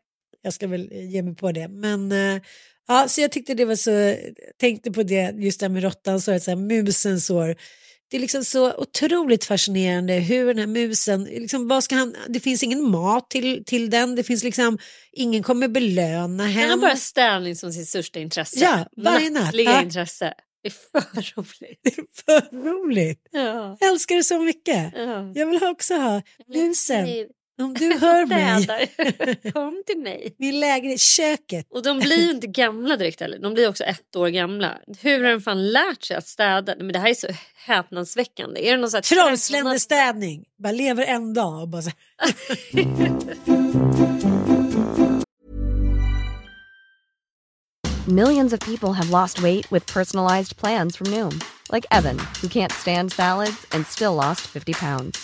jag 0.41 0.53
ska 0.53 0.67
väl 0.67 0.89
ge 0.91 1.23
mig 1.23 1.35
på 1.35 1.51
det. 1.51 1.67
Men 1.67 2.11
eh, 2.11 2.41
ja, 2.87 3.07
så 3.07 3.21
jag 3.21 3.31
tyckte 3.31 3.53
det 3.53 3.65
var 3.65 3.75
så, 3.75 4.15
tänkte 4.59 4.91
på 4.91 5.03
det 5.03 5.33
just 5.37 5.59
det 5.59 5.65
här 5.65 5.73
med 5.73 5.83
råttans 5.83 6.27
år, 6.27 6.39
så 6.39 6.51
här, 6.51 6.55
musens 6.55 7.29
år. 7.29 7.55
Det 8.11 8.17
är 8.17 8.21
liksom 8.21 8.45
så 8.45 8.73
otroligt 8.73 9.45
fascinerande 9.45 10.13
hur 10.13 10.47
den 10.47 10.57
här 10.57 10.67
musen, 10.67 11.23
liksom, 11.23 11.67
vad 11.67 11.83
ska 11.83 11.95
han, 11.95 12.15
det 12.29 12.39
finns 12.39 12.63
ingen 12.63 12.83
mat 12.91 13.29
till, 13.29 13.65
till 13.65 13.89
den, 13.89 14.15
det 14.15 14.23
finns 14.23 14.43
liksom, 14.43 14.77
ingen 15.11 15.43
kommer 15.43 15.67
belöna 15.67 16.45
henne. 16.45 16.61
Han 16.61 16.69
har 16.69 16.87
bara 16.87 16.95
städning 16.95 17.55
som 17.55 17.71
sitt 17.71 17.87
största 17.89 18.19
intresse. 18.19 18.59
Ja, 18.59 18.85
varje 18.97 19.29
natt. 19.29 19.43
Nattliga 19.43 19.71
Ja. 19.71 19.81
intresse. 19.81 20.33
Det 20.63 20.67
är 20.69 21.01
för 21.01 21.21
roligt. 21.35 21.79
Det 21.83 21.97
är 21.97 22.05
för 22.25 22.55
roligt. 22.55 23.27
Ja. 23.31 23.77
Jag 23.79 23.89
älskar 23.89 24.15
det 24.15 24.23
så 24.23 24.39
mycket. 24.39 24.93
Ja. 24.95 25.31
Jag 25.35 25.45
vill 25.45 25.63
också 25.63 25.93
ha 25.93 26.21
musen. 26.53 27.07
Om 27.61 27.73
du 27.73 27.97
hör 27.97 28.25
mig. 28.25 28.91
Kom 29.53 29.83
till 29.87 29.97
mig. 29.99 30.35
min 30.37 30.59
lägenhet, 30.59 31.01
köket. 31.01 31.67
Och 31.69 31.83
de 31.83 31.99
blir 31.99 32.23
ju 32.25 32.31
inte 32.31 32.47
gamla 32.47 32.97
direkt 32.97 33.19
heller. 33.19 33.39
De 33.39 33.53
blir 33.53 33.69
också 33.69 33.83
ett 33.83 34.15
år 34.15 34.27
gamla. 34.27 34.77
Hur 35.01 35.23
har 35.23 35.31
de 35.31 35.41
fan 35.41 35.71
lärt 35.71 36.03
sig 36.03 36.17
att 36.17 36.27
städa? 36.27 36.75
Men 36.77 36.87
det 36.93 36.99
här 36.99 37.09
är 37.09 37.13
så 37.13 37.27
häpnadsväckande. 37.65 38.67
Är 38.67 38.71
det 38.71 38.77
någon 38.77 38.89
sån 38.89 38.97
här 38.97 39.01
tränad- 39.01 39.25
Trollsländerstädning. 39.27 40.43
Bara 40.63 40.71
lever 40.73 41.05
en 41.05 41.33
dag 41.33 41.61
och 41.61 41.67
bara 41.67 41.81
så. 41.81 41.91
Millions 48.07 48.51
of 48.53 48.59
people 48.59 48.93
have 48.93 49.09
lost 49.09 49.39
weight 49.39 49.71
with 49.71 49.85
personalized 49.85 50.57
plans 50.57 50.95
from 50.95 51.11
Noom, 51.11 51.39
like 51.71 51.85
Evan, 51.91 52.17
who 52.41 52.47
can't 52.49 52.71
stand 52.71 53.13
salads 53.13 53.65
and 53.71 53.85
still 53.87 54.15
lost 54.15 54.41
50 54.41 54.73
pounds. 54.73 55.23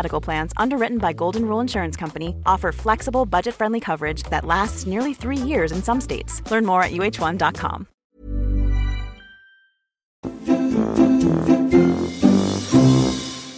Medical 0.01 0.21
Plans, 0.21 0.51
underwritten 0.57 0.97
by 0.97 1.13
Golden 1.13 1.45
Rule 1.45 1.61
Insurance 1.61 1.99
Company, 1.99 2.29
offer 2.45 2.71
flexible, 2.71 3.25
budget 3.25 3.55
friendly 3.55 3.79
coverage 3.79 4.23
that 4.29 4.45
lasts 4.45 4.87
nearly 4.87 5.13
three 5.13 5.49
years 5.49 5.71
in 5.71 5.83
some 5.83 6.01
states. 6.01 6.41
Learn 6.51 6.65
more 6.65 6.83
at 6.83 6.91
uh1.com. 6.91 7.85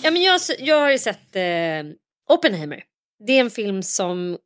Ja, 0.03 0.11
men 0.11 0.21
jag, 0.21 0.39
jag 0.59 0.79
har 0.79 0.91
ju 0.91 0.97
sett 0.99 1.35
eh, 1.35 1.43
Oppenheimer. 2.29 2.83
Det 3.27 3.33
är 3.33 3.39
en 3.39 3.49
film 3.49 3.83
som 3.83 4.37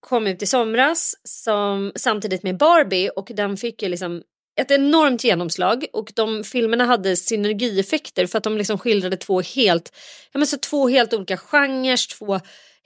kom 0.00 0.26
ut 0.26 0.42
i 0.42 0.46
somras 0.46 1.14
som, 1.24 1.92
samtidigt 1.96 2.42
med 2.42 2.56
Barbie 2.56 3.10
och 3.16 3.30
den 3.34 3.56
fick 3.56 3.82
ju 3.82 3.88
liksom 3.88 4.22
ett 4.56 4.70
enormt 4.70 5.24
genomslag 5.24 5.86
och 5.92 6.12
de 6.14 6.44
filmerna 6.44 6.84
hade 6.84 7.16
synergieffekter 7.16 8.26
för 8.26 8.38
att 8.38 8.44
de 8.44 8.56
liksom 8.58 8.78
skildrade 8.78 9.16
två 9.16 9.40
helt, 9.40 9.92
ja, 10.32 10.38
men 10.38 10.46
så 10.46 10.56
två 10.56 10.88
helt 10.88 11.14
olika 11.14 11.36
genrer, 11.36 12.18
två 12.18 12.40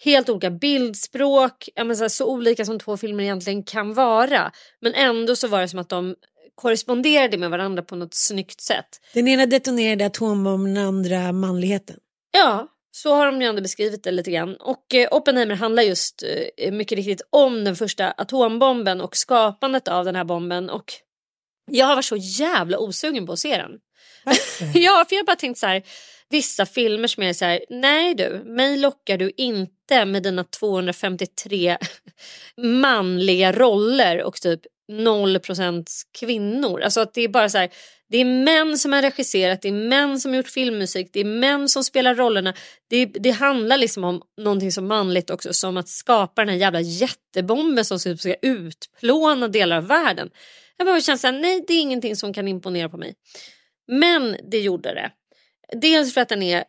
helt 0.05 0.29
olika 0.29 0.51
bildspråk, 0.51 1.69
ja, 1.75 1.85
men 1.85 1.97
så, 1.97 2.09
så 2.09 2.27
olika 2.27 2.65
som 2.65 2.79
två 2.79 2.97
filmer 2.97 3.25
egentligen 3.25 3.63
kan 3.63 3.95
vara. 3.95 4.53
Men 4.81 4.95
ändå 4.95 5.37
så 5.37 5.49
var 5.49 5.61
det 5.61 5.69
som 5.69 5.79
att 5.79 5.89
de 5.89 6.15
korresponderade 6.55 7.39
med 7.39 7.51
varandra 7.51 7.83
på 7.83 7.97
något 7.97 8.15
snyggt 8.15 8.61
sätt. 8.61 9.01
Den 9.15 9.29
ena 9.29 9.47
detonerade 9.47 10.07
atombomben, 10.07 10.75
den 10.75 10.87
andra 10.87 11.33
manligheten. 11.33 11.97
Ja, 12.33 12.69
så 12.91 13.15
har 13.15 13.27
de 13.27 13.43
ju 13.43 13.49
ändå 13.49 13.63
beskrivit 13.63 14.05
det 14.05 14.11
lite 14.11 14.31
grann. 14.31 14.57
Och 14.57 14.95
eh, 14.95 15.09
Oppenheimer 15.11 15.55
handlar 15.55 15.83
just 15.83 16.23
eh, 16.57 16.73
mycket 16.73 16.97
riktigt 16.97 17.23
om 17.31 17.65
den 17.65 17.77
första 17.77 18.11
atombomben 18.11 19.01
och 19.01 19.17
skapandet 19.17 19.89
av 19.89 20.05
den 20.05 20.17
här 20.17 20.25
bomben. 20.25 20.71
Och 20.71 20.93
jag 21.67 21.87
har 21.87 21.95
varit 21.95 22.05
så 22.05 22.17
jävla 22.17 22.79
osugen 22.79 23.27
på 23.27 23.33
att 23.33 23.39
se 23.39 23.57
den. 23.57 23.73
ja, 24.75 25.05
för 25.09 25.15
jag 25.15 25.21
har 25.21 25.27
bara 25.27 25.37
tänkt 25.37 25.59
så 25.59 25.67
här. 25.67 25.83
Vissa 26.29 26.67
filmer 26.67 27.09
som 27.09 27.23
är 27.23 27.33
så 27.33 27.45
här, 27.45 27.61
nej 27.71 28.15
du, 28.15 28.43
mig 28.45 28.77
lockar 28.77 29.19
du 29.19 29.33
inte 29.37 30.05
med 30.05 30.23
dina 30.23 30.45
253 30.45 31.77
manliga 32.57 33.53
roller 33.53 34.23
och 34.23 34.41
typ 34.41 34.61
0% 34.93 35.85
kvinnor. 36.19 36.81
Alltså 36.81 37.01
att 37.01 37.15
det 37.15 37.23
är 37.23 37.29
bara 37.29 37.49
så 37.49 37.59
här, 37.59 37.71
det 38.09 38.19
är 38.19 38.25
män 38.25 38.79
som 38.79 38.93
har 38.93 39.03
regisserat, 39.03 39.63
det 39.63 39.69
är 39.69 39.89
män 39.89 40.21
som 40.21 40.31
har 40.31 40.37
gjort 40.37 40.49
filmmusik, 40.49 41.11
det 41.13 41.21
är 41.21 41.25
män 41.25 41.69
som 41.69 41.85
spelar 41.85 42.15
rollerna. 42.15 42.55
Det, 42.91 43.07
det 43.07 43.31
handlar 43.31 43.77
liksom 43.77 44.05
om 44.05 44.23
någonting 44.41 44.73
så 44.73 44.83
manligt 44.83 45.31
också 45.31 45.53
som 45.53 45.77
att 45.77 45.89
skapa 45.89 46.43
den 46.43 46.49
här 46.49 46.57
jävla 46.57 46.81
jättebomben 46.81 47.85
som 47.85 47.99
ska 47.99 48.35
utplåna 48.43 49.49
delar 49.49 49.77
av 49.77 49.87
världen. 49.87 50.31
Jag 50.77 50.87
bara 50.87 51.01
kände 51.01 51.19
såhär, 51.19 51.41
nej 51.41 51.65
det 51.67 51.73
är 51.73 51.81
ingenting 51.81 52.17
som 52.17 52.33
kan 52.33 52.49
imponera 52.49 52.89
på 52.89 52.97
mig. 52.97 53.15
Men 53.89 54.37
det 54.51 54.61
gjorde 54.61 54.95
det. 54.95 55.11
Dels 55.81 56.15
för 56.15 56.21
att 56.21 56.29
den 56.29 56.43
är 56.43 56.65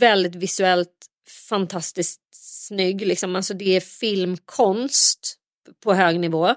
väldigt 0.00 0.34
visuellt 0.34 1.06
fantastiskt 1.48 2.20
snygg. 2.30 3.06
Liksom. 3.06 3.36
Alltså 3.36 3.54
det 3.54 3.76
är 3.76 3.80
filmkonst 3.80 5.34
på 5.84 5.94
hög 5.94 6.20
nivå. 6.20 6.54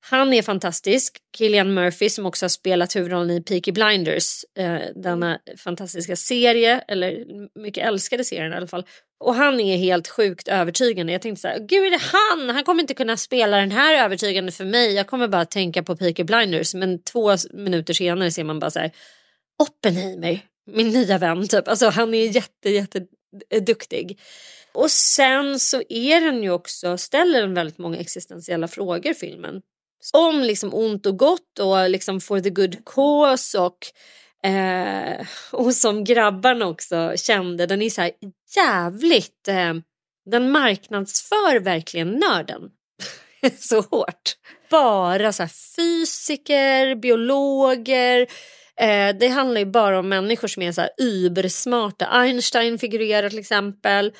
Han 0.00 0.32
är 0.32 0.42
fantastisk. 0.42 1.18
Killian 1.36 1.74
Murphy 1.74 2.08
som 2.08 2.26
också 2.26 2.44
har 2.44 2.48
spelat 2.48 2.96
huvudrollen 2.96 3.30
i 3.30 3.42
Peaky 3.42 3.72
Blinders. 3.72 4.44
Eh, 4.58 4.80
denna 4.94 5.38
fantastiska 5.58 6.16
serie, 6.16 6.84
eller 6.88 7.24
mycket 7.60 7.86
älskade 7.86 8.24
serien 8.24 8.52
i 8.52 8.56
alla 8.56 8.66
fall. 8.66 8.84
Och 9.20 9.34
han 9.34 9.60
är 9.60 9.76
helt 9.76 10.08
sjukt 10.08 10.48
övertygande. 10.48 11.12
Jag 11.12 11.22
tänkte 11.22 11.40
så 11.40 11.48
här, 11.48 11.58
gud 11.58 11.86
är 11.86 11.90
det 11.90 12.02
han? 12.02 12.50
Han 12.54 12.64
kommer 12.64 12.80
inte 12.80 12.94
kunna 12.94 13.16
spela 13.16 13.56
den 13.56 13.70
här 13.70 14.04
övertygande 14.04 14.52
för 14.52 14.64
mig. 14.64 14.94
Jag 14.94 15.06
kommer 15.06 15.28
bara 15.28 15.44
tänka 15.44 15.82
på 15.82 15.96
Peaky 15.96 16.24
Blinders. 16.24 16.74
Men 16.74 17.02
två 17.02 17.36
minuter 17.52 17.94
senare 17.94 18.30
ser 18.30 18.44
man 18.44 18.58
bara 18.58 18.70
så 18.70 18.78
här, 18.78 18.90
Oppenheimer, 19.58 20.40
min 20.66 20.88
nya 20.88 21.18
vän 21.18 21.48
typ. 21.48 21.68
Alltså 21.68 21.88
han 21.88 22.14
är 22.14 22.26
jätte, 22.26 22.70
jätte 22.70 23.06
eh, 23.50 23.62
duktig. 23.62 24.20
Och 24.72 24.90
sen 24.90 25.60
så 25.60 25.82
är 25.88 26.20
den 26.20 26.42
ju 26.42 26.50
också, 26.50 26.98
ställer 26.98 27.40
den 27.40 27.54
väldigt 27.54 27.78
många 27.78 27.98
existentiella 27.98 28.68
frågor 28.68 29.14
filmen. 29.14 29.62
Om 30.12 30.40
liksom 30.40 30.74
ont 30.74 31.06
och 31.06 31.18
gott 31.18 31.58
och 31.60 31.90
liksom 31.90 32.20
for 32.20 32.40
the 32.40 32.50
good 32.50 32.84
cause 32.84 33.58
och 33.58 33.78
eh, 34.46 35.26
och 35.52 35.74
som 35.74 36.04
grabbarna 36.04 36.66
också 36.66 37.12
kände, 37.16 37.66
den 37.66 37.82
är 37.82 37.90
så 37.90 38.00
här 38.00 38.12
jävligt, 38.56 39.48
eh, 39.48 39.74
den 40.30 40.50
marknadsför 40.50 41.60
verkligen 41.60 42.10
nörden 42.10 42.60
så 43.58 43.80
hårt. 43.80 44.36
Bara 44.70 45.32
så 45.32 45.42
här 45.42 45.76
fysiker, 45.76 46.94
biologer, 46.94 48.26
Eh, 48.80 49.16
det 49.20 49.28
handlar 49.28 49.60
ju 49.60 49.66
bara 49.66 49.98
om 49.98 50.08
människor 50.08 50.48
som 50.48 50.62
är 50.62 50.72
så 50.72 50.80
här 50.80 50.90
übersmarta. 50.98 52.06
Einstein 52.06 52.78
figurerar 52.78 53.28
till 53.28 53.38
exempel 53.38 54.12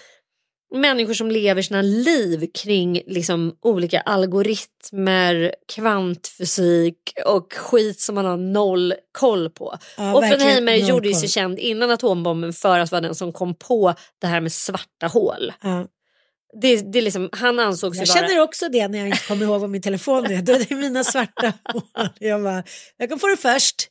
människor 0.71 1.15
som 1.15 1.31
lever 1.31 1.63
sina 1.63 1.83
liv 1.83 2.51
kring 2.55 3.03
liksom 3.07 3.57
olika 3.63 4.01
algoritmer, 4.01 5.55
kvantfysik 5.73 6.97
och 7.27 7.53
skit 7.53 8.01
som 8.01 8.15
man 8.15 8.25
har 8.25 8.37
noll 8.37 8.95
koll 9.13 9.51
på. 9.51 9.79
Ja, 9.97 10.15
Oppenheimer 10.15 10.75
gjorde 10.75 11.09
ju 11.09 11.15
sig 11.15 11.29
känd 11.29 11.59
innan 11.59 11.91
atombomben 11.91 12.53
för 12.53 12.79
att 12.79 12.93
vara 12.93 13.01
den 13.01 13.15
som 13.15 13.33
kom 13.33 13.55
på 13.55 13.95
det 14.21 14.27
här 14.27 14.41
med 14.41 14.53
svarta 14.53 15.07
hål. 15.07 15.53
Ja. 15.63 15.87
Det, 16.61 16.93
det 16.93 17.01
liksom, 17.01 17.29
han 17.33 17.59
ansågs 17.59 17.99
Jag 17.99 18.09
känner 18.09 18.41
också 18.41 18.69
det 18.69 18.89
när 18.89 18.99
jag 18.99 19.09
inte 19.09 19.27
kommer 19.29 19.45
ihåg 19.45 19.61
vad 19.61 19.71
min 19.71 19.83
telefon 19.83 20.27
är. 20.27 20.43
Då 20.43 20.53
är 20.53 20.65
det 20.69 20.75
mina 20.75 21.05
svarta 21.05 21.53
hål. 21.65 22.09
Jag, 22.19 22.43
bara, 22.43 22.65
jag 22.97 23.09
kan 23.09 23.19
få 23.19 23.27
det 23.27 23.37
först. 23.37 23.89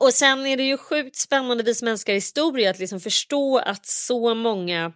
Och 0.00 0.12
sen 0.12 0.46
är 0.46 0.56
det 0.56 0.62
ju 0.62 0.76
sjukt 0.76 1.16
spännande 1.16 1.62
vis 1.62 1.82
mänskliga 1.82 2.14
historia 2.14 2.70
att 2.70 2.78
liksom 2.78 3.00
förstå 3.00 3.58
att 3.58 3.86
så 3.86 4.34
många 4.34 4.92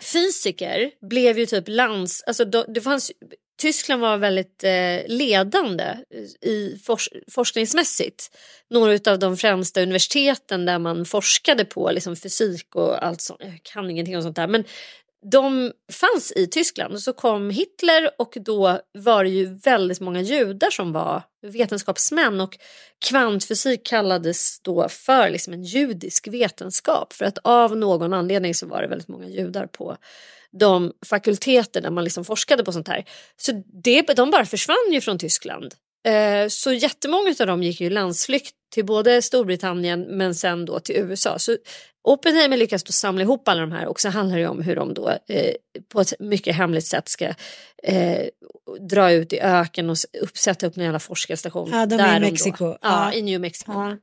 fysiker 0.00 0.90
blev 1.10 1.38
ju 1.38 1.46
typ 1.46 1.64
lands... 1.68 2.22
Alltså 2.26 2.44
då, 2.44 2.64
det 2.68 2.80
fanns, 2.80 3.12
Tyskland 3.58 4.02
var 4.02 4.16
väldigt 4.16 4.64
eh, 4.64 5.00
ledande 5.06 5.84
i 6.40 6.78
fors, 6.86 7.08
forskningsmässigt. 7.30 8.36
Några 8.70 9.12
av 9.12 9.18
de 9.18 9.36
främsta 9.36 9.82
universiteten 9.82 10.66
där 10.66 10.78
man 10.78 11.04
forskade 11.04 11.64
på 11.64 11.90
liksom 11.90 12.16
fysik 12.16 12.74
och 12.74 13.04
allt 13.04 13.20
sånt. 13.20 13.40
Jag 13.42 13.60
kan 13.62 13.90
ingenting 13.90 14.16
om 14.16 14.22
sånt 14.22 14.36
där. 14.36 14.46
Men 14.46 14.64
de 15.30 15.72
fanns 15.92 16.32
i 16.36 16.46
Tyskland 16.46 16.94
och 16.94 17.00
så 17.00 17.12
kom 17.12 17.50
Hitler 17.50 18.10
och 18.18 18.34
då 18.36 18.80
var 18.92 19.24
det 19.24 19.30
ju 19.30 19.54
väldigt 19.54 20.00
många 20.00 20.20
judar 20.20 20.70
som 20.70 20.92
var 20.92 21.22
vetenskapsmän 21.46 22.40
och 22.40 22.58
kvantfysik 23.08 23.86
kallades 23.86 24.60
då 24.60 24.88
för 24.88 25.30
liksom 25.30 25.52
en 25.52 25.62
judisk 25.62 26.28
vetenskap 26.28 27.12
för 27.12 27.24
att 27.24 27.38
av 27.44 27.76
någon 27.76 28.12
anledning 28.12 28.54
så 28.54 28.66
var 28.66 28.82
det 28.82 28.88
väldigt 28.88 29.08
många 29.08 29.28
judar 29.28 29.66
på 29.66 29.96
de 30.58 30.92
fakulteter 31.06 31.80
där 31.80 31.90
man 31.90 32.04
liksom 32.04 32.24
forskade 32.24 32.64
på 32.64 32.72
sånt 32.72 32.88
här. 32.88 33.04
Så 33.36 33.62
det, 33.82 34.02
de 34.02 34.30
bara 34.30 34.46
försvann 34.46 34.92
ju 34.92 35.00
från 35.00 35.18
Tyskland. 35.18 35.74
Eh, 36.04 36.48
Så 36.48 36.72
jättemånga 36.72 37.34
av 37.40 37.46
dem 37.46 37.62
gick 37.62 37.80
ju 37.80 37.90
landsflykt 37.90 38.54
till 38.74 38.84
både 38.84 39.22
Storbritannien 39.22 40.00
men 40.00 40.34
sen 40.34 40.64
då 40.64 40.80
till 40.80 40.96
USA. 40.96 41.38
Så 41.38 41.56
Oppenheimer 42.08 42.56
lyckas 42.56 42.84
då 42.84 42.92
samla 42.92 43.22
ihop 43.22 43.48
alla 43.48 43.60
de 43.60 43.72
här 43.72 43.86
och 43.86 44.00
så 44.00 44.08
handlar 44.08 44.38
det 44.38 44.46
om 44.46 44.62
hur 44.62 44.76
de 44.76 44.94
då 44.94 45.08
eh, 45.28 45.54
på 45.92 46.00
ett 46.00 46.12
mycket 46.18 46.56
hemligt 46.56 46.86
sätt 46.86 47.08
ska 47.08 47.24
eh, 47.82 48.26
dra 48.90 49.12
ut 49.12 49.32
i 49.32 49.40
öken 49.40 49.90
och 49.90 49.96
uppsätta 50.20 50.66
upp 50.66 50.76
en 50.76 50.82
jävla 50.84 50.98
forskarstation. 50.98 51.70
Ja, 51.72 51.86
de 51.86 51.94
är 51.94 52.16
i 52.16 52.20
Mexiko. 52.20 52.64
Ja, 52.64 52.76
Ja. 52.82 53.12
i 53.12 53.22
New 53.22 53.40
Mexico. 53.40 53.72
Ja. 53.72 53.96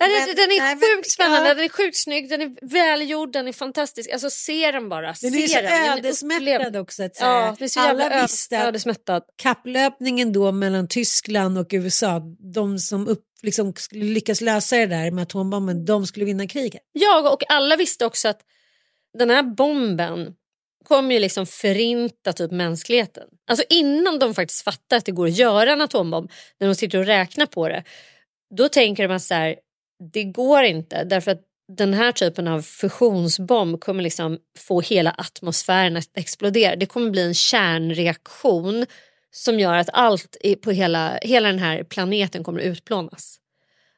Ja, 0.00 0.06
den, 0.06 0.26
Men- 0.26 0.36
den 0.36 0.44
är 0.44 0.58
nej, 0.60 0.76
men- 0.76 0.96
sjukt 0.96 1.10
spännande, 1.10 1.48
ja. 1.48 1.54
den 1.54 1.64
är 1.64 1.68
sjukt 1.68 1.96
snygg, 1.96 2.28
den 2.28 2.40
är 2.42 2.56
välgjord, 2.62 3.32
den 3.32 3.48
är 3.48 3.52
fantastisk. 3.52 4.10
Alltså 4.10 4.30
se 4.30 4.70
den 4.72 4.88
bara. 4.88 5.14
Den 5.22 5.34
är 5.34 5.40
se 5.40 5.48
så 5.48 5.60
den. 5.60 5.66
Är 5.66 5.98
ödesmättad 5.98 6.42
upplev- 6.76 6.80
också. 6.80 7.02
Att 7.02 7.16
säga. 7.16 7.30
Ja, 7.30 7.56
det 7.58 7.64
är 7.64 7.68
så 7.68 7.80
Alla 7.80 8.22
visste 8.22 8.56
ödesmättad. 8.56 9.22
kapplöpningen 9.42 10.32
då 10.32 10.52
mellan 10.52 10.88
Tyskland 10.88 11.58
och 11.58 11.66
USA, 11.70 12.22
de 12.54 12.78
som 12.78 13.08
upp, 13.08 13.24
liksom 13.42 13.74
skulle 13.74 14.04
lyckas 14.04 14.40
lösa 14.40 14.76
det 14.76 14.86
där 14.86 15.10
med 15.10 15.22
atombomben, 15.22 15.84
de 15.84 16.06
skulle 16.06 16.26
vinna 16.26 16.46
kriget. 16.46 16.82
Jag 16.92 17.32
och 17.32 17.42
alla 17.52 17.76
visste 17.76 18.06
också 18.06 18.28
att 18.28 18.40
den 19.18 19.30
här 19.30 19.42
bomben 19.42 20.34
kommer 20.84 21.14
ju 21.14 21.20
liksom 21.20 21.46
förinta 21.46 22.32
typ 22.32 22.50
mänskligheten. 22.50 23.24
Alltså 23.50 23.64
innan 23.68 24.18
de 24.18 24.34
faktiskt 24.34 24.64
fattar 24.64 24.96
att 24.96 25.04
det 25.04 25.12
går 25.12 25.26
att 25.26 25.36
göra 25.38 25.72
en 25.72 25.80
atombomb, 25.80 26.30
när 26.60 26.66
de 26.68 26.74
sitter 26.74 26.98
och 26.98 27.06
räknar 27.06 27.46
på 27.46 27.68
det, 27.68 27.84
då 28.56 28.68
tänker 28.68 29.08
de 29.08 29.14
att 29.14 29.22
så 29.22 29.34
här, 29.34 29.56
det 30.12 30.24
går 30.24 30.62
inte 30.62 31.04
därför 31.04 31.30
att 31.30 31.40
den 31.76 31.94
här 31.94 32.12
typen 32.12 32.48
av 32.48 32.62
fusionsbomb 32.62 33.80
kommer 33.80 34.02
liksom 34.02 34.38
få 34.58 34.80
hela 34.80 35.10
atmosfären 35.10 35.96
att 35.96 36.10
explodera. 36.14 36.76
Det 36.76 36.86
kommer 36.86 37.10
bli 37.10 37.22
en 37.22 37.34
kärnreaktion 37.34 38.86
som 39.30 39.60
gör 39.60 39.74
att 39.74 39.90
allt 39.92 40.36
på 40.62 40.70
hela, 40.70 41.18
hela 41.22 41.48
den 41.48 41.58
här 41.58 41.84
planeten 41.84 42.44
kommer 42.44 42.60
att 42.60 42.66
utplånas. 42.66 43.36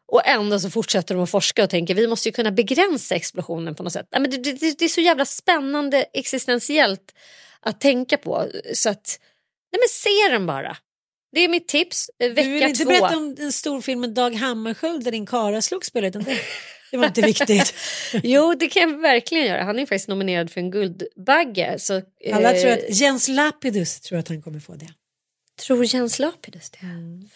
Och 0.06 0.26
ändå 0.26 0.60
så 0.60 0.70
fortsätter 0.70 1.14
de 1.14 1.24
att 1.24 1.30
forska 1.30 1.64
och 1.64 1.70
tänker 1.70 1.94
vi 1.94 2.06
måste 2.06 2.28
ju 2.28 2.32
kunna 2.32 2.50
begränsa 2.50 3.14
explosionen 3.14 3.74
på 3.74 3.82
något 3.82 3.92
sätt. 3.92 4.06
Men 4.10 4.30
det, 4.30 4.36
det, 4.36 4.78
det 4.78 4.84
är 4.84 4.88
så 4.88 5.00
jävla 5.00 5.24
spännande 5.24 6.02
existentiellt 6.12 7.14
att 7.60 7.80
tänka 7.80 8.16
på. 8.16 8.46
Så 8.74 8.90
att, 8.90 9.20
nej 9.72 9.80
men 9.80 9.88
se 9.88 10.32
den 10.32 10.46
bara. 10.46 10.76
Det 11.32 11.40
är 11.44 11.48
mitt 11.48 11.68
tips. 11.68 12.10
eh, 12.18 12.28
Vecka 12.28 12.42
du 12.42 12.52
vill 12.52 12.62
inte 12.62 12.84
två. 12.84 12.88
berätta 12.90 13.16
om 13.16 13.34
den 13.34 13.52
storfilmen 13.52 14.14
Dag 14.14 14.34
Hammarskjöld 14.34 15.04
där 15.04 15.10
din 15.12 15.26
kara 15.26 15.62
slog 15.62 15.84
spelet, 15.84 16.12
det, 16.12 16.24
det 16.90 16.96
var 16.96 17.06
inte 17.06 17.22
viktigt. 17.22 17.74
Jo 18.22 18.54
det 18.54 18.68
kan 18.68 18.82
jag 18.90 19.00
verkligen 19.00 19.46
göra. 19.46 19.62
Han 19.64 19.78
är 19.78 19.86
faktiskt 19.86 20.08
nominerad 20.08 20.50
för 20.50 20.60
en 20.60 20.70
Guldbagge. 20.70 21.74
Så, 21.78 21.94
eh, 22.24 22.36
Alla 22.36 22.52
tror 22.52 22.70
att 22.70 23.00
Jens 23.00 23.28
Lapidus 23.28 24.00
tror 24.00 24.18
att 24.18 24.28
han 24.28 24.42
kommer 24.42 24.60
få 24.60 24.74
det. 24.74 24.88
Tror 25.66 25.84
Jens 25.84 26.18
Lapidus 26.18 26.70
det? 26.70 26.78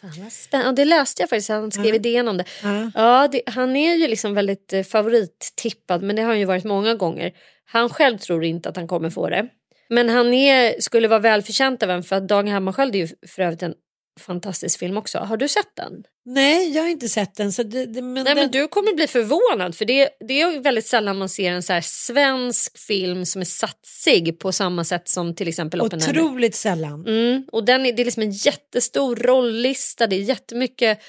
Fan 0.01 0.23
vad 0.23 0.33
spännande. 0.33 0.69
Ja, 0.83 0.85
det 0.85 0.85
läste 0.85 1.23
jag 1.23 1.31
faktiskt, 1.31 1.49
han 1.49 1.73
skrev 1.73 1.87
Ja. 1.87 1.95
idén 1.95 2.29
om 2.29 2.37
det. 2.37 2.45
Ja. 2.63 2.91
Ja, 2.95 3.29
det, 3.33 3.43
han 3.47 3.77
är 3.77 3.95
ju 3.95 4.09
liksom 4.09 4.35
väldigt 4.35 4.73
eh, 4.73 4.83
favorittippad 4.83 6.03
men 6.03 6.17
det 6.17 6.23
har 6.23 6.29
han 6.29 6.39
ju 6.39 6.45
varit 6.45 6.65
många 6.65 6.95
gånger. 6.95 7.33
Han 7.65 7.89
själv 7.91 8.19
tror 8.19 8.45
inte 8.45 8.69
att 8.69 8.77
han 8.77 8.89
kommer 8.89 9.11
få 9.11 9.29
det. 9.29 9.49
Men 9.89 10.09
han 10.09 10.35
är, 10.35 10.81
skulle 10.81 11.09
vara 11.09 11.19
välförtjänt 11.19 11.83
av 11.83 11.91
en 11.91 12.03
för 12.03 12.17
att 12.17 12.29
Dag 12.29 12.49
Hammarskjöld 12.49 12.95
är 12.95 12.99
ju 12.99 13.09
för 13.27 13.43
övrigt 13.43 13.63
en 13.63 13.75
fantastisk 14.21 14.79
film 14.79 14.97
också. 14.97 15.19
Har 15.19 15.37
du 15.37 15.49
sett 15.49 15.77
den? 15.77 15.93
Nej, 16.25 16.71
jag 16.75 16.83
har 16.83 16.89
inte 16.89 17.09
sett 17.09 17.35
den. 17.35 17.53
Så 17.53 17.63
det, 17.63 17.87
det, 17.87 18.03
men 18.03 18.15
Nej 18.15 18.25
den, 18.25 18.37
men 18.37 18.51
du 18.51 18.69
kommer 18.69 18.95
bli 18.95 19.07
förvånad 19.07 19.75
för 19.75 19.85
det, 19.85 20.09
det 20.29 20.41
är 20.41 20.61
väldigt 20.61 20.87
sällan 20.87 21.19
man 21.19 21.29
ser 21.29 21.53
en 21.53 21.63
så 21.63 21.81
svensk 21.83 22.79
film 22.79 23.27
som 23.27 23.41
är 23.41 23.47
satsig 23.47 24.39
på 24.39 24.53
samma 24.53 24.85
sätt 24.85 25.09
som 25.09 25.35
till 25.35 25.49
exempel 25.49 25.81
Oppenheimer. 25.81 26.21
Otroligt 26.21 26.55
sällan. 26.55 27.07
Mm, 27.07 27.45
och 27.53 27.65
den 27.65 27.87
är, 27.87 27.93
det 27.93 28.03
är 28.03 28.05
liksom 28.05 28.23
en 28.23 28.33
jättestor 28.33 29.17
rolllista, 29.17 30.07
det 30.07 30.17
är 30.17 30.21
jättemycket 30.21 31.01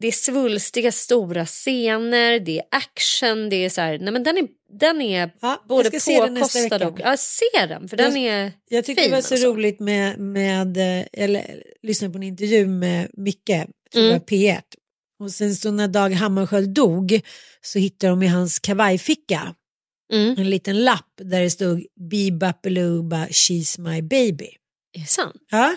det 0.00 0.08
är 0.08 0.12
svulstiga 0.12 0.92
stora 0.92 1.46
scener, 1.46 2.40
det 2.40 2.58
är 2.58 2.64
action, 2.70 3.48
det 3.48 3.56
är 3.56 3.68
så 3.70 3.80
här, 3.80 3.98
nej 3.98 4.12
men 4.12 4.22
den 4.22 4.38
är, 4.38 4.48
den 4.78 5.00
är 5.00 5.30
Ja, 5.40 5.64
både 5.68 5.90
jag 5.92 5.92
påkostad 6.38 6.82
och, 6.82 7.00
ja 7.00 7.16
se 7.16 7.66
den 7.68 7.88
för 7.88 7.96
den 7.96 8.16
är 8.16 8.52
Jag 8.68 8.84
tyckte 8.84 9.02
fin 9.02 9.10
det 9.10 9.16
var 9.16 9.22
så 9.22 9.34
alltså. 9.34 9.48
roligt 9.48 9.80
med, 9.80 10.18
med 10.18 10.76
eh, 10.76 11.06
eller 11.12 11.62
lyssnade 11.82 12.12
på 12.12 12.18
en 12.18 12.22
intervju 12.22 12.66
med 12.66 13.10
Micke, 13.12 13.48
jag 13.48 13.66
tror 13.92 14.02
Mm. 14.04 14.12
var 14.12 14.26
P1. 14.26 14.62
Och 15.20 15.30
sen 15.30 15.54
så 15.56 15.70
när 15.70 15.88
Dag 15.88 16.10
Hammarskjöld 16.10 16.68
dog 16.74 17.20
så 17.60 17.78
hittade 17.78 18.10
de 18.10 18.22
i 18.22 18.26
hans 18.26 18.58
kavajficka 18.58 19.54
Mm. 20.12 20.38
en 20.38 20.50
liten 20.50 20.84
lapp 20.84 21.12
där 21.22 21.40
det 21.40 21.50
stod 21.50 21.86
Bebapalooba 22.10 23.26
she's 23.26 23.80
my 23.80 24.02
baby. 24.02 24.48
Är 24.96 25.00
det 25.00 25.06
sant? 25.06 25.34
Ja? 25.50 25.76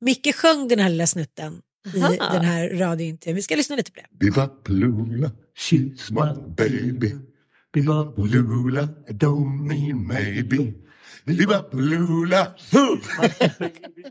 Micke 0.00 0.34
sjöng 0.34 0.68
den 0.68 0.78
här 0.78 0.88
lilla 0.90 1.06
snutten 1.06 1.60
i 1.94 2.02
Aha. 2.02 2.32
den 2.32 2.44
här 2.44 2.68
radiointervjun. 2.68 3.36
Vi 3.36 3.42
ska 3.42 3.56
lyssna 3.56 3.76
lite 3.76 3.92
på 3.92 4.00
det. 4.00 4.26
Bebop-lula, 4.26 5.30
she's 5.56 6.10
my 6.10 6.54
baby. 6.56 7.12
Bebop-lula, 7.72 8.88
I 9.08 9.12
don't 9.12 9.68
mean 9.68 10.06
maybe. 10.06 10.72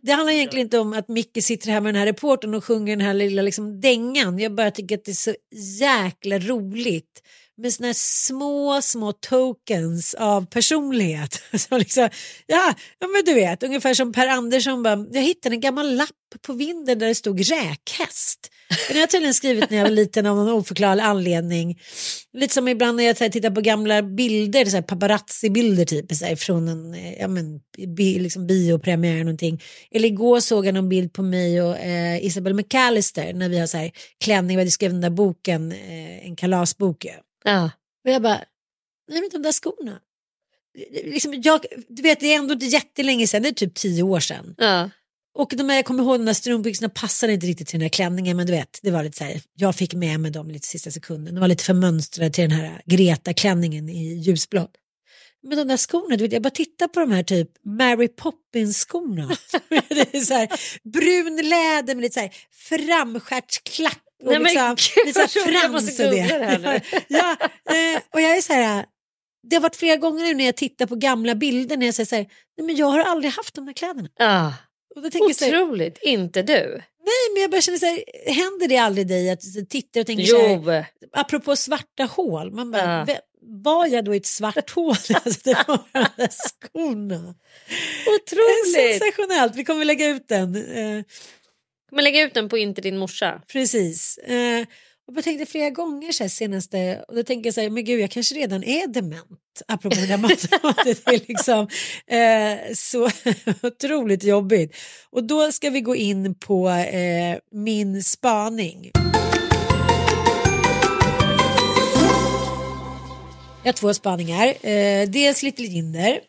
Det 0.01 0.11
handlar 0.11 0.33
egentligen 0.33 0.65
inte 0.65 0.79
om 0.79 0.93
att 0.93 1.07
Micke 1.07 1.43
sitter 1.43 1.71
här 1.71 1.81
med 1.81 1.93
den 1.93 1.99
här 1.99 2.05
reportern 2.05 2.53
och 2.53 2.65
sjunger 2.65 2.95
den 2.95 3.05
här 3.05 3.13
lilla 3.13 3.41
liksom 3.41 3.81
dängan. 3.81 4.39
Jag 4.39 4.55
bara 4.55 4.71
tycker 4.71 4.97
att 4.97 5.05
det 5.05 5.11
är 5.11 5.13
så 5.13 5.35
jäkla 5.79 6.39
roligt 6.39 7.23
med 7.61 7.73
såna 7.73 7.87
här 7.87 7.93
små, 7.97 8.81
små 8.81 9.11
tokens 9.11 10.13
av 10.13 10.45
personlighet. 10.45 11.41
Så 11.57 11.77
liksom, 11.77 12.09
ja, 12.47 12.73
ja, 12.99 13.07
men 13.07 13.23
du 13.25 13.33
vet, 13.33 13.63
ungefär 13.63 13.93
som 13.93 14.11
Per 14.11 14.27
Andersson 14.27 14.83
bara, 14.83 15.05
jag 15.11 15.21
hittade 15.21 15.55
en 15.55 15.61
gammal 15.61 15.95
lapp 15.95 16.09
på 16.41 16.53
vinden 16.53 16.99
där 16.99 17.07
det 17.07 17.15
stod 17.15 17.39
räkhäst. 17.39 18.51
Den 18.87 18.95
har 18.95 19.01
jag 19.01 19.09
tydligen 19.09 19.33
skrivit 19.33 19.69
när 19.69 19.77
jag 19.77 19.83
var 19.83 19.91
liten 19.91 20.25
av 20.25 20.35
någon 20.35 20.49
oförklarlig 20.49 21.03
anledning. 21.03 21.79
Lite 22.33 22.53
som 22.53 22.67
ibland 22.67 22.97
när 22.97 23.03
jag 23.03 23.15
här, 23.19 23.29
tittar 23.29 23.51
på 23.51 23.61
gamla 23.61 24.01
bilder, 24.01 24.65
så 24.65 24.75
här, 24.75 24.83
paparazzi-bilder 24.83 25.85
typ, 25.85 26.15
så 26.15 26.25
här, 26.25 26.35
från 26.35 26.67
en 26.67 26.93
eh, 26.93 27.19
ja, 27.19 27.27
men, 27.27 27.59
bi, 27.97 28.19
liksom 28.19 28.47
biopremiär 28.47 29.13
eller 29.13 29.23
någonting. 29.23 29.61
Eller 29.91 30.07
igår 30.07 30.39
såg 30.39 30.65
jag 30.65 30.73
någon 30.73 30.89
bild 30.89 31.13
på 31.13 31.21
mig 31.21 31.61
och 31.61 31.77
eh, 31.77 32.25
Isabel 32.25 32.53
McAllister 32.53 33.33
när 33.33 33.49
vi 33.49 33.59
har 33.59 33.67
så 33.67 33.77
här, 33.77 33.91
klänning, 34.23 34.57
vi 34.57 34.61
hade 34.61 34.71
skrivit 34.71 34.93
den 34.93 35.01
där 35.01 35.09
boken, 35.09 35.71
eh, 35.71 36.27
en 36.27 36.35
kalasbok. 36.35 37.05
Ja 37.05 37.13
Ja. 37.43 37.71
Och 38.05 38.11
jag 38.11 38.21
bara, 38.21 38.43
nej 39.07 39.21
men 39.21 39.29
de 39.29 39.41
där 39.41 39.51
skorna. 39.51 39.99
Liksom, 41.03 41.41
jag, 41.43 41.65
du 41.89 42.01
vet, 42.01 42.19
det 42.19 42.33
är 42.33 42.37
ändå 42.37 42.53
inte 42.53 42.65
jättelänge 42.65 43.27
sedan, 43.27 43.43
det 43.43 43.49
är 43.49 43.53
typ 43.53 43.75
tio 43.75 44.03
år 44.03 44.19
sedan. 44.19 44.55
Ja. 44.57 44.89
Och 45.33 45.53
de 45.57 45.69
här, 45.69 45.75
jag 45.75 45.85
kommer 45.85 46.03
ihåg 46.03 46.19
de 46.19 46.25
där 46.25 46.33
strumpbyxorna 46.33 46.89
passade 46.89 47.33
inte 47.33 47.45
riktigt 47.47 47.67
till 47.67 47.79
den 47.79 47.81
här 47.81 47.89
klänningen 47.89 48.37
men 48.37 48.45
du 48.45 48.51
vet, 48.51 48.79
det 48.81 48.91
var 48.91 49.03
lite 49.03 49.17
så 49.17 49.23
här, 49.23 49.41
jag 49.53 49.75
fick 49.75 49.93
med 49.93 50.19
mig 50.19 50.31
dem 50.31 50.51
lite 50.51 50.67
sista 50.67 50.91
sekunden. 50.91 51.35
De 51.35 51.41
var 51.41 51.47
lite 51.47 51.63
för 51.63 51.73
mönstrade 51.73 52.31
till 52.31 52.49
den 52.49 52.59
här 52.59 52.81
Greta-klänningen 52.85 53.89
i 53.89 54.13
ljusblått. 54.13 54.71
Men 55.43 55.57
de 55.57 55.67
där 55.67 55.77
skorna, 55.77 56.15
du 56.15 56.23
vet, 56.23 56.33
jag 56.33 56.41
bara 56.41 56.49
tittar 56.49 56.87
på 56.87 56.99
de 56.99 57.11
här 57.11 57.23
typ 57.23 57.49
Mary 57.65 58.07
Poppins-skorna. 58.07 59.37
brun 60.83 61.35
läder 61.35 61.95
med 61.95 62.01
lite 62.01 62.13
så 62.13 62.19
här 62.19 62.33
framstjärtsklack. 62.51 64.03
Och 64.21 64.31
Nej, 64.31 64.39
men 64.39 64.43
liksom, 64.43 64.75
gud, 65.05 65.15
vad 65.15 65.35
roligt, 65.45 65.59
jag 65.63 65.71
måste 65.71 65.91
frans 65.91 65.99
och 65.99 66.15
det. 66.15 66.21
googla 66.21 66.57
det 66.57 66.57
nu. 66.57 66.99
ja, 67.17 67.37
eh, 67.75 68.01
och 68.13 68.21
jag 68.21 68.37
är 68.37 68.41
så 68.41 68.53
här, 68.53 68.85
det 69.49 69.55
har 69.55 69.61
varit 69.61 69.75
flera 69.75 69.95
gånger 69.95 70.23
nu 70.25 70.33
när 70.33 70.45
jag 70.45 70.55
tittar 70.55 70.85
på 70.85 70.95
gamla 70.95 71.35
bilder 71.35 71.77
när 71.77 71.85
jag 71.85 71.95
säger 71.95 72.07
så 72.07 72.15
här, 72.15 72.25
nej 72.57 72.65
men 72.65 72.75
jag 72.75 72.85
har 72.87 72.99
aldrig 72.99 73.33
haft 73.33 73.53
de 73.55 73.65
där 73.65 73.73
kläderna. 73.73 74.09
Ah, 74.19 74.51
Och 74.95 75.01
då 75.01 75.09
tänker 75.09 75.33
så 75.33 75.45
här, 75.45 75.61
otroligt, 75.63 75.97
inte 76.01 76.41
du. 76.41 76.81
nej 77.03 77.33
men 77.33 77.41
jag 77.41 77.51
bara 77.51 77.61
känner 77.61 77.77
så 77.77 77.85
här, 77.85 78.03
händer 78.33 78.67
det 78.67 78.77
aldrig 78.77 79.07
dig 79.07 79.29
att 79.29 79.41
du 79.55 79.65
tittar 79.65 79.99
och 80.01 80.07
tänker 80.07 80.25
så 80.25 80.37
här, 80.47 80.61
Jo, 81.01 81.09
apropå 81.13 81.55
svarta 81.55 82.03
hål, 82.03 82.51
man 82.51 82.71
bara. 82.71 83.05
"Vem- 83.05 83.17
var 83.63 83.87
jag 83.87 84.05
då 84.05 84.13
i 84.13 84.17
ett 84.17 84.25
svart 84.25 84.69
hål? 84.75 84.95
Alltså, 85.13 85.39
det 85.43 85.57
var 85.67 85.79
de 86.17 86.27
skorna. 86.31 87.35
otroligt. 88.07 88.73
Sensationellt, 88.99 89.55
vi 89.55 89.65
kommer 89.65 89.85
lägga 89.85 90.07
ut 90.07 90.27
den. 90.27 90.55
Eh, 90.55 91.03
Men 91.91 92.03
lägg 92.03 92.17
ut 92.17 92.33
den 92.33 92.49
på 92.49 92.57
inte 92.57 92.81
din 92.81 92.97
morsa. 92.97 93.41
precis. 93.51 94.17
Eh, 94.17 94.65
och 95.07 95.17
jag 95.17 95.23
tänkte 95.23 95.45
flera 95.45 95.69
gånger 95.69 96.11
så 96.11 96.29
senaste, 96.29 97.03
och 97.07 97.15
då 97.15 97.23
tänker 97.23 97.47
jag 97.47 97.53
så 97.53 97.61
här, 97.61 97.69
men 97.69 97.85
gud 97.85 97.99
jag 97.99 98.11
kanske 98.11 98.35
redan 98.35 98.63
är 98.63 98.87
dement. 98.87 99.61
Apropå 99.67 99.95
det 99.95 100.07
där 100.07 100.17
matematet, 100.17 101.05
det 101.05 101.15
är 101.15 101.27
liksom 101.27 101.67
eh, 102.07 102.73
så 102.75 103.09
otroligt 103.67 104.23
jobbigt. 104.23 104.75
Och 105.09 105.23
då 105.23 105.51
ska 105.51 105.69
vi 105.69 105.81
gå 105.81 105.95
in 105.95 106.35
på 106.35 106.69
eh, 106.69 107.37
min 107.51 108.03
spaning. 108.03 108.91
Jag 113.63 113.67
har 113.67 113.73
två 113.73 113.93
spaningar. 113.93 114.47
Eh, 114.67 115.09
dels 115.09 115.43
Little 115.43 115.65
Jinder 115.65 116.19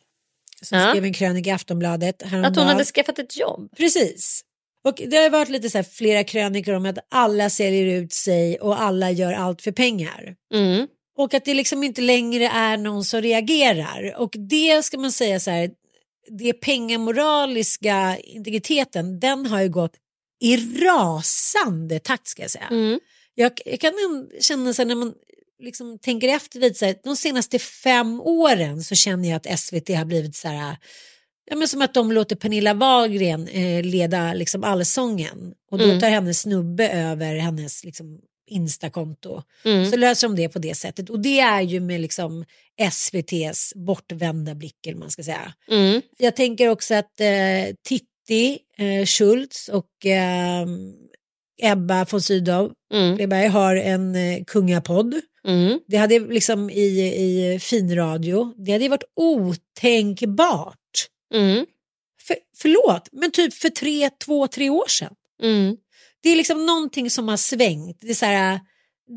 som 0.62 0.78
Ja. 0.78 0.90
skrev 0.90 1.04
en 1.04 1.12
krönika 1.12 1.50
i 1.50 1.52
Aftonbladet 1.52 2.22
häromdagen. 2.22 2.44
Att 2.52 2.56
hon 2.56 2.66
hade 2.66 2.84
skaffat 2.84 3.18
ett 3.18 3.36
jobb. 3.36 3.70
Precis. 3.76 4.42
Och 4.84 4.94
det 5.06 5.16
har 5.16 5.30
varit 5.30 5.48
lite 5.48 5.70
så 5.70 5.78
här 5.78 5.82
flera 5.82 6.24
krönikor 6.24 6.74
om 6.74 6.86
att 6.86 6.98
alla 7.10 7.50
säljer 7.50 7.86
ut 7.86 8.12
sig 8.12 8.60
och 8.60 8.82
alla 8.82 9.10
gör 9.10 9.32
allt 9.32 9.62
för 9.62 9.72
pengar. 9.72 10.34
Mm. 10.54 10.86
Och 11.18 11.34
att 11.34 11.44
det 11.44 11.54
liksom 11.54 11.82
inte 11.84 12.00
längre 12.00 12.48
är 12.48 12.76
någon 12.76 13.04
som 13.04 13.22
reagerar. 13.22 14.14
Och 14.16 14.34
det 14.38 14.82
ska 14.84 14.98
man 14.98 15.12
säga 15.12 15.40
så 15.40 15.50
här, 15.50 15.70
det 16.38 16.52
pengamoraliska 16.52 18.18
integriteten, 18.24 19.20
den 19.20 19.46
har 19.46 19.62
ju 19.62 19.68
gått 19.68 19.94
i 20.40 20.56
rasande 20.56 21.98
takt 21.98 22.26
ska 22.26 22.42
jag 22.42 22.50
säga. 22.50 22.68
Mm. 22.70 23.00
Jag, 23.34 23.52
jag 23.64 23.80
kan 23.80 23.92
känna 24.40 24.72
så 24.72 24.82
här, 24.82 24.86
när 24.86 24.94
man 24.94 25.14
liksom 25.58 25.98
tänker 25.98 26.28
efter 26.28 26.60
lite, 26.60 26.78
så 26.78 26.84
här, 26.84 26.96
de 27.04 27.16
senaste 27.16 27.58
fem 27.58 28.20
åren 28.20 28.82
så 28.82 28.94
känner 28.94 29.28
jag 29.28 29.36
att 29.36 29.60
SVT 29.60 29.88
har 29.88 30.04
blivit 30.04 30.36
så 30.36 30.48
här, 30.48 30.76
ja, 31.52 31.58
men 31.58 31.68
som 31.68 31.82
att 31.82 31.94
de 31.94 32.12
låter 32.12 32.36
Pernilla 32.36 32.74
Wahlgren 32.74 33.48
eh, 33.48 33.82
leda 33.82 34.34
liksom 34.34 34.64
allsången 34.64 35.52
och 35.70 35.78
då 35.78 35.84
Mm. 35.84 36.00
tar 36.00 36.08
hennes 36.08 36.40
snubbe 36.40 36.88
över 36.88 37.36
hennes 37.36 37.84
liksom, 37.84 38.20
Instakonto. 38.50 39.42
Mm. 39.64 39.90
Så 39.90 39.96
löser 39.96 40.28
de 40.28 40.36
det 40.36 40.48
på 40.48 40.58
det 40.58 40.74
sättet 40.74 41.10
och 41.10 41.20
det 41.20 41.40
är 41.40 41.60
ju 41.60 41.80
med 41.80 42.00
liksom 42.00 42.44
SVTs 42.80 43.72
bortvända 43.74 44.54
blick 44.54 44.86
eller 44.86 44.98
man 44.98 45.10
ska 45.10 45.22
säga. 45.22 45.52
Mm. 45.70 46.02
Jag 46.18 46.36
tänker 46.36 46.68
också 46.68 46.94
att 46.94 47.20
eh, 47.20 47.74
Titti 47.88 48.58
eh, 48.78 49.06
Schultz 49.06 49.68
och 49.68 50.06
eh, 50.06 50.66
Ebba 51.62 52.06
von 52.10 52.20
Sydow 52.22 52.72
Mm. 52.94 53.52
Har 53.52 53.76
en 53.76 54.14
eh, 54.16 54.44
kungapodd. 54.46 55.20
Mm. 55.48 55.80
Det 55.86 55.96
hade 55.96 56.18
liksom 56.18 56.70
i, 56.70 56.82
i 57.16 57.58
finradio, 57.58 58.54
det 58.66 58.72
hade 58.72 58.88
varit 58.88 59.12
otänkbart. 59.16 60.78
Mm. 61.34 61.66
För, 62.26 62.36
förlåt, 62.56 63.08
men 63.12 63.30
typ 63.30 63.54
för 63.54 63.68
tre, 63.68 64.10
två, 64.24 64.46
tre 64.46 64.70
år 64.70 64.88
sedan. 64.88 65.14
Mm. 65.42 65.76
Det 66.22 66.28
är 66.28 66.36
liksom 66.36 66.66
någonting 66.66 67.10
som 67.10 67.28
har 67.28 67.36
svängt. 67.36 67.98
Det, 68.00 68.10
är 68.10 68.14
så 68.14 68.26
här, 68.26 68.60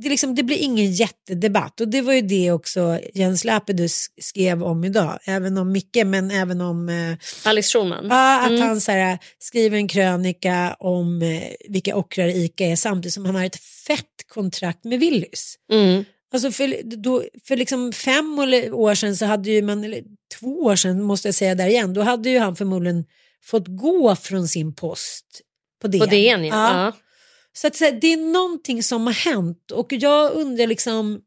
det, 0.02 0.08
är 0.08 0.10
liksom, 0.10 0.36
det 0.36 0.44
blir 0.44 0.58
ingen 0.58 0.92
jättedebatt 0.92 1.82
och 1.82 1.88
det 1.88 2.02
var 2.02 2.14
ju 2.14 2.22
det 2.22 2.52
också 2.52 3.00
Jens 3.14 3.44
Lapidus 3.44 4.06
skrev 4.22 4.64
om 4.64 4.84
idag. 4.84 5.20
Även 5.26 5.58
om 5.58 5.72
Micke 5.72 6.04
men 6.06 6.32
även 6.32 6.62
om 6.62 6.90
eh, 6.90 7.18
Alice 7.50 7.72
Schulman. 7.80 8.08
Ja, 8.10 8.42
att 8.42 8.50
Mm. 8.50 8.62
han 8.62 8.82
så 8.82 8.92
här, 8.92 9.18
skriver 9.40 9.78
en 9.78 9.88
krönika 9.88 10.76
om 10.80 11.22
eh, 11.22 11.44
vilka 11.70 11.96
ockrar 11.96 12.28
ICA 12.28 12.66
är 12.66 12.76
samtidigt 12.76 13.14
som 13.14 13.26
han 13.26 13.36
har 13.36 13.46
ett 13.46 13.60
fett 13.88 14.28
kontrakt 14.28 14.84
med 14.84 15.00
Willys. 15.00 15.56
Mm. 15.72 16.06
Alltså 16.36 16.52
för, 16.52 16.96
då, 16.98 17.24
för 17.44 17.58
liksom 17.58 17.92
fem 17.92 18.40
år 18.74 18.96
sedan 18.96 19.16
så 19.16 19.26
hade 19.26 19.52
ju 19.52 19.62
man, 19.62 19.84
eller 19.84 20.04
två 20.40 20.48
år 20.48 20.76
sedan 20.76 21.02
måste 21.02 21.28
jag 21.28 21.36
säga 21.36 21.56
där 21.56 21.68
igen, 21.68 21.94
då 21.94 22.02
hade 22.02 22.30
ju 22.30 22.40
han 22.40 22.56
förmodligen 22.56 23.06
fått 23.44 23.68
gå 23.68 24.16
från 24.16 24.48
sin 24.48 24.76
post 24.76 25.42
på 25.82 25.88
DN. 25.88 26.00
På 26.00 26.06
DN 26.06 26.46
ja. 26.46 26.86
ja. 26.86 26.94
Så 27.54 27.68
att 27.68 27.76
säga, 27.76 27.92
det 27.92 28.14
är 28.14 28.18
någonting 28.18 28.84
som 28.84 29.08
har 29.08 29.14
hänt 29.14 29.72
och 29.72 29.94
jag 29.94 30.32
undrar 30.32 30.68
liksom, 30.68 31.22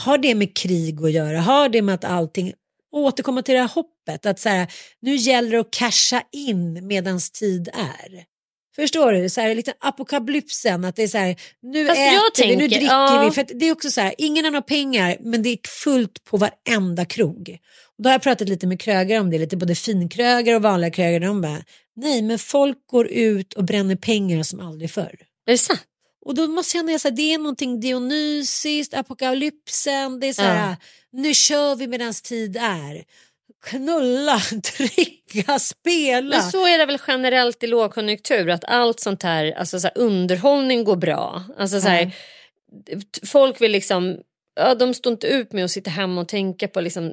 har 0.00 0.18
det 0.18 0.34
med 0.34 0.56
krig 0.56 1.02
att 1.02 1.12
göra? 1.12 1.40
Har 1.40 1.68
det 1.68 1.82
med 1.82 1.94
att 1.94 2.04
allting, 2.04 2.52
återkomma 2.92 3.42
till 3.42 3.54
det 3.54 3.60
här 3.60 3.68
hoppet, 3.68 4.26
att 4.26 4.40
så 4.40 4.48
här, 4.48 4.72
nu 5.00 5.16
gäller 5.16 5.50
det 5.50 5.60
att 5.60 5.70
casha 5.70 6.22
in 6.32 6.86
medans 6.86 7.30
tid 7.30 7.68
är. 7.72 8.24
Förstår 8.78 9.12
du? 9.12 9.28
Så 9.28 9.40
här, 9.40 9.54
lite 9.54 9.74
apokalypsen, 9.80 10.84
att 10.84 10.96
det 10.96 11.02
är 11.02 11.08
så 11.08 11.18
här, 11.18 11.36
nu 11.62 11.86
Fast 11.86 11.98
äter 11.98 12.48
vi, 12.48 12.56
nu 12.56 12.62
tänker, 12.62 12.78
dricker 12.78 12.94
ja. 12.94 13.24
vi. 13.24 13.34
För 13.34 13.58
det 13.58 13.68
är 13.68 13.72
också 13.72 13.90
så 13.90 14.00
här, 14.00 14.14
ingen 14.18 14.44
har 14.44 14.50
några 14.50 14.62
pengar 14.62 15.16
men 15.20 15.42
det 15.42 15.48
är 15.48 15.58
fullt 15.84 16.24
på 16.24 16.36
varenda 16.36 17.04
krog. 17.04 17.58
Och 17.98 18.02
då 18.02 18.08
har 18.08 18.14
jag 18.14 18.22
pratat 18.22 18.48
lite 18.48 18.66
med 18.66 18.80
krögare 18.80 19.20
om 19.20 19.30
det, 19.30 19.38
lite 19.38 19.56
både 19.56 19.74
finkrögare 19.74 20.56
och 20.56 20.62
vanliga 20.62 20.90
krögare. 20.90 21.26
De 21.26 21.40
bara, 21.40 21.62
nej 21.96 22.22
men 22.22 22.38
folk 22.38 22.78
går 22.86 23.08
ut 23.08 23.54
och 23.54 23.64
bränner 23.64 23.96
pengar 23.96 24.42
som 24.42 24.60
aldrig 24.60 24.90
förr. 24.90 25.14
Är 25.46 25.52
det 25.52 25.58
sant? 25.58 25.80
Och 26.26 26.34
då 26.34 26.46
måste 26.46 26.76
jag 26.76 27.00
säga 27.00 27.10
att 27.10 27.16
det 27.16 27.34
är 27.34 27.38
någonting 27.38 27.80
dionysiskt, 27.80 28.94
apokalypsen, 28.94 30.20
det 30.20 30.26
är 30.26 30.32
så 30.32 30.42
här, 30.42 30.68
Ja. 30.68 30.76
nu 31.12 31.34
kör 31.34 31.76
vi 31.76 31.86
medans 31.86 32.22
tid 32.22 32.56
är. 32.56 33.04
Knulla, 33.66 34.40
dricka, 34.78 35.58
spela. 35.58 36.36
Men 36.36 36.50
så 36.50 36.66
är 36.66 36.78
det 36.78 36.86
väl 36.86 36.98
generellt 37.06 37.62
i 37.62 37.66
lågkonjunktur 37.66 38.50
att 38.50 38.64
allt 38.64 39.00
sånt 39.00 39.22
här, 39.22 39.52
alltså 39.52 39.80
så 39.80 39.86
här, 39.86 39.98
underhållning 39.98 40.84
går 40.84 40.96
bra. 40.96 41.42
Alltså 41.58 41.80
så 41.80 41.88
här, 41.88 42.04
t- 43.12 43.26
folk 43.26 43.60
vill 43.60 43.72
liksom, 43.72 44.16
ja, 44.56 44.74
de 44.74 44.94
står 44.94 45.12
inte 45.12 45.26
ut 45.26 45.52
med 45.52 45.64
att 45.64 45.70
sitta 45.70 45.90
hemma 45.90 46.20
och 46.20 46.28
tänka 46.28 46.68
på 46.68 46.80
liksom 46.80 47.12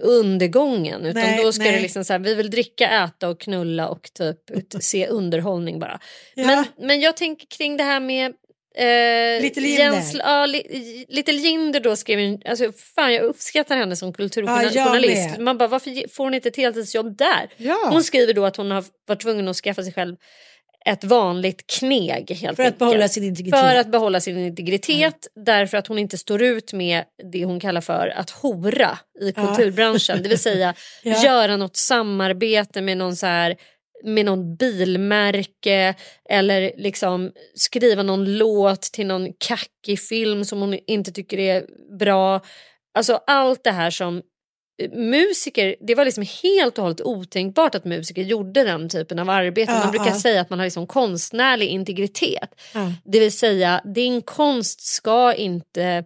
undergången 0.00 1.00
utan 1.06 1.22
Nej, 1.22 1.44
då 1.44 1.52
ska 1.52 1.64
nej. 1.64 1.72
det 1.72 1.80
liksom 1.82 2.04
så 2.04 2.12
här, 2.12 2.20
vi 2.20 2.34
vill 2.34 2.50
dricka, 2.50 3.04
äta 3.04 3.28
och 3.28 3.40
knulla 3.40 3.88
och 3.88 4.10
typ 4.14 4.82
se 4.82 5.06
underhållning 5.06 5.78
bara. 5.78 6.00
Ja. 6.34 6.46
Men, 6.46 6.64
men 6.88 7.00
jag 7.00 7.16
tänker 7.16 7.46
kring 7.46 7.76
det 7.76 7.84
här 7.84 8.00
med 8.00 8.32
eh, 8.74 9.42
Little 9.42 9.62
Jinder. 9.68 9.84
Jens, 9.84 10.14
ja, 10.14 10.46
li, 10.46 11.06
Little 11.08 11.34
Jinder 11.34 11.80
då 11.80 11.96
skrev 11.96 12.18
en, 12.18 12.42
alltså, 12.44 12.72
fan 12.94 13.12
jag 13.12 13.22
uppskattar 13.22 13.76
henne 13.76 13.96
som 13.96 14.08
Ja, 14.08 14.12
kulturjournalist. 14.12 15.30
med. 15.30 15.40
Man 15.40 15.58
bara 15.58 15.68
varför 15.68 16.08
får 16.08 16.24
hon 16.24 16.34
inte 16.34 16.48
ett 16.48 16.56
heltidsjobb 16.56 17.16
där? 17.16 17.48
Ja. 17.56 17.88
Hon 17.90 18.02
skriver 18.04 18.32
då 18.34 18.44
att 18.44 18.56
hon 18.56 18.70
har 18.70 18.84
varit 19.08 19.22
tvungen 19.22 19.48
att 19.48 19.56
skaffa 19.56 19.82
sig 19.82 19.92
själv 19.92 20.16
ett 20.86 21.04
vanligt 21.04 21.66
kneg 21.66 22.30
helt 22.30 22.56
För 22.56 22.64
att 22.64 22.78
behålla 22.78 23.08
sin 23.08 23.24
integritet. 23.24 23.60
För 23.60 23.76
att 23.76 23.86
behålla 23.88 24.20
sin 24.20 24.38
integritet 24.38 25.26
därför 25.34 25.78
att 25.78 25.86
hon 25.86 25.98
inte 25.98 26.18
står 26.18 26.42
ut 26.42 26.72
med 26.72 27.04
det 27.32 27.44
hon 27.44 27.60
kallar 27.60 27.80
för 27.80 28.08
att 28.16 28.30
hora 28.30 28.98
i 29.20 29.32
kulturbranschen. 29.32 30.22
Det 30.22 30.28
vill 30.28 30.38
säga 30.38 30.74
Ja. 31.02 31.24
göra 31.24 31.56
något 31.56 31.76
samarbete 31.76 32.80
med 32.80 32.96
någon 32.96 33.16
så 33.16 33.26
här 33.26 33.56
med 34.04 34.26
någon 34.26 34.56
bilmärke 34.56 35.94
eller 36.28 36.72
liksom 36.76 37.32
skriva 37.54 38.02
någon 38.02 38.38
låt 38.38 38.82
till 38.82 39.06
någon 39.06 39.32
kackig 39.38 40.00
film 40.00 40.44
som 40.44 40.60
hon 40.60 40.78
inte 40.86 41.12
tycker 41.12 41.38
är 41.38 41.66
bra. 41.98 42.40
Alltså 42.94 43.20
allt 43.26 43.64
det 43.64 43.70
här 43.70 43.90
som 43.90 44.22
eh, 44.82 44.90
musiker, 44.90 45.76
det 45.80 45.94
var 45.94 46.04
liksom 46.04 46.24
helt 46.42 46.78
och 46.78 46.84
hållet 46.84 47.00
otänkbart 47.00 47.74
att 47.74 47.84
musiker 47.84 48.22
gjorde 48.22 48.64
den 48.64 48.88
typen 48.88 49.18
av 49.18 49.30
arbete. 49.30 49.72
Man 49.72 49.90
brukar 49.90 50.10
säga 50.10 50.40
att 50.40 50.50
man 50.50 50.58
har 50.58 50.66
liksom 50.66 50.86
konstnärlig 50.86 51.68
integritet. 51.68 52.60
Det 53.04 53.20
vill 53.20 53.32
säga 53.32 53.80
din 53.84 54.22
konst 54.22 54.80
ska 54.80 55.34
inte 55.34 56.04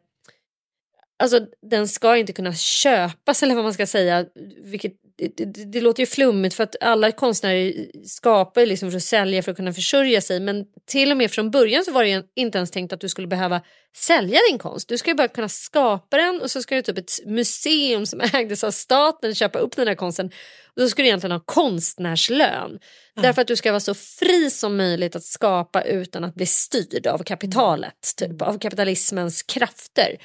Alltså 1.18 1.40
den 1.62 1.88
ska 1.88 2.16
inte 2.16 2.32
kunna 2.32 2.54
köpas 2.54 3.42
eller 3.42 3.54
vad 3.54 3.64
man 3.64 3.74
ska 3.74 3.86
säga. 3.86 4.26
Vilket, 4.64 4.92
det, 5.18 5.44
det, 5.44 5.64
det 5.64 5.80
låter 5.80 6.02
ju 6.02 6.06
flummigt 6.06 6.54
för 6.54 6.64
att 6.64 6.76
alla 6.80 7.12
konstnärer 7.12 7.86
skapar 8.06 8.66
liksom 8.66 8.90
för 8.90 8.96
att 8.96 9.02
sälja 9.02 9.42
för 9.42 9.50
att 9.50 9.56
kunna 9.56 9.72
försörja 9.72 10.20
sig. 10.20 10.40
Men 10.40 10.64
till 10.86 11.10
och 11.10 11.16
med 11.16 11.30
från 11.30 11.50
början 11.50 11.84
så 11.84 11.92
var 11.92 12.04
det 12.04 12.22
inte 12.34 12.58
ens 12.58 12.70
tänkt 12.70 12.92
att 12.92 13.00
du 13.00 13.08
skulle 13.08 13.26
behöva 13.26 13.60
sälja 13.96 14.40
din 14.50 14.58
konst. 14.58 14.88
Du 14.88 14.98
ska 14.98 15.10
ju 15.10 15.14
bara 15.14 15.28
kunna 15.28 15.48
skapa 15.48 16.16
den 16.16 16.40
och 16.40 16.50
så 16.50 16.62
ska 16.62 16.74
det 16.74 16.82
typ 16.82 16.98
ett 16.98 17.26
museum 17.26 18.06
som 18.06 18.20
ägdes 18.32 18.64
av 18.64 18.70
staten 18.70 19.34
köpa 19.34 19.58
upp 19.58 19.76
den 19.76 19.88
här 19.88 19.94
konsten. 19.94 20.26
Och 20.74 20.82
då 20.82 20.88
ska 20.88 21.02
du 21.02 21.08
egentligen 21.08 21.32
ha 21.32 21.40
konstnärslön. 21.44 22.78
Därför 23.22 23.42
att 23.42 23.48
du 23.48 23.56
ska 23.56 23.72
vara 23.72 23.80
så 23.80 23.94
fri 23.94 24.50
som 24.50 24.76
möjligt 24.76 25.16
att 25.16 25.24
skapa 25.24 25.82
utan 25.82 26.24
att 26.24 26.34
bli 26.34 26.46
styrd 26.46 27.06
av 27.06 27.18
kapitalet, 27.18 28.14
typ, 28.16 28.42
av 28.42 28.58
kapitalismens 28.58 29.42
krafter. 29.42 30.16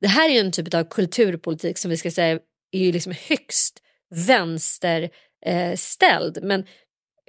Det 0.00 0.08
här 0.08 0.28
är 0.28 0.32
ju 0.32 0.40
en 0.40 0.52
typ 0.52 0.74
av 0.74 0.84
kulturpolitik 0.84 1.78
som 1.78 1.90
vi 1.90 1.96
ska 1.96 2.10
säga 2.10 2.38
är 2.72 2.80
ju 2.80 2.92
liksom 2.92 3.14
högst 3.28 3.82
vänsterställd. 4.10 6.36
Eh, 6.36 6.42
men 6.42 6.64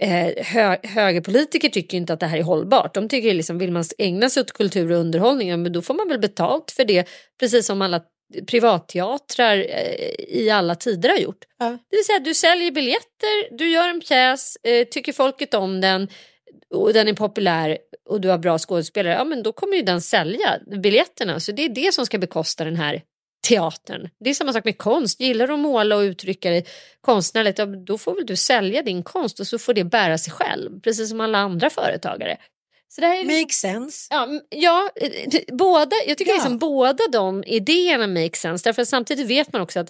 eh, 0.02 0.46
hö 0.46 0.78
högerpolitiker 0.84 1.70
tycker 1.70 1.98
inte 1.98 2.14
att 2.14 2.20
det 2.20 2.28
här 2.28 2.38
är 2.38 2.44
hållbart. 2.44 2.94
De 2.94 3.10
tycker 3.10 3.34
liksom, 3.34 3.58
vill 3.58 3.72
man 3.72 3.84
ägna 3.98 4.30
sig 4.30 4.42
åt 4.42 4.52
kultur 4.52 4.92
och 4.92 4.98
underhållning, 4.98 5.62
men 5.62 5.74
då 5.74 5.82
får 5.82 5.94
man 5.94 6.08
väl 6.08 6.20
betalt 6.20 6.72
för 6.72 6.86
det. 6.86 7.08
Precis 7.40 7.66
som 7.66 7.82
alla 7.82 8.02
privatteatrar 8.48 9.58
eh, 9.58 10.26
i 10.28 10.50
alla 10.50 10.76
tider 10.76 11.10
har 11.10 11.18
gjort. 11.18 11.46
Ja. 11.60 11.78
Det 11.90 11.98
vill 11.98 12.06
säga 12.06 12.20
du 12.20 12.34
säljer 12.34 12.72
biljetter, 12.72 13.58
du 13.58 13.70
gör 13.70 13.90
en 13.90 14.02
pjäs, 14.02 14.56
eh, 14.56 14.88
tycker 14.88 15.14
folket 15.14 15.54
om 15.54 15.82
den 15.82 16.08
och 16.74 16.94
den 16.94 17.08
är 17.08 17.14
populär 17.14 17.78
och 18.10 18.22
du 18.22 18.30
har 18.30 18.38
bra 18.38 18.58
skådespelare, 18.58 19.14
ja 19.14 19.24
men 19.24 19.44
då 19.44 19.52
kommer 19.52 19.78
ju 19.78 19.82
den 19.82 20.02
sälja 20.02 20.60
biljetterna. 20.84 21.40
Så 21.40 21.52
det 21.52 21.66
är 21.66 21.70
det 21.70 21.94
som 21.94 22.06
ska 22.06 22.18
bekosta 22.18 22.64
den 22.64 22.76
här 22.76 23.02
teatern. 23.48 24.10
Det 24.20 24.30
är 24.30 24.34
samma 24.34 24.54
sak 24.54 24.66
med 24.66 24.78
konst. 24.78 25.20
Gillar 25.20 25.48
du 25.48 25.54
att 25.54 25.60
måla 25.60 25.96
och 25.96 26.02
uttrycka 26.02 26.50
dig 26.50 26.66
konstnärligt, 27.02 27.58
ja, 27.60 27.66
då 27.66 27.98
får 27.98 28.16
väl 28.16 28.26
du 28.26 28.36
sälja 28.36 28.82
din 28.84 29.04
konst 29.04 29.40
och 29.40 29.48
så 29.48 29.60
får 29.60 29.74
det 29.74 29.84
bära 29.84 30.18
sig 30.18 30.34
själv, 30.34 30.82
precis 30.82 31.10
som 31.10 31.22
alla 31.22 31.38
andra 31.38 31.70
företagare. 31.70 32.38
Så 32.88 33.02
det 33.02 33.08
här 33.08 33.14
är 33.20 33.24
liksom- 33.24 33.42
Makes 33.42 33.56
sense. 33.58 34.08
Ja, 34.10 34.28
ja 34.50 34.90
eh, 34.96 35.10
d- 35.32 35.44
båda, 35.48 35.96
jag 36.08 36.18
tycker 36.18 36.32
Ja. 36.32 36.36
liksom 36.36 36.58
båda 36.60 37.08
de 37.12 37.44
idéerna 37.44 38.08
make 38.08 38.38
sense. 38.38 38.70
Därför 38.70 38.84
samtidigt 38.86 39.28
vet 39.28 39.54
man 39.54 39.62
också 39.62 39.80
att 39.80 39.90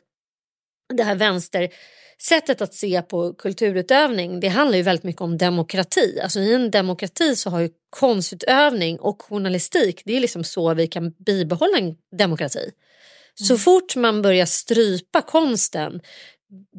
det 0.94 1.04
här 1.04 1.16
vänstersättet 1.16 2.62
att 2.62 2.74
se 2.74 3.02
på 3.02 3.34
kulturutövning 3.34 4.40
det 4.40 4.48
handlar 4.48 4.78
ju 4.78 4.84
väldigt 4.84 5.04
mycket 5.04 5.22
om 5.22 5.38
demokrati. 5.38 6.20
Alltså 6.24 6.40
I 6.40 6.54
en 6.54 6.72
demokrati 6.72 7.36
så 7.36 7.50
har 7.50 7.60
ju 7.60 7.70
konstutövning 7.90 9.00
och 9.00 9.22
journalistik 9.22 10.02
det 10.06 10.16
är 10.18 10.20
liksom 10.20 10.44
så 10.44 10.74
vi 10.74 10.88
kan 10.88 11.12
bibehålla 11.26 11.78
en 11.78 11.96
demokrati. 12.18 12.72
Så 13.36 13.58
fort 13.58 13.96
man 13.96 14.22
börjar 14.22 14.46
strypa 14.46 15.22
konsten 15.22 16.02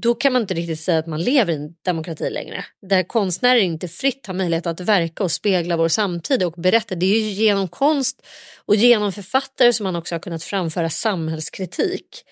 då 0.02 0.14
kan 0.14 0.32
man 0.32 0.42
inte 0.42 0.54
riktigt 0.54 0.80
säga 0.80 0.98
att 0.98 1.06
man 1.06 1.22
lever 1.22 1.52
i 1.52 1.56
en 1.56 1.74
demokrati 1.84 2.30
längre. 2.30 2.64
Där 2.88 3.02
konstnärer 3.02 3.60
inte 3.60 3.88
fritt 3.88 4.26
har 4.26 4.34
möjlighet 4.34 4.66
att 4.66 4.80
verka 4.80 5.24
och 5.24 5.30
spegla 5.30 5.76
vår 5.76 5.88
samtid 5.88 6.42
och 6.42 6.52
berätta. 6.52 6.94
Det 6.94 7.06
är 7.06 7.20
ju 7.20 7.30
genom 7.30 7.68
konst 7.68 8.26
och 8.66 8.76
genom 8.76 9.12
författare 9.12 9.72
som 9.72 9.84
man 9.84 9.96
också 9.96 10.14
har 10.14 10.20
kunnat 10.20 10.42
framföra 10.42 10.90
samhällskritik. 10.90 12.24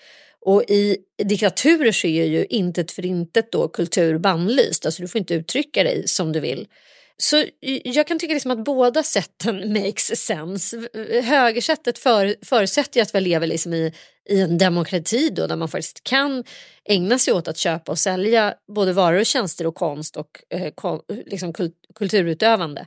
Och 0.45 0.63
i 0.63 0.97
diktaturer 1.23 1.91
så 1.91 2.07
är 2.07 2.25
ju 2.25 2.45
intet 2.45 2.91
för 2.91 3.05
intet 3.05 3.51
då 3.51 3.67
kultur 3.67 4.17
bannlyst. 4.17 4.85
Alltså 4.85 5.01
du 5.01 5.07
får 5.07 5.19
inte 5.19 5.33
uttrycka 5.33 5.83
dig 5.83 6.07
som 6.07 6.31
du 6.31 6.39
vill. 6.39 6.67
Så 7.21 7.45
jag 7.83 8.07
kan 8.07 8.19
tycka 8.19 8.33
liksom 8.33 8.51
att 8.51 8.63
båda 8.63 9.03
sätten 9.03 9.73
makes 9.73 10.25
sense. 10.25 10.89
Högersättet 11.23 11.99
för, 11.99 12.35
förutsätter 12.45 12.99
ju 12.99 13.01
att 13.01 13.15
vi 13.15 13.21
lever 13.21 13.47
liksom 13.47 13.73
i, 13.73 13.93
i 14.29 14.41
en 14.41 14.57
demokrati 14.57 15.29
då, 15.29 15.47
där 15.47 15.55
man 15.55 15.69
faktiskt 15.69 16.03
kan 16.03 16.43
ägna 16.85 17.19
sig 17.19 17.33
åt 17.33 17.47
att 17.47 17.57
köpa 17.57 17.91
och 17.91 17.99
sälja 17.99 18.53
både 18.75 18.93
varor 18.93 19.19
och 19.19 19.25
tjänster 19.25 19.67
och 19.67 19.75
konst 19.75 20.17
och 20.17 20.29
eh, 20.49 20.71
kon, 20.75 20.99
liksom 21.25 21.53
kult, 21.53 21.75
kulturutövande. 21.95 22.85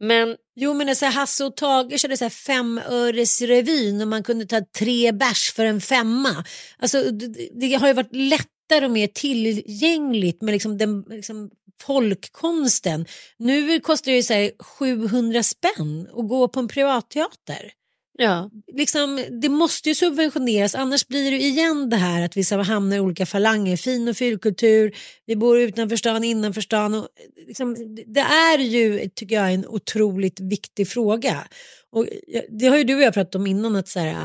Men 0.00 0.36
Jo 0.56 0.74
men 0.74 0.86
det 0.86 0.92
är 0.92 0.94
så 0.94 1.04
här, 1.04 1.12
Hasse 1.12 1.44
och 1.44 1.56
Tage 1.56 2.00
körde 2.00 2.16
så 2.16 2.24
här 2.24 2.30
femöresrevyn 2.30 4.00
och 4.00 4.08
man 4.08 4.22
kunde 4.22 4.46
ta 4.46 4.60
tre 4.78 5.12
bärs 5.12 5.52
för 5.52 5.64
en 5.64 5.80
femma. 5.80 6.44
Alltså, 6.78 7.02
det, 7.02 7.48
det 7.60 7.74
har 7.74 7.88
ju 7.88 7.92
varit 7.92 8.16
lättare 8.16 8.84
och 8.84 8.90
mer 8.90 9.06
tillgängligt 9.06 10.42
med 10.42 10.52
liksom 10.52 10.78
den 10.78 11.04
liksom 11.08 11.50
folkkonsten. 11.86 13.06
Nu 13.36 13.80
kostar 13.80 14.12
det 14.12 14.16
ju 14.16 14.22
så 14.22 14.32
här 14.34 14.50
700 14.58 15.42
spänn 15.42 16.08
att 16.16 16.28
gå 16.28 16.48
på 16.48 16.60
en 16.60 16.68
privatteater. 16.68 17.72
ja, 18.18 18.50
Liksom, 18.72 19.24
det 19.42 19.48
måste 19.48 19.88
ju 19.88 19.94
subventioneras 19.94 20.74
annars 20.74 21.06
blir 21.06 21.30
det 21.30 21.36
igen 21.36 21.90
det 21.90 21.96
här 21.96 22.22
att 22.22 22.36
vi 22.36 22.44
ska 22.44 22.62
hamna 22.62 22.96
i 22.96 23.00
olika 23.00 23.26
falanger. 23.26 23.76
Fin 23.76 24.08
och 24.08 24.16
fylkultur, 24.16 24.96
vi 25.26 25.36
bor 25.36 25.58
utanför 25.58 25.96
stan, 25.96 26.24
innanför 26.24 26.60
stan. 26.60 26.94
Och, 26.94 27.08
liksom, 27.46 27.96
det 28.06 28.20
är 28.20 28.58
ju, 28.58 29.08
tycker 29.14 29.36
jag, 29.36 29.52
en 29.52 29.66
otroligt 29.66 30.40
viktig 30.40 30.88
fråga. 30.88 31.46
Och 31.90 32.06
det 32.48 32.66
har 32.66 32.76
ju 32.76 32.84
du 32.84 32.94
och 32.94 33.02
jag 33.02 33.14
pratat 33.14 33.34
om 33.34 33.46
innan 33.46 33.76
att 33.76 33.88
så 33.88 34.00
här, 34.00 34.16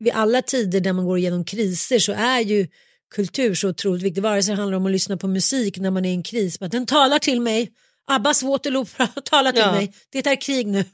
vid 0.00 0.12
alla 0.12 0.42
tider 0.42 0.80
där 0.80 0.92
man 0.92 1.06
går 1.06 1.18
igenom 1.18 1.44
kriser 1.44 1.98
så 1.98 2.12
är 2.12 2.40
ju 2.40 2.68
kultur 3.14 3.54
så 3.54 3.68
otroligt 3.68 4.02
viktigt. 4.02 4.22
Vare 4.22 4.42
sig 4.42 4.54
det 4.54 4.60
handlar 4.60 4.76
om 4.76 4.86
att 4.86 4.92
lyssna 4.92 5.16
på 5.16 5.26
musik 5.28 5.78
när 5.78 5.90
man 5.90 6.04
är 6.04 6.10
i 6.10 6.14
en 6.14 6.22
kris. 6.22 6.60
Men 6.60 6.70
den 6.70 6.86
talar 6.86 7.18
till 7.18 7.40
mig. 7.40 7.70
Abbas 8.10 8.42
Waterloo 8.42 8.86
talar 9.24 9.52
till 9.52 9.60
Ja. 9.60 9.72
mig. 9.72 9.92
Det 10.12 10.26
är 10.26 10.40
krig 10.40 10.66
nu. 10.66 10.84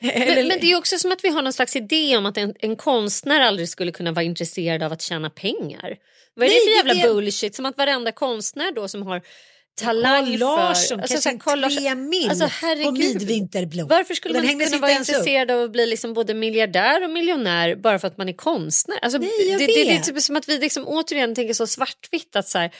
men, 0.00 0.48
men 0.48 0.58
det 0.60 0.72
är 0.72 0.76
också 0.78 0.98
som 0.98 1.12
att 1.12 1.24
vi 1.24 1.28
har 1.28 1.42
någon 1.42 1.52
slags 1.52 1.76
idé 1.76 2.16
om 2.16 2.26
att 2.26 2.36
en, 2.36 2.54
en 2.60 2.76
konstnär 2.76 3.40
aldrig 3.40 3.68
skulle 3.68 3.92
kunna 3.92 4.12
vara 4.12 4.24
intresserad 4.24 4.82
av 4.82 4.92
att 4.92 5.02
tjäna 5.02 5.30
pengar. 5.30 5.96
Vad 6.34 6.46
är 6.46 6.50
Nej, 6.50 6.58
det 6.60 6.80
för 6.82 6.88
det 6.88 6.94
jävla 6.94 7.10
är- 7.10 7.14
bullshit? 7.14 7.54
Som 7.54 7.66
att 7.66 7.78
varenda 7.78 8.12
konstnär 8.12 8.72
då 8.74 8.88
som 8.88 9.02
har 9.02 9.22
talang 9.76 10.24
Carl 10.24 10.32
för... 10.32 10.38
Larsson, 10.38 11.00
Alltså, 11.00 11.14
kanske 11.30 11.38
Carl 11.50 11.60
Larsson- 11.60 11.76
tre 11.80 11.94
mil 11.94 12.30
Alltså, 12.30 12.44
på 12.44 12.50
herregud. 12.60 12.92
midvinterblom. 12.92 13.88
Varför 13.88 14.14
skulle 14.14 14.34
den 14.34 14.42
man 14.44 14.52
inte 14.52 14.64
kunna 14.66 14.78
vara 14.78 14.90
ens 14.90 15.08
upp. 15.08 15.14
intresserad 15.14 15.50
av 15.50 15.62
att 15.62 15.72
bli 15.72 15.86
liksom 15.86 16.14
både 16.14 16.34
miljardär 16.34 17.04
och 17.04 17.10
miljonär 17.10 17.74
bara 17.76 17.98
för 17.98 18.08
att 18.08 18.18
man 18.18 18.28
är 18.28 18.32
konstnär? 18.32 18.98
Alltså, 19.02 19.18
Nej, 19.18 19.30
det, 19.38 19.56
det, 19.58 19.66
det 19.66 19.90
är 19.96 20.00
typ 20.00 20.20
som 20.20 20.36
att 20.36 20.48
vi 20.48 20.58
liksom 20.58 20.84
återigen 20.88 21.34
tänker 21.34 21.54
så 21.54 21.66
svartvitt. 21.66 22.36
Att 22.36 22.48
så 22.48 22.58
här, 22.58 22.70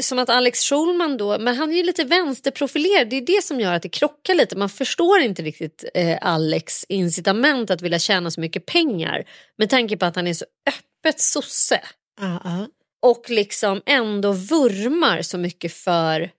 som 0.00 0.18
att 0.18 0.28
Alex 0.30 0.60
Schulman 0.68 1.16
då, 1.16 1.38
men 1.38 1.56
han 1.56 1.72
är 1.72 1.76
ju 1.76 1.82
lite 1.82 2.04
vänsterprofilerad. 2.04 3.10
Det 3.10 3.16
är 3.16 3.20
det 3.20 3.44
som 3.44 3.60
gör 3.60 3.72
att 3.72 3.82
det 3.82 3.88
krockar 3.88 4.34
lite. 4.34 4.56
Man 4.56 4.68
förstår 4.68 5.20
inte 5.20 5.42
riktigt 5.42 5.84
eh, 5.94 6.18
Alex 6.22 6.84
incitament 6.88 7.70
att 7.70 7.82
vilja 7.82 7.98
tjäna 7.98 8.30
så 8.30 8.40
mycket 8.40 8.66
pengar. 8.66 9.24
Med 9.58 9.70
tanke 9.70 9.96
på 9.96 10.04
att 10.06 10.16
han 10.16 10.26
är 10.26 10.34
så 10.34 10.44
öppet 10.68 11.20
sosse. 11.20 11.80
Ja, 12.20 12.40
ja. 12.44 12.66
Och 13.02 13.30
liksom 13.30 13.82
ändå 13.86 14.32
vurmar 14.32 15.22
så 15.22 15.38
mycket 15.38 15.72
för 15.72 16.30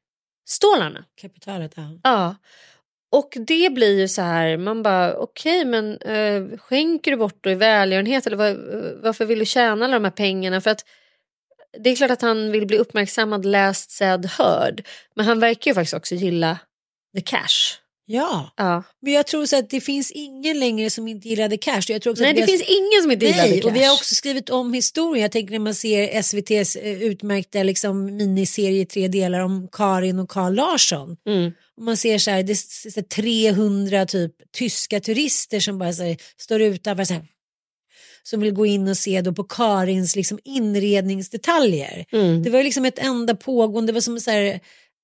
stålarna. 0.45 1.05
Kapitalet, 1.21 1.73
ja. 1.75 1.99
Ja. 2.03 2.35
Och 3.11 3.33
det 3.47 3.73
blir 3.73 3.99
ju 3.99 4.07
så 4.07 4.21
här, 4.21 4.57
man 4.57 4.83
bara 4.83 5.17
okej 5.17 5.65
men 5.65 5.97
eh, 5.97 6.57
skänker 6.57 7.11
du 7.11 7.17
bort 7.17 7.37
då 7.43 7.49
i 7.49 7.55
välgörenhet 7.55 8.27
eller 8.27 8.37
vad, 8.37 8.57
varför 9.03 9.25
vill 9.25 9.39
du 9.39 9.45
tjäna 9.45 9.85
alla 9.85 9.93
de 9.93 10.03
här 10.03 10.11
pengarna? 10.11 10.61
För 10.61 10.71
att 10.71 10.85
det 11.77 11.89
är 11.89 11.95
klart 11.95 12.11
att 12.11 12.21
han 12.21 12.51
vill 12.51 12.67
bli 12.67 12.77
uppmärksammad, 12.77 13.45
läst, 13.45 13.91
sedd, 13.91 14.25
hörd. 14.25 14.87
Men 15.15 15.25
han 15.25 15.39
verkar 15.39 15.71
ju 15.71 15.75
faktiskt 15.75 15.93
också 15.93 16.15
gilla 16.15 16.57
the 17.15 17.21
cash. 17.21 17.80
Ja, 18.11 18.53
Ja. 18.57 18.83
men 19.01 19.13
jag 19.13 19.27
tror 19.27 19.45
så 19.45 19.57
att 19.57 19.69
det 19.69 19.81
finns 19.81 20.11
ingen 20.11 20.59
längre 20.59 20.89
som 20.89 21.07
inte 21.07 21.29
gillade 21.29 21.57
cash. 21.57 21.81
Jag 21.87 22.01
tror 22.01 22.11
också 22.11 22.23
Nej 22.23 22.29
att 22.29 22.35
det 22.35 22.41
har- 22.41 22.47
finns 22.47 22.61
ingen 22.61 23.01
som 23.01 23.11
inte 23.11 23.25
gillar 23.25 23.43
the 23.43 23.49
Nej, 23.49 23.61
cash. 23.61 23.69
och 23.69 23.75
vi 23.75 23.83
har 23.83 23.93
också 23.93 24.15
skrivit 24.15 24.49
om 24.49 24.73
historien. 24.73 25.21
Jag 25.21 25.31
tänker 25.31 25.51
när 25.51 25.59
man 25.59 25.75
ser 25.75 26.07
SVTs 26.19 26.75
eh, 26.75 27.01
utmärkta 27.03 27.63
liksom, 27.63 28.05
miniserie 28.17 28.81
i 28.81 28.85
tre 28.85 29.07
delar 29.07 29.39
om 29.39 29.67
Karin 29.71 30.19
och 30.19 30.29
Carl 30.29 30.53
Larsson. 30.53 31.17
Mm. 31.27 31.51
Och 31.77 31.83
man 31.83 31.97
ser 31.97 32.17
så 32.17 32.31
här, 32.31 32.43
det 32.43 32.53
är 32.53 32.89
så 32.91 32.99
här 32.99 33.07
300 33.07 34.05
typ 34.05 34.31
tyska 34.57 34.99
turister 34.99 35.59
som 35.59 35.79
bara 35.79 35.91
här, 35.91 36.17
står 36.37 36.61
utanför 36.61 37.03
så 37.03 37.13
här, 37.13 37.25
som 38.23 38.41
vill 38.41 38.51
gå 38.53 38.65
in 38.65 38.87
och 38.87 38.97
se 38.97 39.21
då 39.21 39.33
på 39.33 39.43
Karins 39.43 40.15
liksom 40.15 40.39
inredningsdetaljer. 40.43 42.05
Mm. 42.11 42.43
Det 42.43 42.49
var 42.49 42.63
liksom 42.63 42.85
ett 42.85 42.99
enda 42.99 43.35
pågående, 43.35 43.91
det 43.91 43.93
var 43.93 44.01
som 44.01 44.19
så 44.19 44.31
här, 44.31 44.59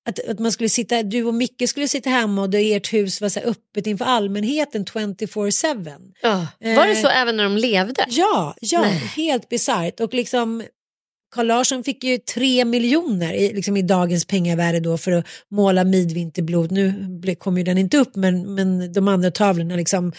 att, 0.08 0.28
att 0.28 0.38
man 0.38 0.52
skulle 0.52 0.68
sitta, 0.68 1.02
du 1.02 1.24
och 1.24 1.34
Micke 1.34 1.68
skulle 1.68 1.88
sitta 1.88 2.10
hemma 2.10 2.42
och 2.42 2.54
ert 2.54 2.92
hus 2.92 3.20
var 3.20 3.28
så 3.28 3.40
öppet 3.40 3.86
inför 3.86 4.04
allmänheten 4.04 4.84
24-7. 4.84 6.12
Ja. 6.22 6.46
Var 6.60 6.86
det 6.86 6.92
Eh, 6.92 7.02
så 7.02 7.08
även 7.08 7.36
när 7.36 7.44
de 7.44 7.56
levde? 7.56 8.04
Ja, 8.08 8.54
ja 8.60 8.80
Nej. 8.80 9.12
helt 9.16 9.48
bisarrt. 9.48 10.00
Och 10.00 10.14
liksom 10.14 10.62
Carl 11.30 11.46
Larsson 11.46 11.84
fick 11.84 12.04
ju 12.04 12.18
tre 12.18 12.64
miljoner 12.64 13.32
i, 13.32 13.52
liksom 13.52 13.76
i 13.76 13.82
dagens 13.82 14.24
pengavärde 14.24 14.80
då 14.80 14.98
för 14.98 15.12
att 15.12 15.26
måla 15.50 15.84
midvinterblod. 15.84 16.72
Nu 16.72 17.36
kom 17.38 17.58
ju 17.58 17.64
den 17.64 17.78
inte 17.78 17.98
upp 17.98 18.16
men, 18.16 18.54
men 18.54 18.92
de 18.92 19.08
andra 19.08 19.30
tavlorna 19.30 19.76
liksom, 19.76 20.12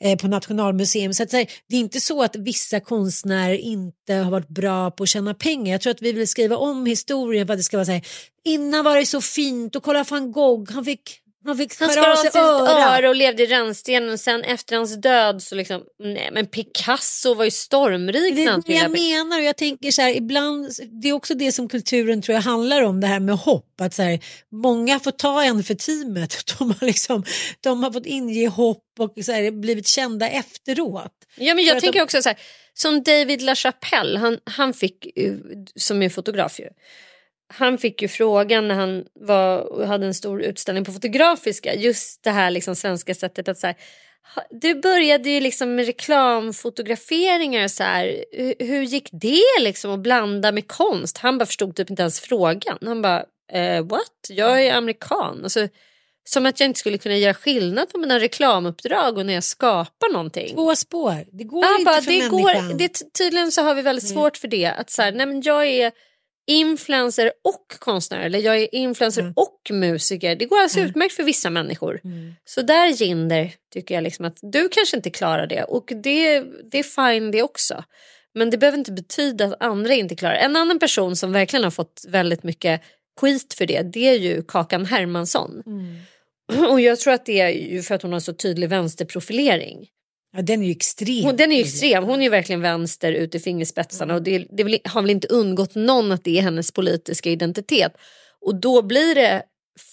eh, 0.00 0.18
på 0.18 0.28
Nationalmuseum. 0.28 1.14
Så 1.14 1.22
att, 1.22 1.30
det 1.30 1.76
är 1.76 1.80
inte 1.80 2.00
så 2.00 2.22
att 2.22 2.36
vissa 2.36 2.80
konstnärer 2.80 3.54
inte 3.54 4.14
har 4.14 4.30
varit 4.30 4.48
bra 4.48 4.90
på 4.90 5.02
att 5.02 5.08
tjäna 5.08 5.34
pengar. 5.34 5.72
Jag 5.72 5.80
tror 5.80 5.90
att 5.90 6.02
vi 6.02 6.12
vill 6.12 6.28
skriva 6.28 6.56
om 6.56 6.86
historien 6.86 7.46
för 7.46 7.54
att 7.54 7.58
det 7.58 7.64
ska 7.64 7.76
vara 7.76 7.86
så 7.86 7.92
här. 7.92 8.06
Innan 8.44 8.84
var 8.84 8.96
det 8.96 9.06
så 9.06 9.20
fint 9.20 9.76
och 9.76 9.82
kolla 9.82 10.04
van 10.10 10.32
Gogh, 10.32 10.72
han 10.72 10.84
fick, 10.84 11.20
han 11.44 11.58
fick 11.58 11.74
skära 11.74 11.90
skar 11.90 12.10
av 12.10 12.16
sig 12.16 12.30
öra. 12.34 12.98
öra. 12.98 13.08
och 13.08 13.14
levde 13.14 13.42
i 13.42 13.46
rännstenen 13.46 14.10
och 14.10 14.20
sen 14.20 14.44
efter 14.44 14.76
hans 14.76 15.00
död 15.00 15.42
så 15.42 15.54
liksom, 15.54 15.82
nej 15.98 16.30
men 16.32 16.46
Picasso 16.46 17.34
var 17.34 17.44
ju 17.44 17.50
stormrik 17.50 18.34
Det 18.36 18.44
är 18.44 18.62
det 18.66 18.74
jag 18.74 18.90
menar 18.90 19.38
och 19.38 19.44
jag 19.44 19.56
tänker 19.56 19.90
så 19.90 20.02
här 20.02 20.16
ibland, 20.16 20.70
det 21.02 21.08
är 21.08 21.12
också 21.12 21.34
det 21.34 21.52
som 21.52 21.68
kulturen 21.68 22.22
tror 22.22 22.34
jag 22.34 22.42
handlar 22.42 22.82
om 22.82 23.00
det 23.00 23.06
här 23.06 23.20
med 23.20 23.36
hopp. 23.36 23.80
Att 23.80 23.94
så 23.94 24.02
här, 24.02 24.20
många 24.52 25.00
får 25.00 25.10
ta 25.10 25.44
en 25.44 25.64
för 25.64 25.74
teamet, 25.74 26.36
de 26.58 26.70
har, 26.70 26.86
liksom, 26.86 27.24
de 27.60 27.82
har 27.82 27.90
fått 27.90 28.06
inge 28.06 28.48
hopp 28.48 28.84
och 28.98 29.24
så 29.24 29.32
här, 29.32 29.50
blivit 29.50 29.86
kända 29.86 30.28
efteråt. 30.28 31.12
Ja, 31.36 31.54
men 31.54 31.64
jag 31.64 31.76
att 31.76 31.82
tänker 31.82 31.98
de- 31.98 32.04
också 32.04 32.22
så 32.22 32.28
här, 32.28 32.38
som 32.74 33.02
David 33.02 33.42
LaChapelle, 33.42 34.18
han, 34.18 34.38
han 34.44 34.74
fick, 34.74 35.06
som 35.76 36.02
är 36.02 36.08
fotograf 36.08 36.60
ju, 36.60 36.68
han 37.54 37.78
fick 37.78 38.02
ju 38.02 38.08
frågan 38.08 38.68
när 38.68 38.74
han 38.74 39.04
var, 39.14 39.84
hade 39.86 40.06
en 40.06 40.14
stor 40.14 40.42
utställning 40.42 40.84
på 40.84 40.92
Fotografiska, 40.92 41.74
just 41.74 42.22
det 42.24 42.30
här 42.30 42.50
liksom 42.50 42.76
svenska 42.76 43.14
sättet 43.14 43.48
att 43.48 43.58
så 43.58 43.66
här, 43.66 43.76
du 44.50 44.74
började 44.74 45.30
ju 45.30 45.40
liksom 45.40 45.74
med 45.74 45.86
reklamfotograferingar 45.86 47.68
så 47.68 47.82
här, 47.82 48.24
hur, 48.58 48.82
gick 48.82 49.08
det 49.12 49.60
liksom 49.60 49.90
att 49.90 50.00
blanda 50.00 50.52
med 50.52 50.68
konst? 50.68 51.18
Han 51.18 51.38
bara 51.38 51.46
förstod 51.46 51.76
typ 51.76 51.90
inte 51.90 52.02
ens 52.02 52.20
frågan. 52.20 52.78
Han 52.82 53.02
bara, 53.02 53.24
eh, 53.52 53.84
what? 53.84 54.00
Jag 54.28 54.62
är 54.62 54.74
amerikan. 54.74 55.40
Alltså, 55.42 55.68
Som 56.24 56.46
att 56.46 56.60
jag 56.60 56.66
inte 56.68 56.80
skulle 56.80 56.98
kunna 56.98 57.16
göra 57.16 57.34
skillnad 57.34 57.88
på 57.92 57.98
mina 57.98 58.18
reklamuppdrag 58.20 59.18
och 59.18 59.26
när 59.26 59.34
jag 59.34 59.44
skapar 59.44 60.12
någonting. 60.12 60.54
Två 60.54 60.76
spår. 60.76 61.24
Det 61.32 61.44
går 61.44 61.64
Ja, 61.64 61.70
inte 61.72 61.84
bara, 61.84 62.00
för 62.02 62.12
det 62.12 62.18
människan. 62.30 62.68
går, 62.68 62.78
det, 62.78 63.12
tydligen 63.18 63.52
så 63.52 63.62
har 63.62 63.74
vi 63.74 63.82
väldigt 63.82 64.08
svårt 64.08 64.36
för 64.36 64.48
det. 64.48 64.66
Att 64.66 64.90
så 64.90 65.02
här, 65.02 65.12
nej 65.12 65.26
men 65.26 65.42
jag 65.42 65.66
är 65.66 65.92
influencer 66.46 67.32
och 67.44 67.66
konstnär 67.78 68.20
eller 68.20 68.38
jag 68.38 68.56
är 68.56 68.74
influencer 68.74 69.20
Mm. 69.20 69.32
och 69.36 69.60
musiker. 69.70 70.36
Det 70.36 70.44
går 70.44 70.60
alltså 70.60 70.80
utmärkt 70.80 71.14
för 71.14 71.22
vissa 71.22 71.50
människor. 71.50 72.00
Mm. 72.04 72.34
Så 72.44 72.62
där 72.62 72.86
Jinder 72.86 73.52
tycker 73.72 73.94
jag 73.94 74.04
liksom 74.04 74.24
att 74.24 74.38
du 74.42 74.68
kanske 74.68 74.96
inte 74.96 75.10
klarar 75.10 75.46
det 75.46 75.62
och 75.62 75.84
det, 76.02 76.40
det 76.70 76.78
är 76.78 77.12
fine 77.12 77.30
det 77.30 77.42
också. 77.42 77.84
Men 78.34 78.50
det 78.50 78.58
behöver 78.58 78.78
inte 78.78 78.92
betyda 78.92 79.44
att 79.44 79.62
andra 79.62 79.94
inte 79.94 80.16
klarar. 80.16 80.34
En 80.34 80.56
annan 80.56 80.78
person 80.78 81.16
som 81.16 81.32
verkligen 81.32 81.64
har 81.64 81.70
fått 81.70 82.04
väldigt 82.08 82.42
mycket 82.42 82.80
skit 83.20 83.54
för 83.54 83.66
det 83.66 83.82
det 83.82 84.08
är 84.08 84.18
ju 84.18 84.42
Kakan 84.42 84.84
Hermansson. 84.86 85.62
Mm. 85.66 86.70
Och 86.70 86.80
jag 86.80 87.00
tror 87.00 87.12
att 87.14 87.26
det 87.26 87.40
är 87.40 87.48
ju 87.48 87.82
för 87.82 87.94
att 87.94 88.02
hon 88.02 88.12
har 88.12 88.20
så 88.20 88.32
tydlig 88.32 88.68
vänsterprofilering. 88.68 89.86
Ja, 90.36 90.42
den 90.42 90.62
är 90.62 90.66
ju 90.66 90.72
extrem. 90.72 91.24
Hon, 91.24 91.36
den 91.36 91.52
är 91.52 91.56
ju 91.56 91.62
extrem. 91.62 92.04
Hon 92.04 92.18
är 92.20 92.24
ju 92.24 92.30
verkligen 92.30 92.60
vänster 92.60 93.12
ut 93.12 93.34
i 93.34 93.40
fingerspetsarna 93.40 94.14
och 94.14 94.22
det, 94.22 94.46
det 94.50 94.80
har 94.84 95.02
väl 95.02 95.10
inte 95.10 95.28
undgått 95.28 95.74
någon 95.74 96.12
att 96.12 96.24
det 96.24 96.38
är 96.38 96.42
hennes 96.42 96.72
politiska 96.72 97.30
identitet. 97.30 97.92
Och 98.40 98.60
då 98.60 98.82
blir 98.82 99.14
det 99.14 99.42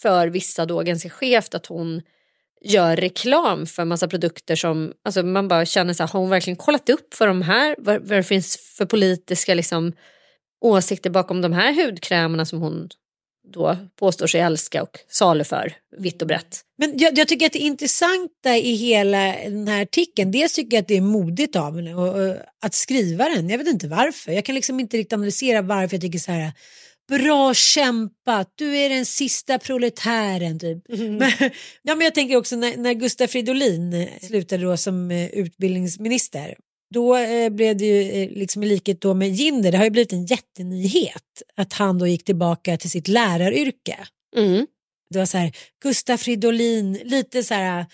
för 0.02 0.28
vissa 0.28 0.66
då 0.66 0.82
ganska 0.82 1.10
skevt 1.10 1.56
att 1.56 1.66
hon 1.66 2.02
gör 2.62 2.96
reklam 2.96 3.66
för 3.66 3.86
massa 3.86 4.08
produkter 4.08 4.56
som 4.56 4.94
alltså 5.06 5.24
man 5.24 5.48
bara 5.48 5.66
känner 5.66 5.94
så 5.94 6.04
här, 6.04 6.08
har 6.08 6.20
hon 6.20 6.30
verkligen 6.30 6.58
kollat 6.58 6.89
upp 6.89 7.14
för 7.14 7.28
de 7.28 7.42
här, 7.42 7.76
vad, 7.78 8.08
vad 8.08 8.20
det 8.20 8.24
finns 8.24 8.58
för 8.78 8.86
politiska 8.86 9.54
liksom, 9.54 9.94
åsikter 10.62 11.10
bakom 11.10 11.42
de 11.42 11.54
här 11.54 11.86
hudkrämerna 11.86 12.46
som 12.46 12.62
hon 12.62 12.89
då 13.54 13.78
påstår 14.00 14.28
sig 14.28 14.42
älska 14.42 14.84
och 14.84 15.00
saluför 15.10 15.74
vitt 15.98 16.22
och 16.22 16.28
brett. 16.28 16.62
Men 16.78 16.98
jag, 16.98 17.18
jag 17.18 17.28
tycker 17.28 17.46
att 17.46 17.54
det 17.54 17.60
intressanta 17.60 18.58
i 18.58 18.76
hela 18.76 19.36
den 19.44 19.68
här 19.68 19.82
artikeln, 19.82 20.32
dels 20.32 20.54
tycker 20.54 20.78
jag 20.78 20.82
att 20.82 20.88
det 20.88 20.98
är 20.98 21.02
modigt 21.02 21.56
av 21.56 21.76
henne 21.76 21.96
att 22.62 22.74
skriva 22.74 23.30
den. 23.30 23.50
Jag 23.50 23.58
vet 23.58 23.68
inte 23.68 23.88
varför. 23.88 24.32
Jag 24.32 24.46
kan 24.46 24.56
liksom 24.56 24.80
inte 24.80 24.98
riktigt 24.98 25.14
analysera 25.14 25.62
varför 25.62 25.96
jag 25.96 26.02
tycker 26.02 26.20
så 26.20 26.32
här. 26.32 26.52
Bra 27.10 27.54
kämpat, 27.54 28.54
du 28.56 28.78
är 28.78 28.89
den 28.89 29.06
sista 29.06 29.60
proletären. 29.60 30.60
Typ. 30.60 30.84
Men, 30.88 31.32
ja, 31.82 31.96
men 31.96 32.02
jag 32.02 32.16
tänker 32.16 32.36
också 32.36 32.56
när, 32.56 32.78
när 32.78 32.94
Gustav 32.94 33.28
Fridolin 33.28 34.10
slutade 34.22 34.64
då 34.64 34.78
som 34.78 35.12
eh, 35.12 35.30
utbildningsminister. 35.30 36.56
Då 36.94 37.18
eh, 37.18 37.50
blev 37.50 37.78
det 37.78 37.86
ju 37.86 38.24
eh, 38.24 38.30
liksom 38.30 38.64
i 38.64 38.66
likhet 38.66 39.02
då 39.02 39.14
med 39.14 39.30
Jinder, 39.30 39.72
det 39.72 39.78
har 39.78 39.86
ju 39.86 39.92
blivit 39.92 40.14
en 40.14 40.26
jättenyhet 40.26 41.42
att 41.56 41.74
han 41.74 41.98
då 41.98 42.08
gick 42.08 42.26
tillbaka 42.26 42.78
till 42.78 42.92
sitt 42.92 43.08
läraryrke. 43.08 43.98
Mm. 44.36 44.68
Det 45.10 45.20
var 45.20 45.26
så 45.26 45.38
här, 45.38 45.52
Gustaf 45.84 46.22
Fridolin, 46.22 47.00
lite 47.04 47.44
så 47.44 47.54
här 47.54 47.86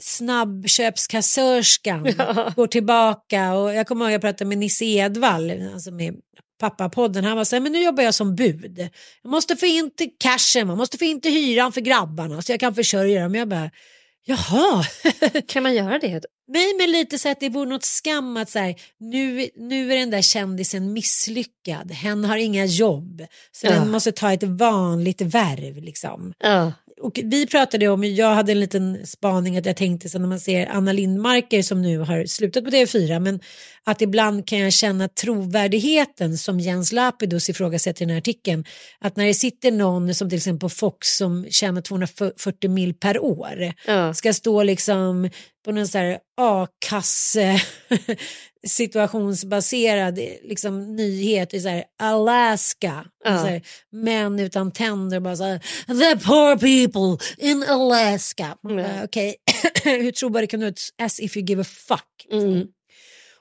snabbköpskassörskan 0.00 2.02
går 2.56 2.66
tillbaka 2.66 3.54
och 3.54 3.74
jag 3.74 3.86
kommer 3.86 4.04
ihåg 4.04 4.14
jag 4.14 4.20
pratade 4.20 4.48
med 4.48 4.58
Nisse 4.58 4.84
Edvall, 4.84 5.52
alltså 5.74 5.90
med 5.90 6.14
pappapodden, 6.60 7.24
han 7.24 7.36
var 7.36 7.44
så 7.44 7.56
här, 7.56 7.60
men 7.60 7.72
nu 7.72 7.82
jobbar 7.82 8.02
jag 8.02 8.14
som 8.14 8.34
bud. 8.34 8.88
Jag 9.22 9.30
måste 9.30 9.56
få 9.56 9.66
in 9.66 9.90
till 9.90 10.10
cashen, 10.18 10.66
man 10.66 10.78
måste 10.78 10.98
få 10.98 11.04
in 11.04 11.20
till 11.20 11.32
hyran 11.32 11.72
för 11.72 11.80
grabbarna 11.80 12.42
så 12.42 12.52
jag 12.52 12.60
kan 12.60 12.74
försörja 12.74 13.22
dem. 13.22 13.34
Jag 13.34 13.48
bara, 13.48 13.70
jaha. 14.24 14.84
Kan 15.46 15.62
man 15.62 15.74
göra 15.74 15.98
det? 15.98 16.24
Nej 16.48 16.74
men 16.78 16.90
lite 16.90 17.18
så 17.18 17.28
att 17.28 17.40
det 17.40 17.48
vore 17.48 17.68
något 17.68 17.84
skam 17.84 18.36
att 18.36 18.50
så 18.50 18.58
här, 18.58 18.74
nu, 18.98 19.48
nu 19.56 19.92
är 19.92 19.96
den 19.98 20.10
där 20.10 20.22
kändisen 20.22 20.92
misslyckad, 20.92 21.92
hen 21.92 22.24
har 22.24 22.36
inga 22.36 22.64
jobb 22.64 23.22
så 23.52 23.66
Ja. 23.66 23.70
den 23.72 23.90
måste 23.90 24.12
ta 24.12 24.32
ett 24.32 24.42
vanligt 24.42 25.20
värv 25.20 25.76
liksom. 25.76 26.32
Ja. 26.38 26.72
Och 27.02 27.20
vi 27.24 27.46
pratade 27.46 27.88
om, 27.88 28.04
jag 28.04 28.34
hade 28.34 28.52
en 28.52 28.60
liten 28.60 29.06
spaning 29.06 29.56
att 29.56 29.66
jag 29.66 29.76
tänkte 29.76 30.08
så 30.08 30.18
när 30.18 30.28
man 30.28 30.40
ser 30.40 30.66
Anna 30.66 30.92
Lindmarker 30.92 31.62
som 31.62 31.82
nu 31.82 31.98
har 31.98 32.24
slutat 32.26 32.64
på 32.64 32.70
TV4 32.70 33.20
men 33.20 33.40
att 33.84 34.02
ibland 34.02 34.46
kan 34.48 34.58
jag 34.58 34.72
känna 34.72 35.08
trovärdigheten 35.08 36.38
som 36.38 36.60
Jens 36.60 36.92
Lapidus 36.92 37.48
ifrågasätter 37.48 38.02
i 38.02 38.04
den 38.04 38.10
här 38.10 38.18
artikeln 38.18 38.64
att 39.00 39.16
när 39.16 39.26
det 39.26 39.34
sitter 39.34 39.70
någon 39.70 40.14
som 40.14 40.28
till 40.28 40.36
exempel 40.36 40.60
på 40.60 40.68
Fox 40.68 41.08
som 41.16 41.46
tjänar 41.50 41.80
240 41.80 42.70
mil 42.70 42.94
per 42.94 43.18
år 43.24 43.72
Ja. 43.86 44.14
ska 44.14 44.32
stå 44.32 44.62
liksom 44.62 45.30
på 45.64 45.72
någon 45.72 45.88
sån 45.88 46.00
här 46.00 46.18
a-kasse 46.40 47.60
situationsbaserad 48.66 50.18
liksom, 50.42 50.96
nyhet 50.96 51.54
i 51.54 51.60
så 51.60 51.68
här 51.68 51.84
Alaska. 51.98 53.04
Ja. 53.24 53.38
Så 53.38 53.46
här, 53.46 53.62
män 53.92 54.40
utan 54.40 54.72
tänder 54.72 55.20
bara 55.20 55.36
så 55.36 55.44
här, 55.44 55.58
the 55.86 56.26
poor 56.26 56.56
people 56.56 57.26
in 57.38 57.62
Alaska. 57.62 58.56
Ja. 58.62 58.74
bara, 58.74 59.04
Okej, 59.04 59.36
hur 59.84 60.12
trovärdig 60.12 60.50
kan 60.50 60.60
du 60.60 60.74
as 61.02 61.20
if 61.20 61.36
you 61.36 61.46
give 61.46 61.62
a 61.62 61.64
fuck. 61.64 62.26
Mm. 62.32 62.66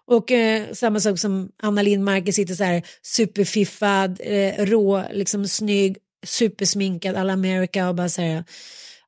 Och 0.07 0.31
eh, 0.31 0.71
samma 0.73 0.99
sak 0.99 1.19
som 1.19 1.49
Anna 1.63 1.81
Lindmarker 1.81 2.31
sitter 2.31 2.55
så 2.55 2.63
här 2.63 2.83
superfiffad, 3.01 4.21
eh, 4.23 4.65
rå, 4.65 5.03
liksom 5.11 5.47
snygg, 5.47 5.97
supersminkad 6.25 7.15
alla 7.15 7.33
America 7.33 7.89
och 7.89 7.95
bara 7.95 8.09
så 8.09 8.21
här 8.21 8.43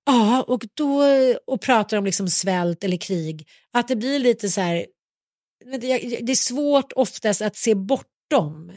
Ja, 0.05 0.43
och 0.47 0.66
då 0.74 1.03
och 1.47 1.61
pratar 1.61 1.97
om 1.97 2.05
liksom 2.05 2.28
svält 2.28 2.84
eller 2.84 2.97
krig. 2.97 3.47
Att 3.74 3.88
det 3.88 3.95
blir 3.95 4.20
lite 4.20 4.49
så 4.49 4.61
här, 4.61 4.86
det 5.66 6.32
är 6.32 6.36
svårt 6.36 6.93
oftast 6.95 7.41
att 7.41 7.55
se 7.55 7.76
bortom 7.76 8.72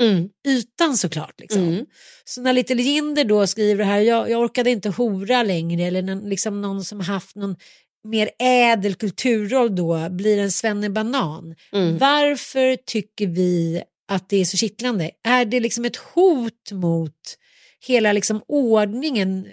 Mm. 0.00 0.28
ytan 0.48 0.96
såklart. 0.96 1.40
Liksom. 1.40 1.62
Mm. 1.62 1.86
Så 2.24 2.40
när 2.40 2.52
Little 2.52 2.82
Jinder 2.82 3.24
då 3.24 3.46
skriver 3.46 3.84
det 3.84 3.90
här, 3.90 4.00
jag, 4.00 4.30
jag 4.30 4.40
orkade 4.40 4.70
inte 4.70 4.88
hora 4.88 5.42
längre 5.42 5.82
eller 5.82 6.02
någon, 6.02 6.28
liksom 6.28 6.62
någon 6.62 6.84
som 6.84 7.00
haft 7.00 7.36
någon 7.36 7.56
mer 8.04 8.30
ädel 8.38 8.94
kulturroll 8.94 9.76
då 9.76 10.08
blir 10.10 10.38
en 10.38 10.52
svennebanan. 10.52 11.54
Mm. 11.72 11.98
Varför 11.98 12.76
tycker 12.76 13.26
vi 13.26 13.82
att 14.08 14.28
det 14.28 14.36
är 14.36 14.44
så 14.44 14.56
kittlande? 14.56 15.10
Är 15.24 15.44
det 15.44 15.60
liksom 15.60 15.84
ett 15.84 15.96
hot 15.96 16.72
mot 16.72 17.38
hela 17.86 18.12
liksom 18.12 18.42
ordningen 18.48 19.46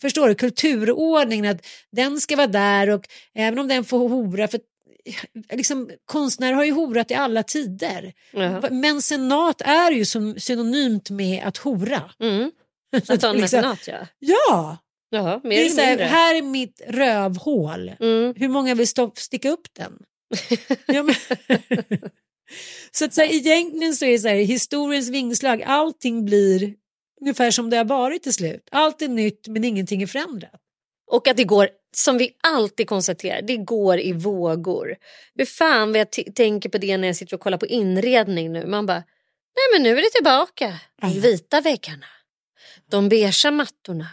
förstår 0.00 0.28
du, 0.28 0.34
kulturordningen, 0.34 1.46
att 1.46 1.66
den 1.92 2.20
ska 2.20 2.36
vara 2.36 2.46
där 2.46 2.90
och 2.90 3.08
även 3.34 3.58
om 3.58 3.68
den 3.68 3.84
får 3.84 4.08
hora, 4.08 4.48
för 4.48 4.60
liksom, 5.52 5.90
konstnärer 6.04 6.52
har 6.52 6.64
ju 6.64 6.72
horat 6.72 7.10
i 7.10 7.14
alla 7.14 7.42
tider. 7.42 8.12
Ja. 8.32 8.70
Mencenat 8.70 9.60
är 9.60 9.90
ju 9.90 10.04
som 10.04 10.40
synonymt 10.40 11.10
med 11.10 11.44
att 11.46 11.56
hora. 11.56 12.10
Mm. 12.20 12.50
Att 13.08 13.08
ha 13.08 13.12
en 13.12 13.36
Liksom- 13.36 13.40
mecenat 13.40 13.88
ja. 13.88 14.06
Ja, 14.18 14.78
Ja, 15.14 15.40
mer 15.44 15.50
det 15.56 15.66
är 15.66 15.70
så 15.70 15.80
här, 15.80 15.98
här 15.98 16.34
är 16.34 16.42
mitt 16.42 16.80
rövhål. 16.88 17.92
Mm. 18.00 18.34
Hur 18.36 18.48
många 18.48 18.74
vill 18.74 18.88
stopp, 18.88 19.18
sticka 19.18 19.50
upp 19.50 19.68
den? 19.72 19.98
ja, 20.86 21.02
men... 21.02 21.14
så 22.90 23.04
att 23.04 23.14
så 23.14 23.20
här, 23.20 23.34
egentligen 23.34 23.94
så 23.94 24.04
är 24.04 24.10
det 24.12 24.18
så 24.18 24.28
här, 24.28 24.36
historiens 24.36 25.08
vingslag, 25.08 25.62
allting 25.62 26.24
blir 26.24 26.74
ungefär 27.20 27.50
som 27.50 27.70
det 27.70 27.76
har 27.76 27.84
varit 27.84 28.22
till 28.22 28.32
slut. 28.32 28.68
Allt 28.70 29.02
är 29.02 29.08
nytt 29.08 29.48
men 29.48 29.64
ingenting 29.64 30.02
är 30.02 30.06
förändrat. 30.06 30.60
Och 31.10 31.28
att 31.28 31.36
det 31.36 31.44
går, 31.44 31.68
som 31.96 32.18
vi 32.18 32.30
alltid 32.42 32.88
konstaterar, 32.88 33.42
det 33.42 33.56
går 33.56 34.00
i 34.00 34.12
vågor. 34.12 34.96
Hur 35.34 35.44
fan 35.44 35.92
vad 35.92 36.00
jag 36.00 36.10
t- 36.12 36.32
tänker 36.34 36.68
på 36.68 36.78
det 36.78 36.96
när 36.96 37.08
jag 37.08 37.16
sitter 37.16 37.34
och 37.36 37.40
kollar 37.40 37.58
på 37.58 37.66
inredning 37.66 38.52
nu. 38.52 38.66
Man 38.66 38.86
bara, 38.86 39.02
nej 39.56 39.64
men 39.72 39.82
nu 39.82 39.98
är 39.98 40.02
det 40.02 40.10
tillbaka. 40.10 40.78
De 41.02 41.20
vita 41.20 41.60
väggarna. 41.60 42.06
De 42.90 43.08
beigea 43.08 43.50
mattorna. 43.50 44.06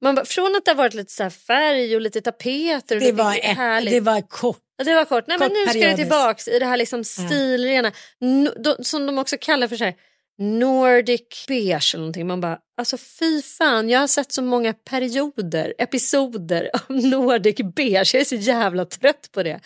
Man 0.00 0.14
bara, 0.14 0.24
från 0.24 0.56
att 0.56 0.64
det 0.64 0.70
har 0.70 0.76
varit 0.76 0.94
lite 0.94 1.12
så 1.12 1.30
färg 1.30 1.94
och 1.94 2.00
lite 2.00 2.20
tapeter. 2.20 2.96
Och 2.96 3.02
Det 3.02 3.12
var, 3.12 3.34
ett, 3.34 3.56
härligt. 3.56 3.92
det 3.92 4.00
var 4.00 4.20
kort. 4.20 4.58
Ja, 4.76 4.84
det 4.84 4.94
var 4.94 5.04
kort. 5.04 5.24
Nej, 5.26 5.38
men 5.38 5.48
kort 5.48 5.56
nu 5.58 5.66
ska 5.70 5.88
det 5.88 5.96
tillbaks 5.96 6.48
i 6.48 6.58
det 6.58 6.66
här 6.66 6.76
liksom 6.76 7.04
stilrena. 7.04 7.92
No, 8.20 8.50
de, 8.58 8.84
som 8.84 9.06
de 9.06 9.18
också 9.18 9.36
kallar 9.40 9.68
för 9.68 9.76
så 9.76 9.84
här, 9.84 9.94
Nordic 10.38 11.44
beige 11.48 11.94
eller 11.94 11.98
någonting. 11.98 12.26
Man 12.26 12.40
bara, 12.40 12.58
alltså 12.76 12.98
fy 12.98 13.42
fan, 13.42 13.88
jag 13.88 14.00
har 14.00 14.06
sett 14.06 14.32
så 14.32 14.42
många 14.42 14.72
perioder, 14.72 15.74
episoder 15.78 16.70
av 16.88 16.96
Nordic 16.96 17.56
beige. 17.56 18.14
Jag 18.14 18.20
är 18.20 18.24
så 18.24 18.34
jävla 18.34 18.84
trött 18.84 19.28
på 19.32 19.42
det. 19.42 19.60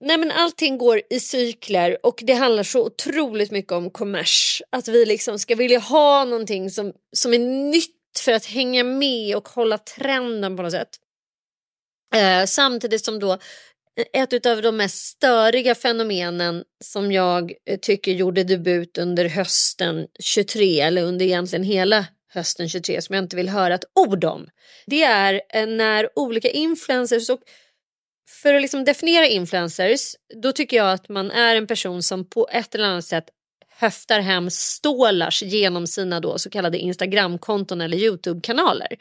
Nej 0.00 0.18
men 0.18 0.30
allting 0.30 0.78
går 0.78 1.02
i 1.10 1.20
cykler 1.20 2.06
och 2.06 2.20
det 2.26 2.32
handlar 2.32 2.62
så 2.62 2.86
otroligt 2.86 3.50
mycket 3.50 3.72
om 3.72 3.90
kommers. 3.90 4.62
Att 4.70 4.88
vi 4.88 5.06
liksom 5.06 5.38
ska 5.38 5.54
vilja 5.54 5.78
ha 5.78 6.24
någonting 6.24 6.70
som, 6.70 6.92
som 7.16 7.34
är 7.34 7.38
nytt 7.70 7.92
för 8.24 8.32
att 8.32 8.44
hänga 8.44 8.84
med 8.84 9.36
och 9.36 9.48
hålla 9.48 9.78
trenden 9.78 10.56
på 10.56 10.62
något 10.62 10.72
sätt. 10.72 10.88
Eh, 12.14 12.44
samtidigt 12.46 13.04
som 13.04 13.18
då 13.18 13.38
ett 14.12 14.46
av 14.46 14.62
de 14.62 14.76
mest 14.76 15.06
störiga 15.06 15.74
fenomenen 15.74 16.64
som 16.84 17.12
jag 17.12 17.52
eh, 17.66 17.78
tycker 17.78 18.12
gjorde 18.12 18.44
debut 18.44 18.98
under 18.98 19.28
hösten 19.28 20.06
23 20.20 20.80
eller 20.80 21.02
under 21.02 21.26
egentligen 21.26 21.64
hela 21.64 22.06
hösten 22.28 22.68
23 22.68 23.02
som 23.02 23.14
jag 23.14 23.24
inte 23.24 23.36
vill 23.36 23.48
höra 23.48 23.74
ett 23.74 23.84
ord 23.94 24.24
om. 24.24 24.48
Det 24.86 25.02
är 25.02 25.40
eh, 25.48 25.66
när 25.66 26.18
olika 26.18 26.50
influencers 26.50 27.30
och 27.30 27.40
för 28.42 28.54
att 28.54 28.62
liksom 28.62 28.84
definiera 28.84 29.26
influencers 29.26 30.14
då 30.42 30.52
tycker 30.52 30.76
jag 30.76 30.92
att 30.92 31.08
man 31.08 31.30
är 31.30 31.56
en 31.56 31.66
person 31.66 32.02
som 32.02 32.28
på 32.28 32.48
ett 32.52 32.74
eller 32.74 32.84
annat 32.84 33.04
sätt 33.04 33.24
höftar 33.78 34.20
hem 34.20 34.50
stålars 34.50 35.42
genom 35.42 35.86
sina 35.86 36.20
då 36.20 36.38
så 36.38 36.50
kallade 36.50 36.78
Instagramkonton 36.78 37.80
eller 37.80 37.96
Youtube-kanaler. 37.96 38.96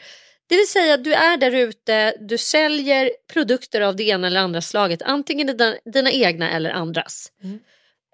Det 0.48 0.56
vill 0.56 0.68
säga 0.68 0.98
du 0.98 1.14
är 1.14 1.38
där 1.38 1.52
ute, 1.52 2.16
du 2.20 2.38
säljer 2.38 3.12
produkter 3.34 3.82
av 3.82 3.96
det 3.96 4.04
ena 4.04 4.28
eller 4.28 4.40
andra 4.40 4.62
slaget. 4.62 5.02
Antingen 5.02 5.48
dina, 5.48 5.76
dina 5.94 6.12
egna 6.12 6.52
eller 6.52 6.70
andras. 6.70 7.32
Mm. 7.44 7.60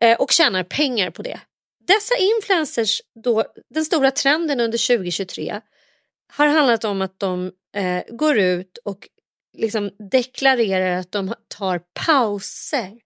Eh, 0.02 0.18
och 0.18 0.32
tjänar 0.32 0.64
pengar 0.64 1.10
på 1.10 1.22
det. 1.22 1.40
Dessa 1.88 2.16
influencers, 2.18 3.02
då, 3.24 3.44
den 3.70 3.86
stora 3.86 4.12
trenden 4.12 4.60
under 4.60 4.98
2023 4.98 5.62
har 6.34 6.48
handlat 6.48 6.84
om 6.84 7.02
att 7.02 7.20
de 7.20 7.52
eh, 7.76 8.04
går 8.10 8.38
ut 8.38 8.78
och 8.78 9.08
liksom 9.58 9.92
deklarerar 10.12 11.00
att 11.00 11.12
de 11.12 11.34
tar 11.48 11.82
pauser. 12.06 13.00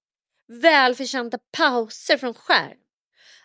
Välförtjänta 0.48 1.38
pauser 1.58 2.18
från 2.18 2.34
skärm. 2.34 2.78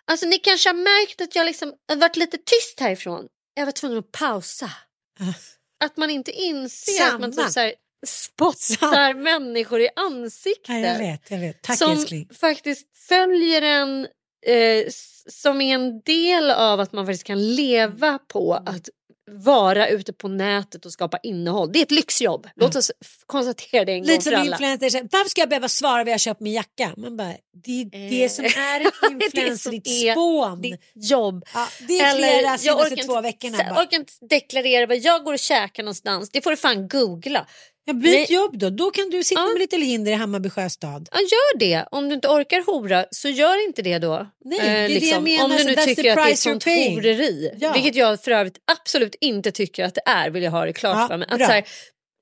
Alltså 0.05 0.25
ni 0.25 0.37
kanske 0.37 0.69
har 0.69 0.73
märkt 0.73 1.21
att 1.21 1.35
jag 1.35 1.45
liksom 1.45 1.73
har 1.87 1.95
varit 1.95 2.15
lite 2.15 2.37
tyst 2.37 2.79
härifrån. 2.79 3.27
Jag 3.53 3.65
var 3.65 3.71
tvungen 3.71 3.97
att 3.97 4.11
pausa. 4.11 4.71
Att 5.83 5.97
man 5.97 6.09
inte 6.09 6.31
inser 6.31 7.07
att 7.07 7.19
man 7.19 7.33
Samma. 7.33 7.45
typ 7.45 7.53
så 7.53 7.59
här 7.59 7.73
spottar 8.05 9.13
människor 9.13 9.81
i 9.81 9.89
ansiktet. 9.95 10.69
Ja, 10.69 10.79
jag 10.79 10.97
vet, 10.97 11.31
jag 11.31 11.39
vet. 11.39 11.61
Tack 11.61 11.77
som 11.77 11.91
älskling. 11.91 12.29
faktiskt 12.41 12.97
följer 13.07 13.61
en 13.61 14.07
eh, 14.45 14.85
som 15.27 15.61
är 15.61 15.75
en 15.75 16.01
del 16.01 16.51
av 16.51 16.79
att 16.79 16.93
man 16.93 17.05
faktiskt 17.05 17.23
kan 17.23 17.55
leva 17.55 18.19
på 18.27 18.53
att 18.53 18.89
vara 19.33 19.87
ute 19.87 20.13
på 20.13 20.27
nätet 20.27 20.85
och 20.85 20.91
skapa 20.93 21.17
innehåll. 21.23 21.71
Det 21.71 21.79
är 21.79 21.83
ett 21.83 21.91
lyxjobb. 21.91 22.47
Låt 22.55 22.75
oss 22.75 22.91
konstatera 23.25 23.85
det 23.85 23.91
en 23.91 23.99
gång 23.99 24.07
Lite 24.07 24.23
för 24.23 24.31
som 24.31 24.39
alla. 24.41 24.51
influencers, 24.51 24.91
säger, 24.91 25.07
varför 25.11 25.29
ska 25.29 25.41
jag 25.41 25.49
behöva 25.49 25.67
svara 25.69 26.03
vad 26.03 26.13
jag 26.13 26.19
köpt 26.19 26.39
min 26.41 26.53
jacka? 26.53 26.93
Man 26.97 27.17
bara, 27.17 27.33
det 27.63 27.81
är 27.81 28.09
det 28.09 28.29
som 28.29 28.45
är 28.57 28.81
ett 28.81 28.93
influencer, 29.11 29.57
som 29.57 29.71
ditt 29.71 29.87
är 29.87 30.11
spån. 30.11 30.61
ditt 30.61 30.81
jobb. 30.95 31.45
Ja, 31.53 31.67
det 31.87 31.99
är 31.99 32.15
flera 32.15 32.41
jag 32.51 32.59
senaste 32.59 32.93
orkar 32.93 33.03
två 33.03 33.21
veckorna. 33.21 33.57
bara. 33.57 33.83
orkar 33.83 33.97
inte 33.97 34.13
deklarera 34.29 34.85
vad 34.85 34.97
jag 34.97 35.23
går 35.23 35.33
och 35.33 35.39
käkar 35.39 35.83
någonstans. 35.83 36.29
Det 36.29 36.41
får 36.41 36.51
du 36.51 36.57
fan 36.57 36.87
googla. 36.87 37.47
Ja, 37.91 37.93
byt 37.93 38.11
Nej. 38.13 38.25
jobb 38.33 38.57
då, 38.57 38.69
då 38.69 38.91
kan 38.91 39.09
du 39.09 39.23
sitta 39.23 39.41
Ja. 39.41 39.47
med 39.47 39.59
lite 39.59 39.77
linder 39.77 40.11
i 40.11 40.15
Hammarby 40.15 40.49
sjöstad. 40.49 41.09
Ja, 41.11 41.17
gör 41.19 41.57
det. 41.57 41.85
Om 41.91 42.09
du 42.09 42.15
inte 42.15 42.27
orkar 42.27 42.65
hora 42.65 43.05
så 43.11 43.29
gör 43.29 43.65
inte 43.67 43.81
det 43.81 43.99
då. 43.99 44.27
Nej, 44.45 44.59
det 44.59 44.65
är 44.67 44.73
det 44.75 44.81
jag 44.81 45.01
liksom. 45.01 45.23
menar, 45.23 45.43
Om 45.45 45.51
du 45.51 45.57
så 45.57 45.63
nu 45.67 45.75
tycker 45.75 46.11
att 46.17 46.25
det 46.27 46.31
är 46.31 46.35
sånt 46.35 46.63
paying. 46.63 46.95
horeri. 46.95 47.51
Ja. 47.59 47.73
Vilket 47.73 47.95
jag 47.95 48.23
för 48.23 48.31
övrigt 48.31 48.57
absolut 48.71 49.15
inte 49.21 49.51
tycker 49.51 49.83
att 49.85 49.95
det 49.95 50.01
är 50.05 50.29
vill 50.29 50.43
jag 50.43 50.51
ha 50.51 50.65
det 50.65 50.73
klart 50.73 50.97
Ja, 50.97 51.07
för 51.07 51.17
mig. 51.17 51.27
Att 51.31 51.41
här, 51.41 51.63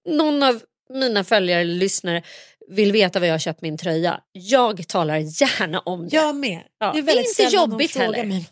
någon 0.10 0.44
av 0.44 0.62
mina 0.94 1.24
följare 1.24 1.62
eller 1.62 1.74
lyssnare 1.76 2.24
vill 2.72 2.92
veta 2.92 3.20
vad 3.20 3.28
jag 3.30 3.34
har 3.34 3.40
köpt 3.40 3.62
min 3.62 3.78
tröja. 3.78 4.20
Jag 4.32 4.88
talar 4.88 5.18
gärna 5.18 5.80
om 5.80 6.10
det. 6.10 6.16
Jag 6.16 6.36
med. 6.36 6.62
Ja, 6.80 6.92
Det 6.94 7.00
är 7.00 7.04
det 7.04 7.12
är 7.12 7.16
väldigt 7.16 7.40
inte 7.40 7.56
jobbigt 7.56 7.96
heller. 7.98 8.24
mig. 8.26 8.46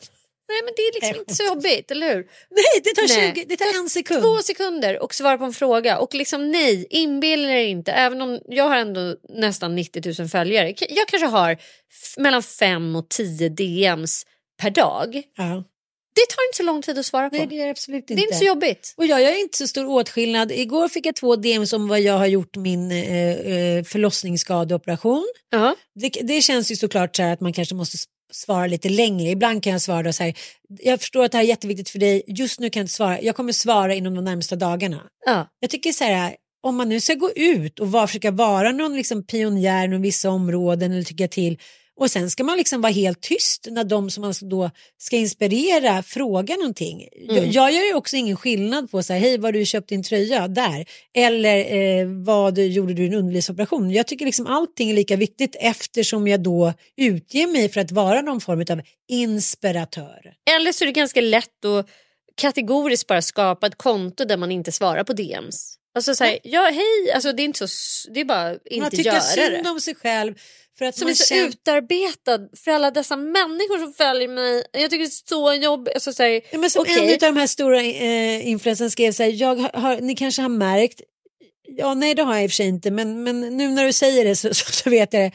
Nej 0.49 0.61
men 0.65 0.73
det 0.75 0.81
är 0.81 0.93
liksom 0.93 1.19
inte 1.19 1.35
så 1.35 1.43
jobbigt, 1.43 1.91
eller 1.91 2.07
hur? 2.07 2.27
Nej, 2.49 2.81
det 2.83 2.89
tar, 2.89 3.17
Nej. 3.17 3.33
20, 3.35 3.45
det 3.49 3.57
tar 3.57 3.79
en 3.79 3.89
sekund. 3.89 4.21
Två 4.21 4.37
sekunder 4.37 5.03
och 5.03 5.13
svara 5.13 5.37
på 5.37 5.43
en 5.43 5.53
fråga. 5.53 5.97
Och 5.99 6.13
liksom 6.13 6.51
nej, 6.51 6.87
inbilla 6.89 7.49
er 7.49 7.65
inte. 7.65 7.91
Även 7.91 8.21
om 8.21 8.39
jag 8.45 8.69
har 8.69 8.75
ändå 8.75 9.15
nästan 9.29 9.75
90 9.75 10.19
000 10.19 10.29
följare. 10.29 10.73
Jag 10.89 11.07
kanske 11.07 11.27
har 11.27 11.57
mellan 12.17 12.43
5 12.43 12.95
och 12.95 13.09
10 13.09 13.49
DMs 13.49 14.25
per 14.61 14.69
dag. 14.69 15.23
Ja. 15.37 15.63
Det 16.15 16.35
tar 16.35 16.47
inte 16.47 16.57
så 16.57 16.63
lång 16.63 16.81
tid 16.81 16.99
att 16.99 17.05
svara 17.05 17.29
på. 17.29 17.35
Nej, 17.35 17.47
det 17.47 17.61
är 17.61 17.65
det 17.65 17.71
absolut 17.71 18.07
det 18.07 18.13
inte. 18.13 18.23
är 18.23 18.25
inte 18.25 18.37
så 18.37 18.45
jobbigt. 18.45 18.93
Och 18.97 19.05
jag 19.05 19.21
gör 19.21 19.39
inte 19.39 19.57
så 19.57 19.67
stor 19.67 19.85
åtskillnad. 19.89 20.51
Igår 20.51 20.87
fick 20.87 21.05
jag 21.05 21.15
två 21.15 21.35
DMs 21.35 21.73
om 21.73 21.87
vad 21.87 22.01
jag 22.01 22.17
har 22.17 22.25
gjort 22.25 22.55
min 22.55 22.91
eh, 22.91 23.29
eh, 23.29 23.83
förlossningsskadeoperation. 23.83 25.27
Ja. 25.49 25.75
Det, 25.95 26.09
det 26.09 26.41
känns 26.41 26.71
ju 26.71 26.75
såklart 26.75 27.15
så 27.15 27.23
här 27.23 27.33
att 27.33 27.41
man 27.41 27.53
kanske 27.53 27.75
måste 27.75 27.97
svara 28.31 28.67
lite 28.67 28.89
längre. 28.89 29.29
Ibland 29.29 29.63
kan 29.63 29.71
jag 29.71 29.81
svara 29.81 30.03
då 30.03 30.13
så 30.13 30.23
här, 30.23 30.33
jag 30.69 30.99
förstår 30.99 31.25
att 31.25 31.31
det 31.31 31.37
här 31.37 31.45
är 31.45 31.49
jätteviktigt 31.49 31.89
för 31.89 31.99
dig, 31.99 32.23
just 32.27 32.59
nu 32.59 32.69
kan 32.69 32.79
jag 32.79 32.83
inte 32.83 32.93
svara, 32.93 33.21
jag 33.21 33.35
kommer 33.35 33.51
svara 33.51 33.95
inom 33.95 34.15
de 34.15 34.23
närmsta 34.23 34.55
dagarna. 34.55 35.01
Ja. 35.25 35.47
Jag 35.59 35.69
tycker 35.69 35.91
så 35.91 36.03
här, 36.03 36.35
om 36.63 36.75
man 36.75 36.89
nu 36.89 37.01
ska 37.01 37.13
gå 37.13 37.31
ut 37.31 37.79
och 37.79 37.91
var, 37.91 38.07
försöka 38.07 38.31
vara 38.31 38.71
någon 38.71 38.95
liksom 38.95 39.25
pionjär 39.25 39.85
inom 39.85 40.01
vissa 40.01 40.29
områden 40.29 40.91
eller 40.91 41.03
tycka 41.03 41.27
till 41.27 41.57
och 41.97 42.11
sen 42.11 42.29
ska 42.31 42.43
man 42.43 42.57
liksom 42.57 42.81
vara 42.81 42.91
helt 42.93 43.21
tyst 43.21 43.67
när 43.71 43.83
de 43.83 44.09
som 44.09 44.23
alltså 44.23 44.45
då 44.45 44.71
ska 44.97 45.15
inspirera 45.15 46.03
frågar 46.03 46.57
någonting. 46.57 47.07
Jag, 47.27 47.37
Mm. 47.37 47.51
jag 47.51 47.71
gör 47.71 47.83
ju 47.83 47.93
också 47.93 48.15
ingen 48.15 48.35
skillnad 48.37 48.91
på 48.91 49.03
så 49.03 49.13
här, 49.13 49.19
hej 49.19 49.37
var 49.37 49.51
du 49.51 49.65
köpt 49.65 49.89
din 49.89 50.03
tröja 50.03 50.47
där 50.47 50.85
eller 51.15 51.57
eh, 51.75 52.07
vad 52.25 52.57
gjorde 52.57 52.93
du 52.93 53.03
i 53.03 53.07
en 53.07 53.13
underlivsoperation. 53.13 53.91
Jag 53.91 54.07
tycker 54.07 54.25
liksom 54.25 54.47
allting 54.47 54.89
är 54.89 54.93
lika 54.93 55.15
viktigt 55.15 55.55
eftersom 55.59 56.27
jag 56.27 56.43
då 56.43 56.73
utger 56.97 57.47
mig 57.47 57.69
för 57.69 57.81
att 57.81 57.91
vara 57.91 58.21
någon 58.21 58.41
form 58.41 58.65
av 58.69 58.81
inspiratör. 59.09 60.33
Eller 60.55 60.71
så 60.71 60.83
är 60.83 60.85
det 60.85 60.91
ganska 60.91 61.21
lätt 61.21 61.65
att 61.65 61.87
kategoriskt 62.35 63.07
bara 63.07 63.21
skapa 63.21 63.67
ett 63.67 63.77
konto 63.77 64.25
där 64.25 64.37
man 64.37 64.51
inte 64.51 64.71
svarar 64.71 65.03
på 65.03 65.13
DMs. 65.13 65.77
Alltså 65.97 66.15
så 66.15 66.23
här, 66.23 66.39
ja 66.43 66.61
hej, 66.73 67.11
alltså 67.15 67.31
det 67.33 67.41
är 67.41 67.45
inte 67.45 67.67
så, 67.67 68.09
det 68.11 68.19
är 68.19 68.25
bara 68.25 68.43
Man 68.49 68.57
inte 68.71 68.89
tycker 68.89 69.11
göra 69.11 69.21
synd 69.21 69.63
det. 69.63 69.69
om 69.69 69.81
sig 69.81 69.95
själv 69.95 70.35
för 70.77 70.85
att 70.85 70.95
Som 70.95 71.05
man 71.05 71.11
är 71.11 71.15
så 71.15 71.25
känner... 71.25 71.47
utarbetad 71.47 72.39
för 72.63 72.71
alla 72.71 72.91
dessa 72.91 73.15
människor 73.15 73.77
som 73.79 73.93
följer 73.93 74.27
mig. 74.27 74.63
Jag 74.71 74.89
tycker 74.89 75.03
det 75.05 75.09
är 75.09 75.27
så 75.29 75.53
jobbigt. 75.63 75.93
Alltså, 75.93 76.13
så 76.13 76.23
här, 76.23 76.41
Ja, 76.51 76.57
men 76.57 76.69
som 76.69 76.81
okej. 76.81 77.07
en 77.07 77.13
av 77.13 77.33
de 77.33 77.37
här 77.39 77.47
stora 77.47 77.81
eh, 77.81 78.47
influencerna 78.47 78.89
skrev 78.89 79.11
så 79.11 79.23
här, 79.23 79.29
jag 79.29 79.55
har, 79.55 80.01
ni 80.01 80.15
kanske 80.15 80.41
har 80.41 80.49
märkt, 80.49 81.01
ja 81.77 81.93
nej 81.93 82.15
det 82.15 82.21
har 82.23 82.35
jag 82.35 82.43
i 82.43 82.47
och 82.47 82.51
för 82.51 82.55
sig 82.55 82.67
inte, 82.67 82.91
men, 82.91 83.23
men 83.23 83.57
nu 83.57 83.67
när 83.69 83.85
du 83.85 83.93
säger 83.93 84.25
det 84.25 84.35
så, 84.35 84.53
så, 84.53 84.71
så 84.71 84.89
vet 84.89 85.13
jag 85.13 85.21
det, 85.23 85.31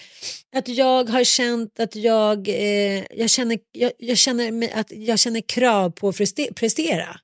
att 0.59 0.69
jag 0.69 1.09
har 1.11 1.25
känt 1.25 1.81
att 1.81 1.97
jag, 1.97 2.49
eh, 2.49 3.05
jag, 3.11 3.31
känner, 3.31 3.59
jag, 3.73 3.93
jag 3.99 4.19
känner 4.19 4.71
att 4.79 4.93
jag 4.93 5.19
känner 5.19 5.41
krav 5.41 5.91
på 5.91 6.09
att 6.09 6.17
preste- 6.17 6.55
prestera. 6.55 7.17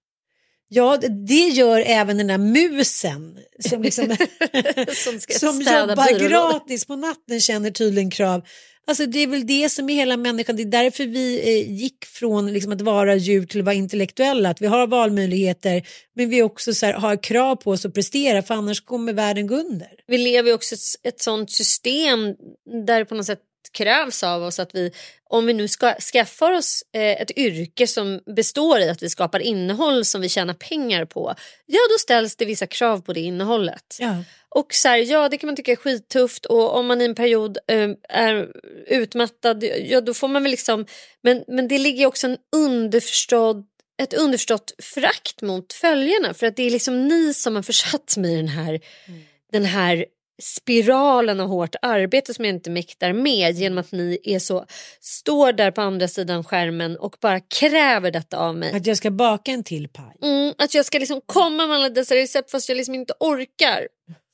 Ja, 0.69 0.97
det- 1.27 1.49
gör 1.49 1.81
även 1.87 2.19
den 2.19 2.27
där 2.27 2.39
musen 2.39 3.39
som, 3.69 3.83
liksom, 3.83 4.05
som 5.05 5.21
som 5.29 5.61
jobbar 5.63 6.19
byrålådan. 6.19 6.51
gratis 6.53 6.85
på 6.85 6.97
natten 6.97 7.41
känner 7.41 7.71
tydligen 7.71 8.11
krav. 8.11 8.43
Alltså 8.87 9.07
det 9.07 9.19
är 9.19 9.27
väl 9.27 9.47
det 9.47 9.69
som 9.69 9.91
är 9.91 9.95
hela 9.95 10.17
människan. 10.17 10.57
Det 10.57 10.63
är 10.63 10.67
därför 10.67 11.05
vi 11.07 11.41
eh, 11.45 11.73
gick 11.73 12.05
från 12.05 12.53
liksom, 12.53 12.73
att 12.73 12.81
vara 12.81 13.17
djur 13.17 13.47
till 13.47 13.61
att 13.61 13.65
vara 13.65 13.75
intellektuella. 13.75 14.51
Att 14.51 14.61
vi 14.63 14.67
har 14.67 14.87
valmöjligheter 14.87 15.83
men 16.15 16.31
vi 16.31 16.43
också 16.43 16.75
så 16.75 16.87
här, 16.87 16.93
har 16.93 17.23
krav 17.23 17.57
på 17.57 17.71
oss 17.71 17.85
att 17.85 17.95
prestera 17.95 18.43
för 18.43 18.55
annars 18.55 18.81
kommer 18.81 19.13
världen 19.13 19.47
gå 19.47 19.55
under. 19.55 19.89
Vi 20.07 20.19
lever 20.19 20.55
också 20.55 20.75
ett, 20.75 20.81
ett 21.15 21.23
sånt 21.23 21.51
system 21.51 22.19
där 22.87 23.05
på 23.05 23.15
något 23.15 23.27
sätt 23.27 23.41
krävs 23.73 24.23
av 24.23 24.43
oss 24.43 24.59
att 24.59 24.75
vi, 24.75 24.93
om 25.25 25.47
vi 25.47 25.53
nu 25.53 25.69
ska 25.69 25.95
skaffa 25.95 26.57
oss 26.57 26.83
eh, 26.93 27.23
ett 27.23 27.31
yrke 27.31 27.87
som 27.87 28.21
består 28.37 28.81
i 28.81 28.89
att 28.89 29.03
vi 29.03 29.11
skapar 29.11 29.41
innehåll 29.41 30.05
som 30.05 30.21
vi 30.21 30.29
tjänar 30.29 30.55
pengar 30.55 31.05
på, 31.05 31.35
ja 31.67 31.81
då 31.91 31.99
ställs 31.99 32.37
det 32.37 32.45
vissa 32.45 32.67
krav 32.67 33.01
på 33.01 33.13
det 33.13 33.21
innehållet. 33.21 33.97
Ja. 33.99 34.25
Och 34.49 34.75
så 34.75 34.89
här, 34.89 34.97
ja 34.97 35.29
det 35.29 35.39
kan 35.39 35.49
man 35.49 35.57
tycka 35.57 35.73
är 35.73 35.77
skittufft 35.77 36.47
och 36.47 36.77
om 36.77 36.87
man 36.87 37.01
i 37.01 37.05
en 37.05 37.15
period 37.15 37.59
eh, 37.67 37.91
är 38.09 38.49
utmattad, 38.87 39.65
ja 39.65 40.01
då 40.01 40.15
får 40.15 40.29
man 40.29 40.43
väl 40.43 40.51
liksom, 40.51 40.87
men, 41.23 41.45
men 41.49 41.69
det 41.69 41.79
ligger 41.79 42.07
också 42.07 42.27
en 42.27 42.37
underförstådd 42.57 43.65
ett 44.03 44.15
underförstått 44.15 44.73
förakt 44.79 45.43
mot 45.43 45.73
följarna 45.73 46.35
för 46.35 46.47
att 46.47 46.57
det 46.57 46.63
är 46.63 46.71
liksom 46.71 47.09
ni 47.09 47.35
som 47.35 47.55
har 47.57 47.63
försatt 47.73 48.17
mig 48.17 48.33
i 48.33 48.37
den 48.37 48.49
här, 48.49 48.81
den 49.53 49.65
här 49.65 50.07
spiralen 50.43 51.41
av 51.41 51.49
hårt 51.49 51.75
arbete 51.83 52.35
som 52.35 52.45
jag 52.45 52.55
inte 52.55 52.71
mäktar 52.71 53.13
med 53.13 53.55
genom 53.55 53.79
att 53.79 53.93
ni 53.93 54.19
är 54.25 54.39
så 54.39 54.67
står 55.01 55.53
där 55.53 55.71
på 55.71 55.81
andra 55.81 56.09
sidan 56.09 56.45
skärmen 56.45 56.97
och 56.97 57.17
bara 57.21 57.41
kräver 57.41 58.11
detta 58.11 58.39
av 58.39 58.57
mig. 58.57 58.73
Att 58.73 58.87
jag 58.87 58.97
ska 58.97 59.11
baka 59.11 59.51
en 59.53 59.65
till 59.65 59.89
paj. 59.89 60.17
Mm, 60.23 60.55
att 60.59 60.75
jag 60.75 60.85
ska 60.87 60.99
liksom 60.99 61.21
komma 61.27 61.67
med 61.67 61.77
alla 61.77 61.89
dessa 61.89 62.15
recept 62.15 62.51
fast 62.51 62.69
jag 62.69 62.77
liksom 62.77 62.95
inte 62.95 63.15
orkar. 63.21 63.89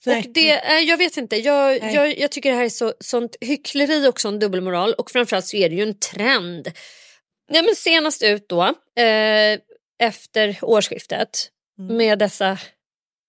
Nej. 0.07 0.19
Och 0.19 0.33
det 0.35 0.51
är, 0.51 0.81
jag 0.81 0.97
vet 0.97 1.17
inte, 1.17 1.37
jag, 1.37 1.83
Nej. 1.83 1.95
jag, 1.95 2.19
jag 2.19 2.31
tycker 2.31 2.51
det 2.51 2.57
här 2.57 2.65
är 2.65 2.69
så, 2.69 2.93
sånt 3.01 3.37
hyckleri 3.41 4.09
och 4.09 4.21
sån 4.21 4.39
dubbelmoral 4.39 4.93
och 4.95 5.11
framförallt 5.11 5.47
så 5.47 5.57
är 5.57 5.69
det 5.69 5.75
ju 5.75 5.83
en 5.83 5.99
trend. 5.99 6.73
Ja, 7.53 7.63
men 7.63 7.75
senast 7.75 8.23
ut 8.23 8.49
då, 8.49 8.63
eh, 9.03 9.59
efter 10.03 10.59
årsskiftet 10.63 11.51
Mm. 11.79 11.97
med 11.97 12.19
dessa 12.19 12.59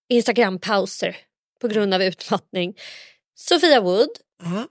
Instagram-pauser 0.09 1.15
på 1.61 1.67
grund 1.67 1.93
av 1.93 2.03
utmattning. 2.03 2.73
Sofia 3.35 3.81
Wood, 3.81 4.09
Aha. 4.43 4.67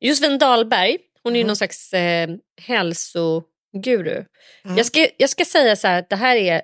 Josefin 0.00 0.38
Dahlberg, 0.38 0.98
hon 1.22 1.36
är 1.36 1.40
ju 1.40 1.46
någon 1.46 1.56
slags 1.56 1.92
eh, 1.92 2.28
hälsoguru. 2.60 4.24
Ja. 4.64 4.76
Jag, 4.76 4.86
ska, 4.86 5.08
jag 5.16 5.30
ska 5.30 5.44
säga 5.44 5.76
så 5.76 5.88
här 5.88 5.98
att 5.98 6.08
det 6.08 6.16
här 6.16 6.36
är 6.36 6.62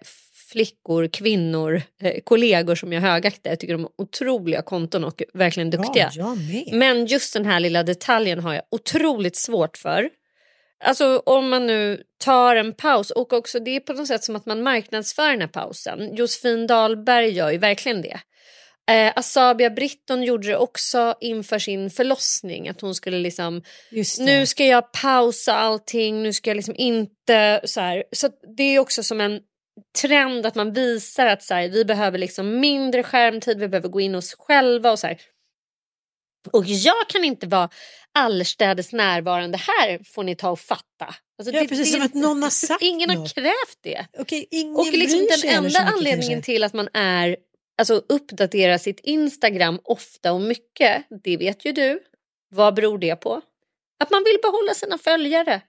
flickor, 0.53 1.09
kvinnor, 1.09 1.83
eh, 2.03 2.20
kollegor 2.25 2.75
som 2.75 2.93
jag 2.93 3.01
högaktar. 3.01 3.51
Jag 3.51 3.61
tycker 3.61 3.75
de 3.75 3.83
har 3.83 3.93
otroliga 3.99 4.62
konton 4.62 5.05
och 5.05 5.23
verkligen 5.35 5.70
duktiga. 5.70 6.11
Ja. 6.14 6.37
Men 6.73 7.07
just 7.07 7.35
den 7.35 7.45
här 7.45 7.61
lilla 7.61 7.83
detaljen 7.83 8.39
har 8.41 8.55
jag 8.55 8.62
otroligt 8.70 9.37
svårt 9.37 9.77
för. 9.77 10.11
Alltså 10.85 11.23
om 11.27 11.49
man 11.49 11.66
nu 11.66 12.03
tar 12.25 12.57
en 12.57 12.75
paus 12.75 13.11
och 13.11 13.33
också 13.33 13.61
det 13.61 13.77
är 13.77 13.81
på 13.81 13.93
något 13.93 14.09
sätt 14.09 14.25
som 14.25 14.37
att 14.37 14.47
man 14.47 14.62
marknadsför 14.62 15.31
den 15.31 15.41
här 15.41 15.49
pausen. 15.49 16.16
Josefin 16.16 16.66
Dahlberg 16.66 17.29
gör 17.29 17.51
ju 17.51 17.59
verkligen 17.59 18.03
det. 18.03 18.20
Eh, 18.91 19.12
Asabia 19.16 19.70
Britton 19.70 20.22
gjorde 20.22 20.49
det 20.49 20.57
också 20.57 21.14
inför 21.20 21.59
sin 21.59 21.91
förlossning. 21.91 22.68
Att 22.68 22.80
hon 22.80 22.95
skulle 22.95 23.18
liksom, 23.18 23.62
det. 23.91 24.18
nu 24.20 24.47
ska 24.47 24.66
jag 24.66 24.93
pausa 24.93 25.55
allting, 25.55 26.22
nu 26.22 26.33
ska 26.33 26.51
jag 26.51 26.57
liksom 26.57 26.74
inte 26.78 27.61
så 27.64 27.80
här. 27.80 28.05
Så 28.12 28.28
det 28.57 28.62
är 28.62 28.78
också 28.78 29.03
som 29.03 29.20
en 29.20 29.41
trend 30.01 30.47
att 30.47 30.55
man 30.55 30.72
visar 30.72 31.26
att 31.26 31.43
så 31.43 31.55
här, 31.55 31.68
vi 31.68 31.85
behöver 31.85 32.18
liksom 32.18 32.61
mindre 32.61 33.03
skärmtid, 33.03 33.59
vi 33.59 33.68
behöver 33.68 33.89
gå 33.89 34.01
in 34.01 34.14
oss 34.14 34.35
själva 34.39 34.91
och 34.93 34.99
så 34.99 35.07
här. 35.07 35.18
Och 36.53 36.64
jag 36.66 37.09
kan 37.09 37.24
inte 37.24 37.47
vara 37.47 37.68
allestädes 38.14 38.93
närvarande 38.93 39.59
här 39.59 40.01
får 40.14 40.24
ni 40.24 40.37
ta 40.37 40.51
och 40.51 40.61
fatta. 40.61 41.14
Alltså, 41.39 41.55
Ja, 41.55 41.64
precis 41.68 41.93
som 41.93 42.03
att 42.03 42.14
någon 42.14 42.43
har 42.43 42.51
sagt 42.51 42.83
Ingen 42.83 43.11
har 43.11 43.16
något. 43.16 43.35
krävt 43.35 43.78
det. 43.83 44.07
Okej, 44.18 44.49
Och 44.76 44.87
liksom 44.93 45.26
den 45.43 45.51
enda 45.64 45.78
anledningen 45.80 46.33
kanske. 46.33 46.53
till 46.53 46.64
att 46.64 46.72
man 46.72 46.89
är 46.93 47.37
alltså 47.83 48.14
uppdatera 48.14 48.78
sitt 48.78 49.01
Instagram 49.01 49.80
ofta 49.85 50.33
och 50.33 50.41
mycket, 50.41 51.05
det 51.24 51.37
vet 51.37 51.64
ju 51.64 51.72
du. 51.72 52.01
Vad 52.51 52.74
beror 52.74 52.99
det 52.99 53.16
på? 53.16 53.41
Att 53.99 54.11
man 54.11 54.24
vill 54.24 54.39
behålla 54.43 54.74
sina 54.74 54.99
följare. 54.99 55.61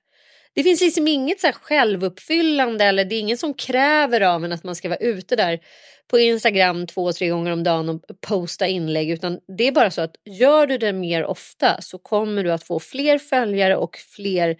Det 0.55 0.63
finns 0.63 0.81
liksom 0.81 1.07
inget 1.07 1.39
så 1.39 1.47
här 1.47 1.53
självuppfyllande 1.53 2.85
eller 2.85 3.05
det 3.05 3.15
är 3.15 3.19
ingen 3.19 3.37
som 3.37 3.53
kräver 3.53 4.21
av 4.21 4.45
en 4.45 4.51
att 4.51 4.63
man 4.63 4.75
ska 4.75 4.89
vara 4.89 4.99
ute 4.99 5.35
där 5.35 5.59
på 6.07 6.19
Instagram 6.19 6.87
två, 6.87 7.13
tre 7.13 7.29
gånger 7.29 7.51
om 7.51 7.63
dagen 7.63 7.89
och 7.89 8.01
posta 8.21 8.67
inlägg 8.67 9.09
utan 9.09 9.39
det 9.57 9.67
är 9.67 9.71
bara 9.71 9.91
så 9.91 10.01
att 10.01 10.15
gör 10.25 10.67
du 10.67 10.77
det 10.77 10.93
mer 10.93 11.25
ofta 11.25 11.81
så 11.81 11.97
kommer 11.97 12.43
du 12.43 12.51
att 12.51 12.63
få 12.63 12.79
fler 12.79 13.17
följare 13.17 13.75
och 13.75 13.97
fler 13.97 14.57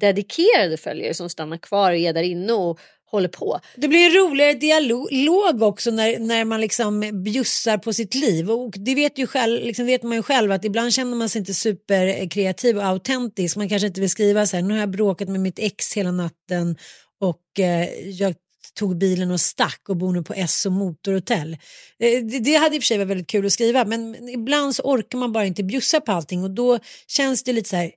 dedikerade 0.00 0.76
följare 0.76 1.14
som 1.14 1.30
stannar 1.30 1.58
kvar 1.58 1.92
och 1.92 1.98
är 1.98 2.12
där 2.12 2.22
inne 2.22 2.52
och 2.52 2.80
håller 3.12 3.28
på. 3.28 3.60
Det 3.76 3.88
blir 3.88 4.06
en 4.06 4.12
roligare 4.12 4.54
dialog 4.54 5.62
också 5.62 5.90
när, 5.90 6.18
när 6.18 6.44
man 6.44 6.60
liksom 6.60 7.22
bjussar 7.24 7.78
på 7.78 7.92
sitt 7.92 8.14
liv. 8.14 8.50
Och 8.50 8.74
det 8.76 8.94
vet, 8.94 9.18
ju 9.18 9.26
själv, 9.26 9.64
liksom 9.64 9.86
vet 9.86 10.02
man 10.02 10.16
ju 10.16 10.22
själv 10.22 10.52
att 10.52 10.64
ibland 10.64 10.92
känner 10.92 11.16
man 11.16 11.28
sig 11.28 11.38
inte 11.38 11.54
superkreativ 11.54 12.76
och 12.76 12.84
autentisk. 12.84 13.56
Man 13.56 13.68
kanske 13.68 13.86
inte 13.86 14.00
vill 14.00 14.10
skriva 14.10 14.46
så 14.46 14.56
här, 14.56 14.62
nu 14.62 14.74
har 14.74 14.80
jag 14.80 14.90
bråkat 14.90 15.28
med 15.28 15.40
mitt 15.40 15.58
ex 15.58 15.96
hela 15.96 16.12
natten 16.12 16.76
och 17.20 17.60
eh, 17.60 18.08
jag 18.08 18.34
tog 18.74 18.98
bilen 18.98 19.30
och 19.30 19.40
stack 19.40 19.80
och 19.88 19.96
bor 19.96 20.12
nu 20.12 20.22
på 20.22 20.34
S 20.34 20.66
och 20.66 20.72
motorhotell. 20.72 21.56
Eh, 21.98 22.24
det 22.24 22.54
hade 22.54 22.76
i 22.76 22.78
och 22.78 22.82
för 22.82 22.86
sig 22.86 22.98
varit 22.98 23.08
väldigt 23.08 23.26
kul 23.26 23.46
att 23.46 23.52
skriva 23.52 23.84
men 23.84 24.28
ibland 24.28 24.76
så 24.76 24.82
orkar 24.82 25.18
man 25.18 25.32
bara 25.32 25.46
inte 25.46 25.62
bjussa 25.62 26.00
på 26.00 26.12
allting 26.12 26.44
och 26.44 26.50
då 26.50 26.78
känns 27.06 27.42
det 27.42 27.52
lite 27.52 27.68
så 27.68 27.76
här 27.76 27.92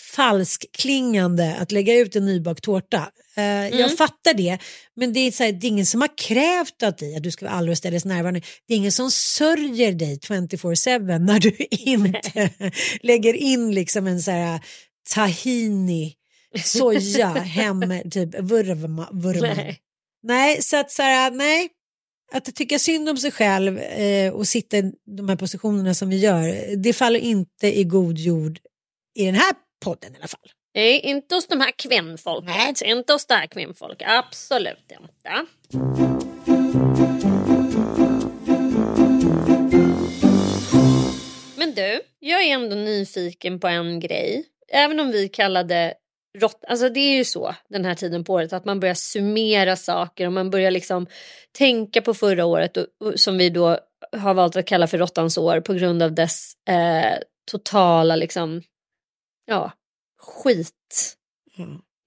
falskklingande 0.00 1.56
att 1.56 1.72
lägga 1.72 1.94
ut 1.94 2.16
en 2.16 2.26
nybakt 2.26 2.64
tårta. 2.64 3.10
Eh, 3.36 3.68
Jag 3.80 3.96
fattar 3.96 4.34
det, 4.34 4.58
men 4.96 5.12
det 5.12 5.20
är, 5.20 5.30
så 5.30 5.44
här, 5.44 5.52
det 5.52 5.66
är 5.66 5.68
ingen 5.68 5.86
som 5.86 6.00
har 6.00 6.16
krävt 6.18 6.82
av 6.82 6.96
dig 6.96 7.16
att 7.16 7.22
du 7.22 7.30
ska 7.30 7.44
vara 7.46 7.54
allestädes 7.54 8.04
närvarande. 8.04 8.40
Det 8.66 8.74
är 8.74 8.78
ingen 8.78 8.92
som 8.92 9.10
sörjer 9.10 9.92
dig 9.92 10.18
24-7 10.18 11.18
när 11.18 11.40
du 11.40 11.56
inte 11.70 12.50
lägger 13.00 13.34
in 13.34 13.74
liksom 13.74 14.06
en 14.06 14.22
så 14.22 14.30
här 14.30 14.60
tahini 15.14 16.14
soja 16.64 17.28
hem, 17.28 18.10
typ 18.10 18.40
vurma. 18.40 19.08
vurma. 19.12 19.54
Nej. 19.54 19.78
Nej, 20.22 20.62
så 20.62 20.76
att 20.76 20.90
så 20.90 21.02
här, 21.02 21.30
nej. 21.30 21.68
Att 22.32 22.54
tycka 22.54 22.78
synd 22.78 23.08
om 23.08 23.16
sig 23.16 23.30
själv 23.30 23.78
eh, 23.78 24.32
och 24.32 24.48
sitta 24.48 24.76
i 24.78 24.92
de 25.16 25.28
här 25.28 25.36
positionerna 25.36 25.94
som 25.94 26.08
vi 26.08 26.18
gör, 26.18 26.76
det 26.76 26.92
faller 26.92 27.20
inte 27.20 27.78
i 27.78 27.84
god 27.84 28.18
jord 28.18 28.58
i 29.14 29.24
den 29.24 29.34
här 29.34 29.52
podden 29.84 30.14
i 30.14 30.16
alla 30.18 30.28
fall. 30.28 30.50
Nej, 30.74 31.00
inte 31.00 31.34
hos 31.34 31.46
de 31.46 31.60
här 31.60 31.70
kvinnfolket. 31.70 32.82
Inte 32.82 33.12
hos 33.12 33.26
det 33.26 33.34
här 33.34 33.46
kvinnfolk. 33.46 34.02
Absolut 34.06 34.92
inte. 35.00 35.46
Men 41.56 41.74
du, 41.74 42.00
jag 42.18 42.42
är 42.42 42.54
ändå 42.54 42.76
nyfiken 42.76 43.60
på 43.60 43.68
en 43.68 44.00
grej. 44.00 44.44
Även 44.72 45.00
om 45.00 45.10
vi 45.10 45.28
kallade 45.28 45.94
rått... 46.38 46.64
Alltså 46.68 46.88
det 46.88 47.00
är 47.00 47.16
ju 47.16 47.24
så 47.24 47.54
den 47.68 47.84
här 47.84 47.94
tiden 47.94 48.24
på 48.24 48.32
året 48.32 48.52
att 48.52 48.64
man 48.64 48.80
börjar 48.80 48.94
summera 48.94 49.76
saker 49.76 50.26
och 50.26 50.32
man 50.32 50.50
börjar 50.50 50.70
liksom 50.70 51.06
tänka 51.58 52.02
på 52.02 52.14
förra 52.14 52.44
året 52.44 52.76
och, 52.76 52.86
och, 53.00 53.20
som 53.20 53.38
vi 53.38 53.50
då 53.50 53.78
har 54.16 54.34
valt 54.34 54.56
att 54.56 54.66
kalla 54.66 54.86
för 54.86 54.98
råttans 54.98 55.38
år 55.38 55.60
på 55.60 55.74
grund 55.74 56.02
av 56.02 56.12
dess 56.12 56.52
eh, 56.68 57.18
totala 57.50 58.16
liksom 58.16 58.62
ja, 59.48 59.72
skit 60.18 61.14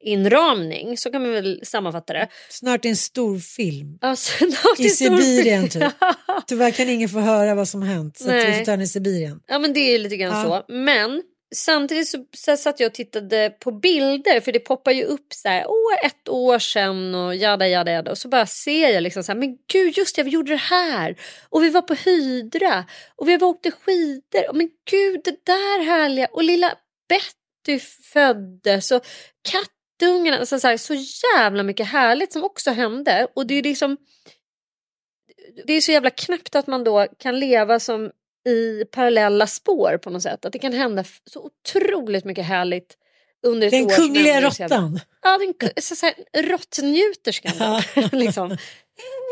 inramning, 0.04 0.98
så 0.98 1.12
kan 1.12 1.22
man 1.22 1.32
väl 1.32 1.60
sammanfatta 1.64 2.14
det. 2.14 2.28
Snart 2.50 2.86
en 2.86 2.96
stor 2.96 3.40
film. 3.40 3.98
Alltså, 4.02 4.46
I 4.78 4.90
Sibirien 4.90 5.70
typ. 5.70 5.84
Tyvärr 6.48 6.72
kan 6.72 6.90
ingen 6.90 7.10
få 7.10 7.20
höra 7.20 7.56
vad 7.56 7.68
som 7.68 7.82
hänt 7.82 8.18
så 8.18 8.30
att 8.30 8.36
vi 8.36 8.44
Nej. 8.44 8.58
får 8.58 8.66
ta 8.66 8.72
den 8.72 8.82
i 8.82 8.88
Sibirien. 8.88 9.40
Ja 9.48 9.60
men 9.60 9.74
det 9.74 9.80
är 9.80 10.00
lite 10.00 10.18
grann 10.18 10.50
Ja. 10.50 10.64
så. 10.68 10.74
Men 10.74 11.24
samtidigt 11.56 12.08
så, 12.08 12.26
så 12.38 12.58
satt 12.58 12.80
jag 12.80 12.88
och 12.88 12.94
tittade 12.94 13.50
på 13.60 13.72
bilder 13.72 14.40
för 14.42 14.52
det 14.52 14.60
poppar 14.60 14.92
ju 14.92 15.04
upp 15.04 15.34
så 15.34 15.50
här, 15.50 15.66
åh 15.68 16.06
ett 16.06 16.30
år 16.30 16.60
sedan 16.60 17.16
och 17.16 17.36
jada 17.36 17.68
jada 17.68 17.92
jada 17.92 18.12
och 18.12 18.18
så 18.18 18.28
bara 18.30 18.46
ser 18.46 18.90
jag 18.90 19.04
liksom 19.04 19.24
så 19.24 19.32
här, 19.32 19.40
men 19.40 19.58
gud 19.72 19.98
just 19.98 20.16
det 20.16 20.24
vi 20.24 20.32
gjorde 20.32 20.52
det 20.52 20.58
här 20.58 21.16
och 21.50 21.64
vi 21.64 21.70
var 21.70 21.82
på 21.82 21.94
Hydra 21.94 22.86
och 23.16 23.30
vi 23.30 23.38
var 23.38 23.48
åkte 23.48 23.72
skidor 23.72 24.50
och 24.50 24.56
men 24.56 24.70
gud 24.92 25.22
det 25.24 25.46
där 25.46 25.86
härliga 25.86 26.28
och 26.32 26.44
lilla 26.44 26.78
Betty 27.12 27.80
föddes 28.14 28.92
och 28.92 29.06
kattungarna, 29.42 30.38
alltså 30.38 30.60
så, 30.60 30.68
här, 30.68 30.78
så 30.78 30.94
jävla 31.36 31.64
mycket 31.64 31.88
härligt 31.88 32.34
som 32.34 32.44
också 32.44 32.72
hände 32.72 33.28
och 33.36 33.48
det 33.48 33.54
är 33.54 33.64
liksom 33.64 33.98
det 35.66 35.74
är 35.74 35.82
så 35.82 35.92
jävla 35.92 36.10
knäppt 36.10 36.56
att 36.56 36.68
man 36.68 36.84
då 36.84 37.08
kan 37.18 37.40
leva 37.40 37.80
som 37.80 38.12
i 38.48 38.86
parallella 38.86 39.48
spår 39.48 39.98
på 39.98 40.10
något 40.10 40.24
sätt. 40.24 40.46
Att 40.46 40.54
det 40.54 40.60
kan 40.60 40.74
hända 40.74 41.04
så 41.26 41.40
otroligt 41.40 42.26
mycket 42.26 42.46
härligt 42.46 42.98
under 43.44 43.68
ett 43.68 43.72
Den 43.72 43.86
år. 43.86 43.90
som 43.90 44.04
kungliga 44.04 44.42
råttan. 44.42 45.00
Ja, 45.22 45.38
den 45.38 45.70
så, 45.82 45.96
så 45.96 46.06
här, 46.06 46.16
råttnjuterskan. 46.42 47.82
liksom. 48.12 48.52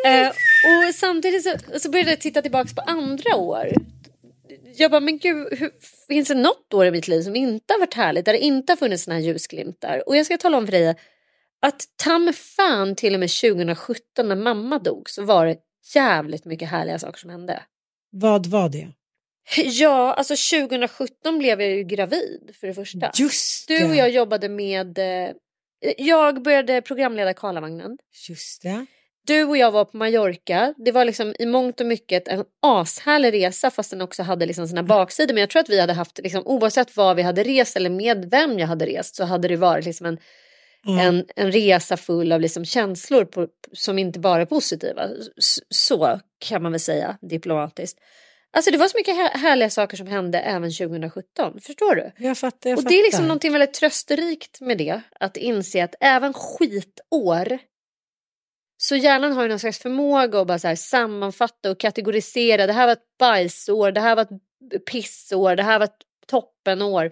eh, 0.05 0.27
och 0.30 0.95
samtidigt 0.95 1.43
så, 1.43 1.80
så 1.80 1.89
började 1.89 2.09
jag 2.09 2.21
titta 2.21 2.41
tillbaka 2.41 2.69
på 2.75 2.82
andra 2.82 3.36
år. 3.36 3.73
Jag 4.76 4.91
bara, 4.91 4.99
men 4.99 5.17
gud, 5.17 5.47
hur, 5.59 5.72
finns 6.07 6.28
det 6.28 6.36
något 6.36 6.74
år 6.74 6.86
i 6.86 6.91
mitt 6.91 7.07
liv 7.07 7.22
som 7.22 7.36
inte 7.36 7.74
har 7.74 7.80
varit 7.80 7.93
härligt? 7.93 8.26
Där 8.26 8.34
det 8.34 8.39
inte 8.39 8.72
har 8.72 8.78
funnits 8.78 9.03
såna 9.03 9.15
här 9.15 9.24
ljusglimtar? 9.24 10.03
Och 10.05 10.15
jag 10.15 10.26
ska 10.26 10.38
tala 10.38 10.57
om 10.57 10.65
för 10.65 10.72
dig 10.72 10.95
att 11.61 11.84
ta 11.95 12.20
mig 12.20 12.34
fan 12.34 12.95
till 12.95 13.13
och 13.13 13.20
med 13.20 13.30
2017 13.30 14.30
när 14.30 14.36
mamma 14.36 14.80
dog 14.80 15.09
så 15.09 15.24
var 15.24 15.45
det 15.45 15.57
jävligt 15.95 16.45
mycket 16.45 16.70
härliga 16.70 16.99
saker 16.99 17.20
som 17.20 17.30
hände. 17.30 17.63
Vad 18.11 18.45
var 18.45 18.70
det? 18.70 18.88
Ja, 19.57 20.13
alltså 20.13 20.57
2017 20.59 21.39
blev 21.39 21.61
jag 21.61 21.70
ju 21.70 21.84
gravid 21.84 22.51
för 22.59 22.67
det 22.67 22.74
första. 22.74 23.11
Just 23.15 23.67
Du 23.67 23.84
och 23.84 23.89
det. 23.89 23.95
jag 23.95 24.09
jobbade 24.09 24.49
med... 24.49 24.97
Eh, 24.97 25.32
jag 25.97 26.41
började 26.43 26.82
programleda 26.82 27.34
Karlavagnen. 27.34 27.97
Just 28.30 28.61
det. 28.61 28.86
Du 29.30 29.43
och 29.43 29.57
jag 29.57 29.71
var 29.71 29.86
på 29.86 29.97
Mallorca. 29.97 30.73
Det 30.77 30.91
var 30.91 31.05
liksom 31.05 31.36
i 31.39 31.45
mångt 31.45 31.80
och 31.82 31.86
mycket 31.88 32.27
en 32.27 32.43
ashärlig 32.61 33.34
resa 33.34 33.71
fast 33.71 33.89
den 33.91 34.01
också 34.01 34.23
hade 34.23 34.45
liksom 34.45 34.67
sina 34.67 34.84
baksidor. 34.84 35.34
Men 35.34 35.41
jag 35.41 35.49
tror 35.49 35.59
att 35.59 35.69
vi 35.69 35.80
hade 35.80 35.93
haft, 35.93 36.19
liksom, 36.23 36.43
oavsett 36.45 36.97
var 36.97 37.15
vi 37.15 37.21
hade 37.21 37.43
rest 37.43 37.75
eller 37.75 37.89
med 37.89 38.30
vem 38.32 38.59
jag 38.59 38.67
hade 38.67 38.86
rest 38.86 39.15
så 39.15 39.23
hade 39.23 39.47
det 39.47 39.55
varit 39.55 39.86
liksom 39.86 40.05
en, 40.05 40.17
Mm. 40.88 40.99
en, 40.99 41.25
en 41.36 41.51
resa 41.51 41.97
full 41.97 42.32
av 42.32 42.41
liksom 42.41 42.65
känslor 42.65 43.25
på, 43.25 43.47
som 43.73 43.99
inte 43.99 44.19
bara 44.19 44.41
är 44.41 44.45
positiva. 44.45 45.09
Så 45.69 46.19
kan 46.39 46.63
man 46.63 46.71
väl 46.71 46.80
säga 46.82 47.17
diplomatiskt. 47.21 47.99
Alltså 48.53 48.71
det 48.71 48.77
var 48.77 48.88
så 48.88 48.97
mycket 48.97 49.15
här, 49.15 49.30
härliga 49.30 49.69
saker 49.69 49.97
som 49.97 50.07
hände 50.07 50.39
även 50.39 50.71
2017. 50.71 51.59
Förstår 51.61 51.95
du? 51.95 52.11
Jag 52.17 52.38
fattar. 52.38 52.69
Jag 52.69 52.80
och 52.80 52.84
det 52.84 52.95
är 52.95 53.03
liksom 53.03 53.17
fattar. 53.17 53.27
någonting 53.27 53.51
väldigt 53.51 53.73
trösterikt 53.73 54.61
med 54.61 54.77
det. 54.77 55.01
Att 55.19 55.38
inse 55.38 55.84
att 55.84 55.95
även 55.99 56.34
skitår 56.34 57.59
så 58.82 58.95
hjärnan 58.95 59.32
har 59.32 59.43
ju 59.43 59.49
någon 59.49 59.59
slags 59.59 59.80
förmåga 59.80 60.39
att 60.41 60.47
bara 60.47 60.59
så 60.59 60.67
här 60.67 60.75
sammanfatta 60.75 61.71
och 61.71 61.80
kategorisera. 61.80 62.67
Det 62.67 62.73
här 62.73 62.86
var 62.86 62.93
ett 62.93 63.17
bajsår, 63.19 63.91
det 63.91 64.01
här 64.01 64.15
var 64.15 64.23
ett 64.23 64.86
pissår, 64.86 65.55
det 65.55 65.63
här 65.63 65.80
var 65.80 65.86
ett 65.86 66.01
toppenår. 66.27 67.11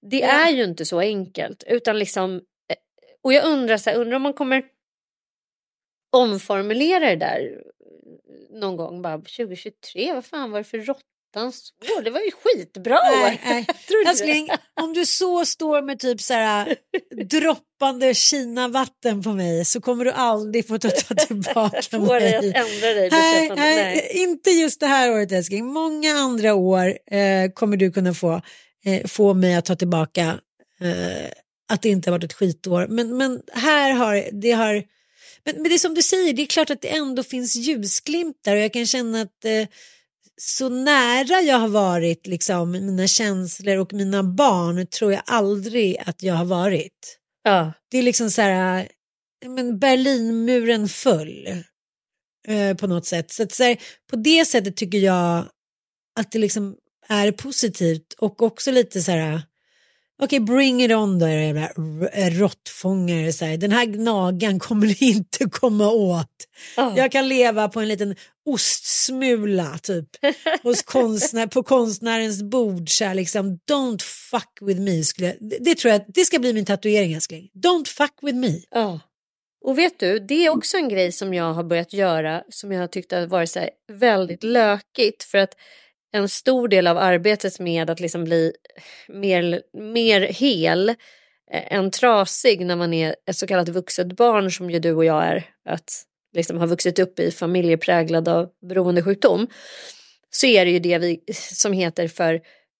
Det 0.00 0.18
Ja. 0.18 0.28
är 0.28 0.50
ju 0.50 0.64
inte 0.64 0.84
så 0.84 1.00
enkelt. 1.00 1.64
Utan 1.66 1.98
liksom, 1.98 2.34
eh, 2.36 2.76
och 3.22 3.32
jag 3.32 3.44
undrar, 3.44 3.76
så 3.76 3.90
här, 3.90 3.96
undrar 3.96 4.16
om 4.16 4.22
man 4.22 4.32
kommer 4.32 4.64
omformulera 6.16 7.08
det 7.10 7.16
där 7.16 7.62
någon 8.50 8.76
gång. 8.76 9.02
Bara 9.02 9.18
2023, 9.18 10.12
vad 10.14 10.24
fan 10.24 10.50
var 10.50 10.58
det 10.58 10.64
för 10.64 10.78
råttans 11.36 11.72
år? 11.96 12.02
Det 12.02 12.10
var 12.10 12.20
ju 12.20 12.30
skitbra 12.30 12.94
år. 12.94 13.20
Nej, 13.20 13.40
nej. 13.44 13.66
Du 13.88 13.98
inte 13.98 14.10
Älskling, 14.10 14.48
om 14.80 14.92
du 14.92 15.06
så 15.06 15.46
står 15.46 15.82
med 15.82 15.98
typ 15.98 16.20
så 16.20 16.34
här 16.34 16.76
droppande 17.30 18.14
Kina-vatten 18.14 19.22
på 19.22 19.32
mig 19.32 19.64
så 19.64 19.80
kommer 19.80 20.04
du 20.04 20.10
aldrig 20.10 20.68
få 20.68 20.78
ta, 20.78 20.90
tillbaka 21.26 21.98
dig 22.18 22.36
att 22.36 22.42
mig. 22.42 22.52
ändra 22.54 22.94
dig 22.94 23.08
Nej, 23.10 23.48
nej, 23.48 23.76
Nej. 23.76 24.10
inte 24.14 24.50
just 24.50 24.80
det 24.80 24.86
här 24.86 25.12
året 25.12 25.32
älskling. 25.32 25.66
Många 25.66 26.12
andra 26.14 26.54
år 26.54 26.98
eh, 27.10 27.50
kommer 27.54 27.76
du 27.76 27.92
kunna 27.92 28.14
få, 28.14 28.42
eh, 28.84 29.06
få 29.06 29.34
mig 29.34 29.54
att 29.54 29.64
ta 29.64 29.76
tillbaka 29.76 30.40
eh, 30.80 31.30
att 31.70 31.82
det 31.82 31.88
inte 31.88 32.10
har 32.10 32.18
varit 32.18 32.24
ett 32.24 32.32
skitår. 32.32 32.86
Men, 32.86 33.16
men 33.16 33.42
här 33.52 33.92
har 33.92 34.28
det 34.32 34.52
har 34.52 34.84
men, 35.44 35.54
men 35.54 35.64
det 35.64 35.74
är 35.74 35.78
som 35.78 35.94
du 35.94 36.02
säger, 36.02 36.32
det 36.32 36.42
är 36.42 36.46
klart 36.46 36.70
att 36.70 36.80
det 36.80 36.88
ändå 36.88 37.22
finns 37.22 37.56
ljusglimtar 37.56 38.56
och 38.56 38.62
jag 38.62 38.72
kan 38.72 38.86
känna 38.86 39.20
att 39.20 39.44
eh, 39.44 39.66
så 40.40 40.68
nära 40.68 41.40
jag 41.40 41.58
har 41.58 41.68
varit 41.68 42.26
liksom 42.26 42.70
mina 42.70 43.06
känslor 43.06 43.76
och 43.76 43.92
mina 43.92 44.22
barn 44.22 44.86
tror 44.86 45.12
jag 45.12 45.22
aldrig 45.26 45.98
att 46.06 46.22
jag 46.22 46.34
har 46.34 46.44
varit. 46.44 47.18
Ja. 47.42 47.72
Det 47.90 47.98
är 47.98 48.02
liksom 48.02 48.30
så 48.30 48.42
här, 48.42 48.88
men 49.46 49.78
Berlinmuren 49.78 50.88
föll 50.88 51.46
eh, 52.48 52.76
på 52.76 52.86
något 52.86 53.06
sätt. 53.06 53.32
Så, 53.32 53.46
så 53.50 53.62
här, 53.62 53.76
på 54.10 54.16
det 54.16 54.44
sättet 54.44 54.76
tycker 54.76 54.98
jag 54.98 55.48
att 56.20 56.32
det 56.32 56.38
liksom 56.38 56.76
är 57.08 57.32
positivt 57.32 58.12
och 58.18 58.42
också 58.42 58.70
lite 58.70 59.02
så 59.02 59.10
här 59.12 59.42
Okej, 60.22 60.40
bring 60.40 60.82
it 60.82 60.92
on 60.92 61.18
då, 61.18 61.28
jävla 61.28 61.68
råttfångare. 62.30 63.32
Så 63.32 63.44
här. 63.44 63.56
Den 63.56 63.72
här 63.72 63.84
gnagan 63.84 64.58
kommer 64.58 64.86
ni 64.86 64.96
inte 65.00 65.44
komma 65.50 65.90
åt. 65.90 66.48
Ja. 66.76 66.94
Jag 66.96 67.12
kan 67.12 67.28
leva 67.28 67.68
på 67.68 67.80
en 67.80 67.88
liten 67.88 68.16
ostsmula 68.46 69.78
typ. 69.82 70.08
Hos 70.62 70.82
konstnär, 70.82 71.46
på 71.46 71.62
konstnärens 71.62 72.42
bord. 72.42 72.90
Så 72.90 73.04
här, 73.04 73.14
liksom, 73.14 73.58
Don't 73.70 74.02
fuck 74.02 74.58
with 74.60 74.80
me. 74.80 75.04
Skulle 75.04 75.36
det, 75.40 75.58
det 75.60 75.74
tror 75.74 75.92
jag 75.92 76.02
det 76.08 76.24
ska 76.24 76.38
bli 76.38 76.52
min 76.52 76.66
tatuering 76.66 77.12
älskling. 77.12 77.50
Don't 77.54 77.88
fuck 77.88 78.14
with 78.22 78.36
me. 78.36 78.60
Ja. 78.70 79.00
Och 79.64 79.78
vet 79.78 79.98
du, 79.98 80.18
det 80.18 80.46
är 80.46 80.50
också 80.50 80.76
en 80.76 80.88
grej 80.88 81.12
som 81.12 81.34
jag 81.34 81.54
har 81.54 81.64
börjat 81.64 81.92
göra 81.92 82.42
som 82.48 82.72
jag 82.72 82.80
har 82.80 82.86
tyckt 82.86 83.12
har 83.12 83.26
varit 83.26 83.50
så 83.50 83.58
här 83.58 83.70
väldigt 83.92 84.44
lökigt. 84.44 85.22
För 85.22 85.38
att 85.38 85.54
en 86.12 86.28
stor 86.28 86.68
del 86.68 86.86
av 86.86 86.98
arbetet 86.98 87.60
med 87.60 87.90
att 87.90 88.00
liksom 88.00 88.24
bli 88.24 88.52
mer, 89.08 89.62
mer 89.72 90.20
hel 90.20 90.88
eh, 90.88 90.96
än 91.72 91.90
trasig 91.90 92.66
när 92.66 92.76
man 92.76 92.94
är 92.94 93.16
ett 93.30 93.36
så 93.36 93.46
kallat 93.46 93.68
vuxet 93.68 94.06
barn 94.16 94.50
som 94.50 94.70
ju 94.70 94.78
du 94.78 94.92
och 94.92 95.04
jag 95.04 95.24
är. 95.24 95.44
Att 95.68 96.04
liksom 96.34 96.58
ha 96.58 96.66
vuxit 96.66 96.98
upp 96.98 97.18
i 97.20 97.30
familjepräglad 97.30 98.28
av 98.28 98.48
beroendesjukdom. 98.68 99.46
Så 100.30 100.46
är 100.46 100.64
det 100.64 100.70
ju 100.70 100.78
det 100.78 100.98
vi, 100.98 101.20
som 101.34 101.72
heter 101.72 102.08
för 102.08 102.34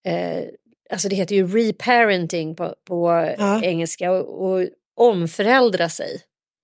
eh, 0.06 0.42
Alltså 0.90 1.08
det 1.08 1.16
heter 1.16 1.34
ju 1.34 1.46
reparenting 1.46 2.56
på, 2.56 2.74
på 2.86 3.34
Ja. 3.38 3.62
engelska 3.64 4.10
och, 4.12 4.50
och 4.50 4.68
omföräldra 4.96 5.88
sig 5.88 6.20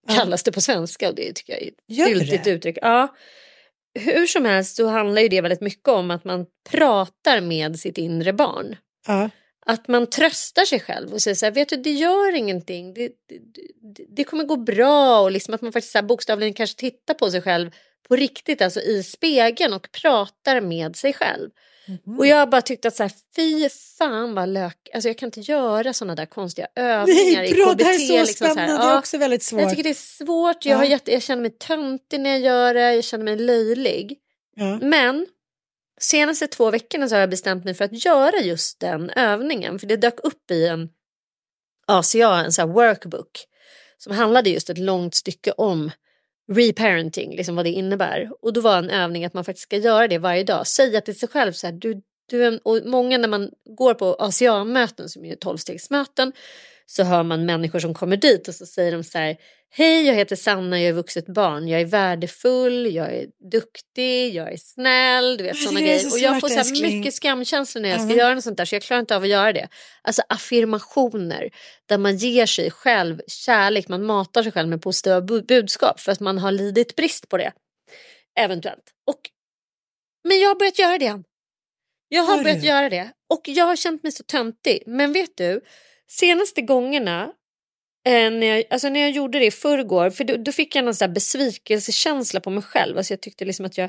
Ja. 0.08 0.14
kallas 0.14 0.42
det 0.42 0.52
på 0.52 0.60
svenska 0.60 1.08
och 1.08 1.14
det 1.14 1.32
tycker 1.32 1.52
jag 1.52 1.62
är 1.62 1.66
ett 1.68 1.74
giltigt 1.88 2.46
uttryck. 2.46 2.78
Ja. 2.82 3.14
Hur 3.94 4.26
som 4.26 4.44
helst 4.44 4.76
så 4.76 4.86
handlar 4.86 5.22
ju 5.22 5.28
det 5.28 5.40
väldigt 5.40 5.60
mycket 5.60 5.88
om 5.88 6.10
att 6.10 6.24
man 6.24 6.46
pratar 6.70 7.40
med 7.40 7.78
sitt 7.78 7.98
inre 7.98 8.32
barn. 8.32 8.76
Ja. 9.06 9.30
Att 9.66 9.88
man 9.88 10.06
tröstar 10.06 10.64
sig 10.64 10.80
själv 10.80 11.12
och 11.12 11.22
säger 11.22 11.34
så 11.34 11.46
här, 11.46 11.52
vet 11.52 11.68
du 11.68 11.76
det 11.76 11.90
gör 11.90 12.34
ingenting, 12.34 12.94
det, 12.94 13.08
det, 13.08 14.04
det, 14.08 14.24
kommer 14.24 14.44
gå 14.44 14.56
bra 14.56 15.20
och 15.20 15.30
liksom 15.30 15.54
att 15.54 15.62
man 15.62 15.72
faktiskt 15.72 15.92
så 15.92 16.02
bokstavligen 16.02 16.54
kanske 16.54 16.76
tittar 16.78 17.14
på 17.14 17.30
sig 17.30 17.42
själv 17.42 17.70
på 18.08 18.16
riktigt, 18.16 18.62
alltså 18.62 18.80
i 18.80 19.02
spegeln 19.02 19.72
och 19.72 19.88
pratar 20.02 20.60
med 20.60 20.96
sig 20.96 21.12
själv. 21.12 21.50
Mhm. 21.86 22.18
Och 22.18 22.26
jag 22.26 22.36
har 22.36 22.46
bara 22.46 22.62
tyckt 22.62 22.84
att 22.84 22.96
så 22.96 23.02
här, 23.02 23.12
fy 23.36 23.68
fan 23.68 24.34
vad 24.34 24.48
lök, 24.48 24.88
alltså 24.94 25.08
jag 25.08 25.18
kan 25.18 25.26
inte 25.26 25.40
göra 25.40 25.92
sådana 25.92 26.14
där 26.14 26.26
konstiga 26.26 26.66
övningar 26.76 27.40
Nej, 27.42 27.50
i 27.50 27.54
bra, 27.54 27.66
KBT. 27.66 27.78
det 27.78 27.84
här 27.84 27.94
är 27.94 27.98
så 27.98 28.12
liksom 28.26 28.34
så 28.36 28.44
här. 28.44 28.52
spännande. 28.54 28.82
Det 28.82 28.88
är 28.88 28.92
Ja. 28.92 28.98
också 28.98 29.18
väldigt 29.18 29.42
svårt. 29.42 29.60
Jag 29.60 29.70
tycker 29.70 29.82
det 29.82 29.90
är 29.90 29.94
svårt, 30.24 30.64
jag, 30.66 30.76
har 30.76 30.84
Ja. 30.84 30.90
jätte, 30.90 31.12
jag 31.12 31.22
känner 31.22 31.42
mig 31.42 31.50
töntig 31.50 32.20
när 32.20 32.30
jag 32.30 32.40
gör 32.40 32.74
det, 32.74 32.94
jag 32.94 33.04
känner 33.04 33.24
mig 33.24 33.36
löjlig. 33.36 34.18
Ja. 34.56 34.78
Men 34.82 35.26
senaste 36.00 36.46
två 36.46 36.70
veckorna 36.70 37.08
så 37.08 37.14
har 37.14 37.20
jag 37.20 37.30
bestämt 37.30 37.64
mig 37.64 37.74
för 37.74 37.84
att 37.84 38.04
göra 38.04 38.40
just 38.40 38.80
den 38.80 39.10
övningen. 39.10 39.78
För 39.78 39.86
det 39.86 39.96
dök 39.96 40.20
upp 40.24 40.50
i 40.50 40.66
en 40.66 40.88
ACA, 41.86 42.34
en 42.44 42.52
här 42.58 42.66
workbook. 42.66 43.44
Som 43.98 44.12
handlade 44.12 44.50
just 44.50 44.70
ett 44.70 44.78
långt 44.78 45.14
stycke 45.14 45.52
om 45.52 45.90
reparenting, 46.52 47.36
liksom 47.36 47.56
vad 47.56 47.64
det 47.64 47.70
innebär. 47.70 48.30
Och 48.40 48.52
då 48.52 48.60
var 48.60 48.78
en 48.78 48.90
övning 48.90 49.24
att 49.24 49.34
man 49.34 49.44
faktiskt 49.44 49.62
ska 49.62 49.76
göra 49.76 50.08
det 50.08 50.18
varje 50.18 50.44
dag. 50.44 50.66
Säga 50.66 51.00
till 51.00 51.18
sig 51.18 51.28
själv 51.28 51.52
så 51.52 51.66
här, 51.66 51.74
du, 51.74 52.02
du 52.30 52.42
är 52.44 52.48
en, 52.48 52.58
och 52.58 52.80
många 52.84 53.18
när 53.18 53.28
man 53.28 53.50
går 53.76 53.94
på 53.94 54.16
ACA-möten 54.18 55.08
som 55.08 55.24
är 55.24 55.36
tolvstegsmöten 55.36 56.32
så 56.86 57.02
hör 57.02 57.22
man 57.22 57.46
människor 57.46 57.78
som 57.78 57.94
kommer 57.94 58.16
dit 58.16 58.48
och 58.48 58.54
så 58.54 58.66
säger 58.66 58.92
de 58.92 59.04
så 59.04 59.18
här 59.18 59.36
Hej, 59.76 60.06
jag 60.06 60.14
heter 60.14 60.36
Sanna, 60.36 60.80
jag 60.80 60.88
är 60.88 60.92
vuxet 60.92 61.26
barn, 61.26 61.68
jag 61.68 61.80
är 61.80 61.84
värdefull, 61.84 62.94
jag 62.94 63.14
är 63.14 63.26
duktig, 63.50 64.34
jag 64.34 64.52
är 64.52 64.56
snäll, 64.56 65.36
du 65.36 65.44
vet 65.44 65.56
sådana 65.56 65.80
grejer. 65.80 65.98
så 65.98 66.10
och 66.12 66.18
jag 66.18 66.40
får 66.40 66.48
så 66.48 66.54
här 66.54 66.60
älskling. 66.60 66.98
mycket 66.98 67.14
skamkänslor 67.14 67.82
när 67.82 67.88
jag 67.88 68.00
ska 68.00 68.10
Ja. 68.10 68.16
göra 68.16 68.34
något 68.34 68.44
sånt 68.44 68.56
där 68.56 68.64
så 68.64 68.74
jag 68.74 68.82
klarar 68.82 69.00
inte 69.00 69.16
av 69.16 69.22
att 69.22 69.28
göra 69.28 69.52
det. 69.52 69.68
Alltså 70.02 70.22
affirmationer 70.28 71.50
där 71.88 71.98
man 71.98 72.16
ger 72.16 72.46
sig 72.46 72.70
själv 72.70 73.20
kärlek, 73.26 73.88
man 73.88 74.04
matar 74.04 74.42
sig 74.42 74.52
själv 74.52 74.68
med 74.68 74.82
positiva 74.82 75.20
bu- 75.20 75.46
budskap 75.46 76.00
för 76.00 76.12
att 76.12 76.20
man 76.20 76.38
har 76.38 76.52
lidit 76.52 76.96
brist 76.96 77.28
på 77.28 77.36
det. 77.36 77.52
Eventuellt. 78.40 78.84
Och, 79.06 79.20
men 80.28 80.40
jag 80.40 80.48
har 80.48 80.54
börjat 80.54 80.78
göra 80.78 80.98
det. 80.98 81.22
Jag 82.08 82.22
har 82.22 82.42
börjat 82.42 82.64
göra 82.64 82.88
det 82.88 83.10
och 83.34 83.42
jag 83.44 83.64
har 83.66 83.76
känt 83.76 84.02
mig 84.02 84.12
så 84.12 84.22
töntig. 84.22 84.82
Men 84.86 85.12
vet 85.12 85.36
du, 85.36 85.60
senaste 86.08 86.62
gångerna 86.62 87.32
eh, 88.06 88.30
när, 88.30 88.46
jag, 88.46 88.64
alltså 88.70 88.88
när 88.88 89.00
jag 89.00 89.10
gjorde 89.10 89.38
det 89.38 89.46
i 89.46 89.50
förrgår, 89.50 90.10
för 90.10 90.24
då, 90.24 90.36
då 90.36 90.52
fick 90.52 90.76
jag 90.76 90.84
någon 90.84 90.94
så 90.94 91.04
här 91.04 91.12
besvikelsekänsla 91.12 92.40
på 92.40 92.50
mig 92.50 92.62
själv. 92.62 92.96
Alltså 92.96 93.12
jag 93.12 93.20
tyckte 93.20 93.44
liksom 93.44 93.66
att 93.66 93.78
jag 93.78 93.88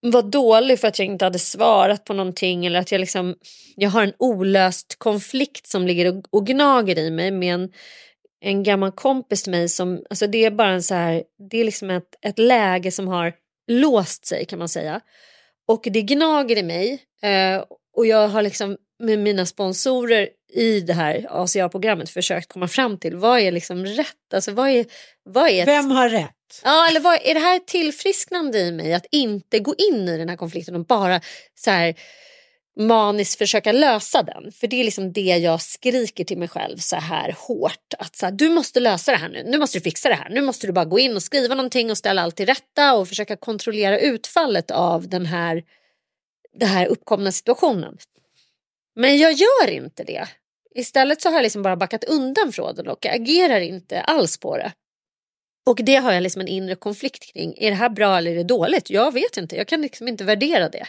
var 0.00 0.22
dålig 0.22 0.80
för 0.80 0.88
att 0.88 0.98
jag 0.98 1.06
inte 1.06 1.24
hade 1.24 1.38
svarat 1.38 2.04
på 2.04 2.14
någonting 2.14 2.66
eller 2.66 2.80
att 2.80 2.92
jag 2.92 2.98
liksom, 2.98 3.34
jag 3.76 3.90
har 3.90 4.02
en 4.02 4.12
olöst 4.18 4.98
konflikt 4.98 5.66
som 5.66 5.86
ligger 5.86 6.16
och, 6.16 6.24
och 6.30 6.46
gnager 6.46 6.98
i 6.98 7.10
mig 7.10 7.30
med 7.30 7.54
en, 7.54 7.72
en 8.40 8.62
gammal 8.62 8.92
kompis 8.92 9.42
till 9.42 9.50
mig 9.50 9.68
som, 9.68 10.04
alltså 10.10 10.26
det 10.26 10.44
är 10.44 10.50
bara 10.50 10.70
en 10.70 10.82
så 10.82 10.94
här, 10.94 11.22
det 11.50 11.58
är 11.58 11.64
liksom 11.64 11.90
ett, 11.90 12.18
ett 12.22 12.38
läge 12.38 12.90
som 12.90 13.08
har 13.08 13.32
låst 13.66 14.26
sig 14.26 14.44
kan 14.44 14.58
man 14.58 14.68
säga. 14.68 15.00
Och 15.68 15.80
det 15.90 16.02
gnager 16.02 16.58
i 16.58 16.62
mig 16.62 17.02
eh, 17.22 17.64
och 17.96 18.06
jag 18.06 18.28
har 18.28 18.42
liksom 18.42 18.76
med 18.98 19.18
mina 19.18 19.46
sponsorer 19.46 20.28
i 20.52 20.80
det 20.80 20.92
här 20.92 21.26
ACA-programmet 21.30 22.10
försökt 22.10 22.48
komma 22.48 22.68
fram 22.68 22.98
till 22.98 23.16
vad 23.16 23.40
är 23.40 23.52
liksom 23.52 23.86
rätt, 23.86 24.34
alltså 24.34 24.52
vad 24.52 24.68
är, 24.68 24.86
vad 25.22 25.48
är 25.48 25.62
ett 25.62 25.68
Vem 25.68 25.90
har 25.90 26.08
rätt? 26.08 26.34
Ja, 26.64 26.88
eller 26.88 27.00
vad, 27.00 27.18
är 27.24 27.34
det 27.34 27.40
här 27.40 27.56
ett 27.56 27.66
tillfrisknande 27.66 28.58
i 28.58 28.72
mig 28.72 28.94
att 28.94 29.06
inte 29.10 29.58
gå 29.58 29.74
in 29.78 30.08
i 30.08 30.18
den 30.18 30.28
här 30.28 30.36
konflikten 30.36 30.74
och 30.74 30.86
bara 30.86 31.20
så 31.54 31.70
här 31.70 31.94
maniskt 32.78 33.38
försöka 33.38 33.72
lösa 33.72 34.22
den? 34.22 34.52
För 34.52 34.66
det 34.66 34.80
är 34.80 34.84
liksom 34.84 35.12
det 35.12 35.20
jag 35.20 35.62
skriker 35.62 36.24
till 36.24 36.38
mig 36.38 36.48
själv 36.48 36.76
så 36.76 36.96
här 36.96 37.36
hårt. 37.38 37.94
Att 37.98 38.16
så 38.16 38.26
här, 38.26 38.32
du 38.32 38.48
måste 38.48 38.80
lösa 38.80 39.12
det 39.12 39.18
här 39.18 39.28
nu, 39.28 39.42
nu 39.46 39.58
måste 39.58 39.78
du 39.78 39.82
fixa 39.82 40.08
det 40.08 40.14
här. 40.14 40.30
Nu 40.30 40.40
måste 40.40 40.66
du 40.66 40.72
bara 40.72 40.84
gå 40.84 40.98
in 40.98 41.16
och 41.16 41.22
skriva 41.22 41.54
någonting 41.54 41.90
och 41.90 41.98
ställa 41.98 42.22
allt 42.22 42.36
till 42.36 42.46
rätta 42.46 42.94
och 42.94 43.08
försöka 43.08 43.36
kontrollera 43.36 43.98
utfallet 43.98 44.70
av 44.70 45.08
den 45.08 45.26
här, 45.26 45.62
den 46.58 46.68
här 46.68 46.86
uppkomna 46.86 47.32
situationen. 47.32 47.98
Men 48.98 49.18
jag 49.18 49.32
gör 49.32 49.70
inte 49.70 50.04
det. 50.04 50.28
Istället 50.74 51.22
så 51.22 51.28
har 51.28 51.34
jag 51.34 51.42
liksom 51.42 51.62
bara 51.62 51.76
backat 51.76 52.04
undan 52.04 52.52
från 52.52 52.74
det 52.74 52.90
och 52.90 53.06
agerar 53.06 53.60
inte 53.60 54.00
alls 54.00 54.38
på 54.38 54.56
det. 54.56 54.72
Och 55.66 55.80
det 55.84 55.96
har 55.96 56.12
jag 56.12 56.22
liksom 56.22 56.40
en 56.40 56.48
inre 56.48 56.74
konflikt 56.74 57.32
kring. 57.32 57.54
Är 57.56 57.70
det 57.70 57.76
här 57.76 57.88
bra 57.88 58.18
eller 58.18 58.30
är 58.30 58.34
det 58.34 58.44
dåligt? 58.44 58.90
Jag 58.90 59.12
vet 59.12 59.36
inte. 59.36 59.56
Jag 59.56 59.68
kan 59.68 59.82
liksom 59.82 60.08
inte 60.08 60.24
värdera 60.24 60.68
det. 60.68 60.86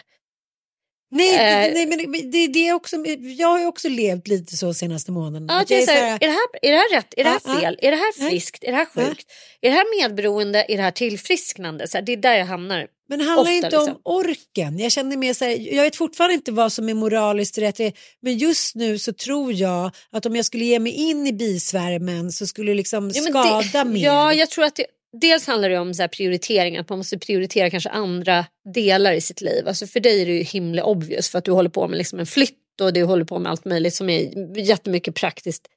Nej, 1.10 1.34
Eh. 1.34 1.74
nej 1.74 1.86
men 1.86 2.30
det, 2.30 2.46
det, 2.46 2.68
är 2.68 2.72
också, 2.72 2.96
jag 3.38 3.48
har 3.48 3.58
ju 3.58 3.66
också 3.66 3.88
levt 3.88 4.28
lite 4.28 4.56
så 4.56 4.74
senaste 4.74 5.12
månaden. 5.12 5.48
Ja, 5.50 5.64
det 5.68 5.82
är, 5.82 5.86
så 5.86 5.92
här, 5.92 6.14
är, 6.14 6.18
det 6.18 6.32
här, 6.32 6.46
är 6.62 6.70
det 6.70 6.76
här 6.76 6.96
rätt? 6.96 7.14
Är 7.16 7.24
det 7.24 7.30
här 7.30 7.60
fel? 7.60 7.78
Är 7.82 7.90
det 7.90 7.96
här 7.96 8.28
friskt? 8.28 8.64
Är 8.64 8.70
det 8.70 8.76
här 8.76 8.86
sjukt? 8.86 9.32
Är 9.60 9.70
det 9.70 9.76
här 9.76 10.00
medberoende? 10.00 10.66
Är 10.68 10.76
det 10.76 10.82
här 10.82 10.90
tillfrisknande? 10.90 11.88
Så 11.88 11.98
här, 11.98 12.02
det 12.02 12.12
är 12.12 12.16
där 12.16 12.34
jag 12.34 12.46
hamnar. 12.46 12.86
Men 13.10 13.18
det 13.18 13.24
handlar 13.24 13.42
Ofta, 13.42 13.52
inte 13.66 13.78
om 13.78 13.86
liksom. 13.86 14.00
orken. 14.04 14.78
Jag 14.78 14.92
känner 14.92 15.16
mer 15.16 15.34
så 15.34 15.44
här, 15.44 15.74
jag 15.74 15.82
vet 15.82 15.96
fortfarande 15.96 16.34
inte 16.34 16.52
vad 16.52 16.72
som 16.72 16.88
är 16.88 16.94
moraliskt 16.94 17.58
rätt. 17.58 17.78
Men 18.22 18.38
just 18.38 18.74
nu 18.74 18.98
så 18.98 19.12
tror 19.12 19.52
jag 19.52 19.90
att 20.10 20.26
om 20.26 20.36
jag 20.36 20.44
skulle 20.44 20.64
ge 20.64 20.78
mig 20.78 20.92
in 20.92 21.26
i 21.26 21.32
bisvärmen 21.32 22.32
så 22.32 22.46
skulle 22.46 22.70
det 22.70 22.76
liksom 22.76 23.10
Ja, 23.14 23.22
men 23.22 23.32
skada 23.32 23.84
det, 23.84 23.90
mer. 23.90 24.04
Ja, 24.04 24.32
jag 24.32 24.50
tror 24.50 24.64
att 24.64 24.76
det, 24.76 24.86
dels 25.20 25.46
handlar 25.46 25.68
det 25.68 25.78
om 25.78 25.94
så 25.94 26.02
här 26.02 26.08
prioritering, 26.08 26.76
att 26.76 26.88
man 26.88 26.98
måste 26.98 27.18
prioritera 27.18 27.70
kanske 27.70 27.90
andra 27.90 28.44
delar 28.74 29.12
i 29.12 29.20
sitt 29.20 29.40
liv. 29.40 29.68
Alltså 29.68 29.86
för 29.86 30.00
dig 30.00 30.22
är 30.22 30.26
det 30.26 30.32
ju 30.32 30.42
himla 30.42 30.84
obvious 30.84 31.28
för 31.28 31.38
att 31.38 31.44
du 31.44 31.52
håller 31.52 31.70
på 31.70 31.88
med 31.88 31.98
liksom 31.98 32.18
en 32.18 32.26
flytt 32.26 32.80
och 32.80 32.92
du 32.92 33.04
håller 33.04 33.24
på 33.24 33.38
med 33.38 33.50
allt 33.50 33.64
möjligt 33.64 33.94
som 33.94 34.10
är 34.10 34.58
jättemycket 34.58 35.14
praktiskt 35.14 35.68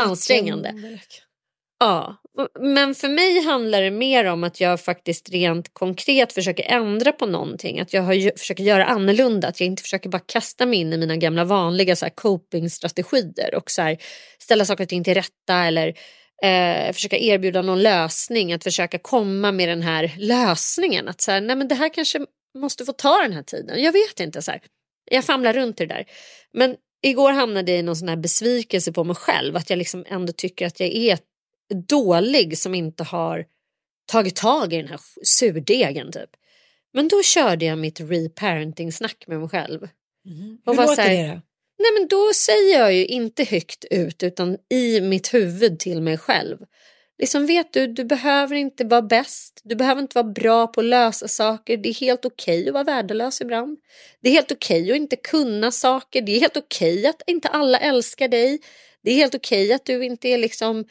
ansträngande. 0.00 0.98
Ja, 1.80 2.16
men 2.60 2.94
för 2.94 3.08
mig 3.08 3.40
handlar 3.40 3.82
det 3.82 3.90
mer 3.90 4.24
om 4.24 4.44
att 4.44 4.60
jag 4.60 4.80
faktiskt 4.80 5.30
rent 5.30 5.74
konkret 5.74 6.32
försöker 6.32 6.64
ändra 6.64 7.12
på 7.12 7.26
någonting. 7.26 7.80
Att 7.80 7.92
jag 7.92 8.02
har, 8.02 8.12
ju- 8.12 8.32
försöker 8.36 8.64
göra 8.64 8.84
annorlunda. 8.86 9.48
Att 9.48 9.60
jag 9.60 9.66
inte 9.66 9.82
försöker 9.82 10.08
bara 10.08 10.22
kasta 10.26 10.66
mig 10.66 10.78
in 10.78 10.92
i 10.92 10.96
mina 10.96 11.16
gamla 11.16 11.44
vanliga 11.44 11.96
så 11.96 12.04
här, 12.04 12.12
copingstrategier 12.14 13.54
och 13.54 13.70
så 13.70 13.82
här, 13.82 13.98
ställa 14.38 14.64
saker 14.64 14.84
och 14.84 14.88
ting 14.88 15.04
till 15.04 15.14
rätta 15.14 15.54
eller 15.64 15.88
eh, 16.42 16.92
försöka 16.92 17.18
erbjuda 17.18 17.62
någon 17.62 17.82
lösning. 17.82 18.52
Att 18.52 18.64
försöka 18.64 18.98
komma 18.98 19.52
med 19.52 19.68
den 19.68 19.82
här 19.82 20.12
lösningen. 20.18 21.08
Att 21.08 21.20
så 21.20 21.30
här, 21.30 21.40
nej 21.40 21.56
men 21.56 21.68
det 21.68 21.74
här 21.74 21.88
kanske 21.88 22.26
måste 22.58 22.84
få 22.84 22.92
ta 22.92 23.22
den 23.22 23.32
här 23.32 23.42
tiden. 23.42 23.82
Jag 23.82 23.92
vet 23.92 24.20
inte. 24.20 24.42
så 24.42 24.50
här. 24.50 24.60
Jag 25.10 25.24
famlar 25.24 25.52
runt 25.52 25.80
i 25.80 25.86
det 25.86 25.94
där. 25.94 26.04
Men 26.52 26.76
igår 27.02 27.32
hamnade 27.32 27.70
jag 27.72 27.78
i 27.78 27.82
någon 27.82 27.96
sån 27.96 28.08
här 28.08 28.16
besvikelse 28.16 28.92
på 28.92 29.04
mig 29.04 29.16
själv. 29.16 29.56
Att 29.56 29.70
jag 29.70 29.76
liksom 29.76 30.04
ändå 30.08 30.32
tycker 30.32 30.66
att 30.66 30.80
jag 30.80 30.88
är 30.88 31.18
dålig 31.88 32.58
som 32.58 32.74
inte 32.74 33.04
har 33.04 33.44
tagit 34.06 34.36
tag 34.36 34.72
i 34.72 34.76
den 34.76 34.88
här 34.88 35.00
surdegen 35.22 36.12
typ. 36.12 36.30
Men 36.92 37.08
då 37.08 37.22
körde 37.22 37.64
jag 37.64 37.78
mitt 37.78 38.00
reparenting-snack 38.00 39.24
med 39.26 39.40
mig 39.40 39.48
själv. 39.48 39.82
Och 40.66 40.76
Hur 40.76 40.82
låter 40.82 41.02
här, 41.02 41.10
det 41.10 41.28
då? 41.28 41.40
Nej 41.78 41.92
men 41.98 42.08
då 42.08 42.32
säger 42.34 42.78
jag 42.78 42.94
ju 42.94 43.06
inte 43.06 43.44
högt 43.44 43.84
ut 43.90 44.22
utan 44.22 44.58
i 44.70 45.00
mitt 45.00 45.34
huvud 45.34 45.78
till 45.78 46.00
mig 46.00 46.18
själv. 46.18 46.58
liksom 47.18 47.46
vet 47.46 47.72
du, 47.72 47.86
du 47.86 48.04
behöver 48.04 48.56
inte 48.56 48.84
vara 48.84 49.02
bäst. 49.02 49.60
Du 49.64 49.74
behöver 49.74 50.02
inte 50.02 50.22
vara 50.22 50.32
bra 50.32 50.66
på 50.66 50.80
att 50.80 50.86
lösa 50.86 51.28
saker. 51.28 51.76
Det 51.76 51.88
är 51.88 51.94
helt 51.94 52.24
okej 52.24 52.60
okay 52.60 52.68
att 52.68 52.74
vara 52.74 52.84
värdelös 52.84 53.40
ibland. 53.40 53.78
Det 54.20 54.28
är 54.28 54.32
helt 54.32 54.52
okej 54.52 54.82
okay 54.82 54.92
att 54.92 54.96
inte 54.96 55.16
kunna 55.16 55.70
saker. 55.70 56.22
Det 56.22 56.32
är 56.36 56.40
helt 56.40 56.56
okej 56.56 56.98
okay 56.98 57.06
att 57.06 57.22
inte 57.26 57.48
alla 57.48 57.78
älskar 57.78 58.28
dig. 58.28 58.60
Det 59.02 59.10
är 59.10 59.14
helt 59.14 59.34
okej 59.34 59.72
att 59.72 59.84
du 59.84 60.04
inte 60.04 60.28
är 60.28 60.38
liksom 60.38 60.84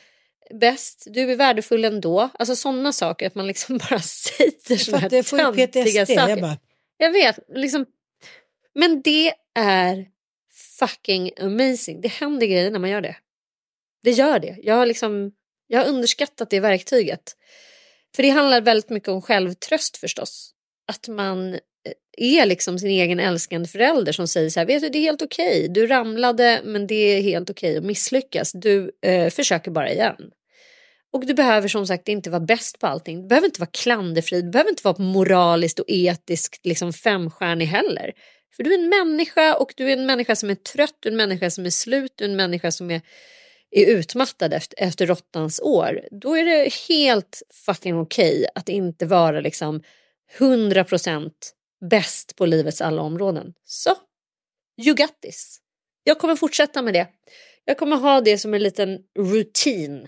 bäst, 0.59 1.03
du 1.07 1.31
är 1.31 1.35
värdefull 1.35 1.85
ändå. 1.85 2.29
Alltså 2.33 2.55
sådana 2.55 2.93
saker, 2.93 3.27
att 3.27 3.35
man 3.35 3.47
liksom 3.47 3.77
bara 3.89 3.99
säger 3.99 4.77
sådana 4.77 5.01
här 5.01 5.13
jag 5.13 5.25
får 5.25 5.37
PTSD, 5.53 5.97
saker. 5.97 6.29
Jag, 6.29 6.41
bara... 6.41 6.57
jag 6.97 7.11
vet, 7.11 7.39
liksom. 7.49 7.85
men 8.75 9.01
det 9.01 9.33
är 9.55 10.07
fucking 10.79 11.31
amazing. 11.39 12.01
Det 12.01 12.07
händer 12.07 12.47
grejer 12.47 12.71
när 12.71 12.79
man 12.79 12.89
gör 12.89 13.01
det. 13.01 13.15
Det 14.03 14.11
gör 14.11 14.39
det. 14.39 14.57
Jag 14.63 14.75
har, 14.75 14.85
liksom, 14.85 15.31
jag 15.67 15.79
har 15.79 15.85
underskattat 15.85 16.49
det 16.49 16.59
verktyget. 16.59 17.35
För 18.15 18.23
det 18.23 18.29
handlar 18.29 18.61
väldigt 18.61 18.89
mycket 18.89 19.09
om 19.09 19.21
självtröst 19.21 19.97
förstås. 19.97 20.53
Att 20.87 21.07
man 21.07 21.59
är 22.17 22.45
liksom 22.45 22.79
sin 22.79 22.89
egen 22.89 23.19
älskande 23.19 23.67
förälder 23.67 24.11
som 24.11 24.27
säger 24.27 24.49
så 24.49 24.59
här, 24.59 24.67
vet 24.67 24.81
du 24.81 24.89
det 24.89 24.97
är 24.97 25.01
helt 25.01 25.21
okej, 25.21 25.59
okay. 25.59 25.67
du 25.67 25.87
ramlade 25.87 26.61
men 26.63 26.87
det 26.87 26.95
är 26.95 27.21
helt 27.21 27.49
okej 27.49 27.69
okay 27.69 27.77
att 27.77 27.83
misslyckas, 27.83 28.51
du 28.51 28.91
eh, 29.01 29.29
försöker 29.29 29.71
bara 29.71 29.91
igen. 29.91 30.31
Och 31.13 31.25
du 31.25 31.33
behöver 31.33 31.67
som 31.67 31.87
sagt 31.87 32.07
inte 32.07 32.29
vara 32.29 32.39
bäst 32.39 32.79
på 32.79 32.87
allting, 32.87 33.21
du 33.21 33.27
behöver 33.27 33.45
inte 33.45 33.59
vara 33.59 33.69
klanderfri, 33.73 34.41
du 34.41 34.49
behöver 34.49 34.69
inte 34.69 34.83
vara 34.83 35.03
moraliskt 35.03 35.79
och 35.79 35.85
etiskt 35.87 36.65
liksom 36.65 36.93
femstjärnig 36.93 37.65
heller. 37.65 38.13
För 38.55 38.63
du 38.63 38.73
är 38.73 38.77
en 38.77 38.89
människa 38.89 39.55
och 39.55 39.73
du 39.77 39.89
är 39.89 39.97
en 39.97 40.05
människa 40.05 40.35
som 40.35 40.49
är 40.49 40.55
trött, 40.55 40.97
du 40.99 41.09
är 41.09 41.11
en 41.11 41.17
människa 41.17 41.49
som 41.49 41.65
är 41.65 41.69
slut, 41.69 42.13
du 42.15 42.25
är 42.25 42.29
en 42.29 42.35
människa 42.35 42.71
som 42.71 42.91
är, 42.91 43.01
är 43.71 43.85
utmattad 43.85 44.53
efter, 44.53 44.83
efter 44.83 45.07
råttans 45.07 45.59
år. 45.59 46.01
Då 46.11 46.37
är 46.37 46.45
det 46.45 46.73
helt 46.89 47.41
fucking 47.65 47.99
okej 47.99 48.33
okay 48.33 48.45
att 48.55 48.69
inte 48.69 49.05
vara 49.05 49.41
liksom 49.41 49.83
100% 50.37 51.31
bäst 51.89 52.35
på 52.35 52.45
livets 52.45 52.81
alla 52.81 53.01
områden. 53.01 53.53
Så, 53.65 53.95
you 54.85 54.95
got 54.95 55.21
this. 55.21 55.57
Jag 56.03 56.19
kommer 56.19 56.35
fortsätta 56.35 56.81
med 56.81 56.93
det. 56.93 57.07
Jag 57.65 57.77
kommer 57.77 57.97
ha 57.97 58.21
det 58.21 58.37
som 58.37 58.53
en 58.53 58.63
liten 58.63 58.99
rutin 59.19 60.07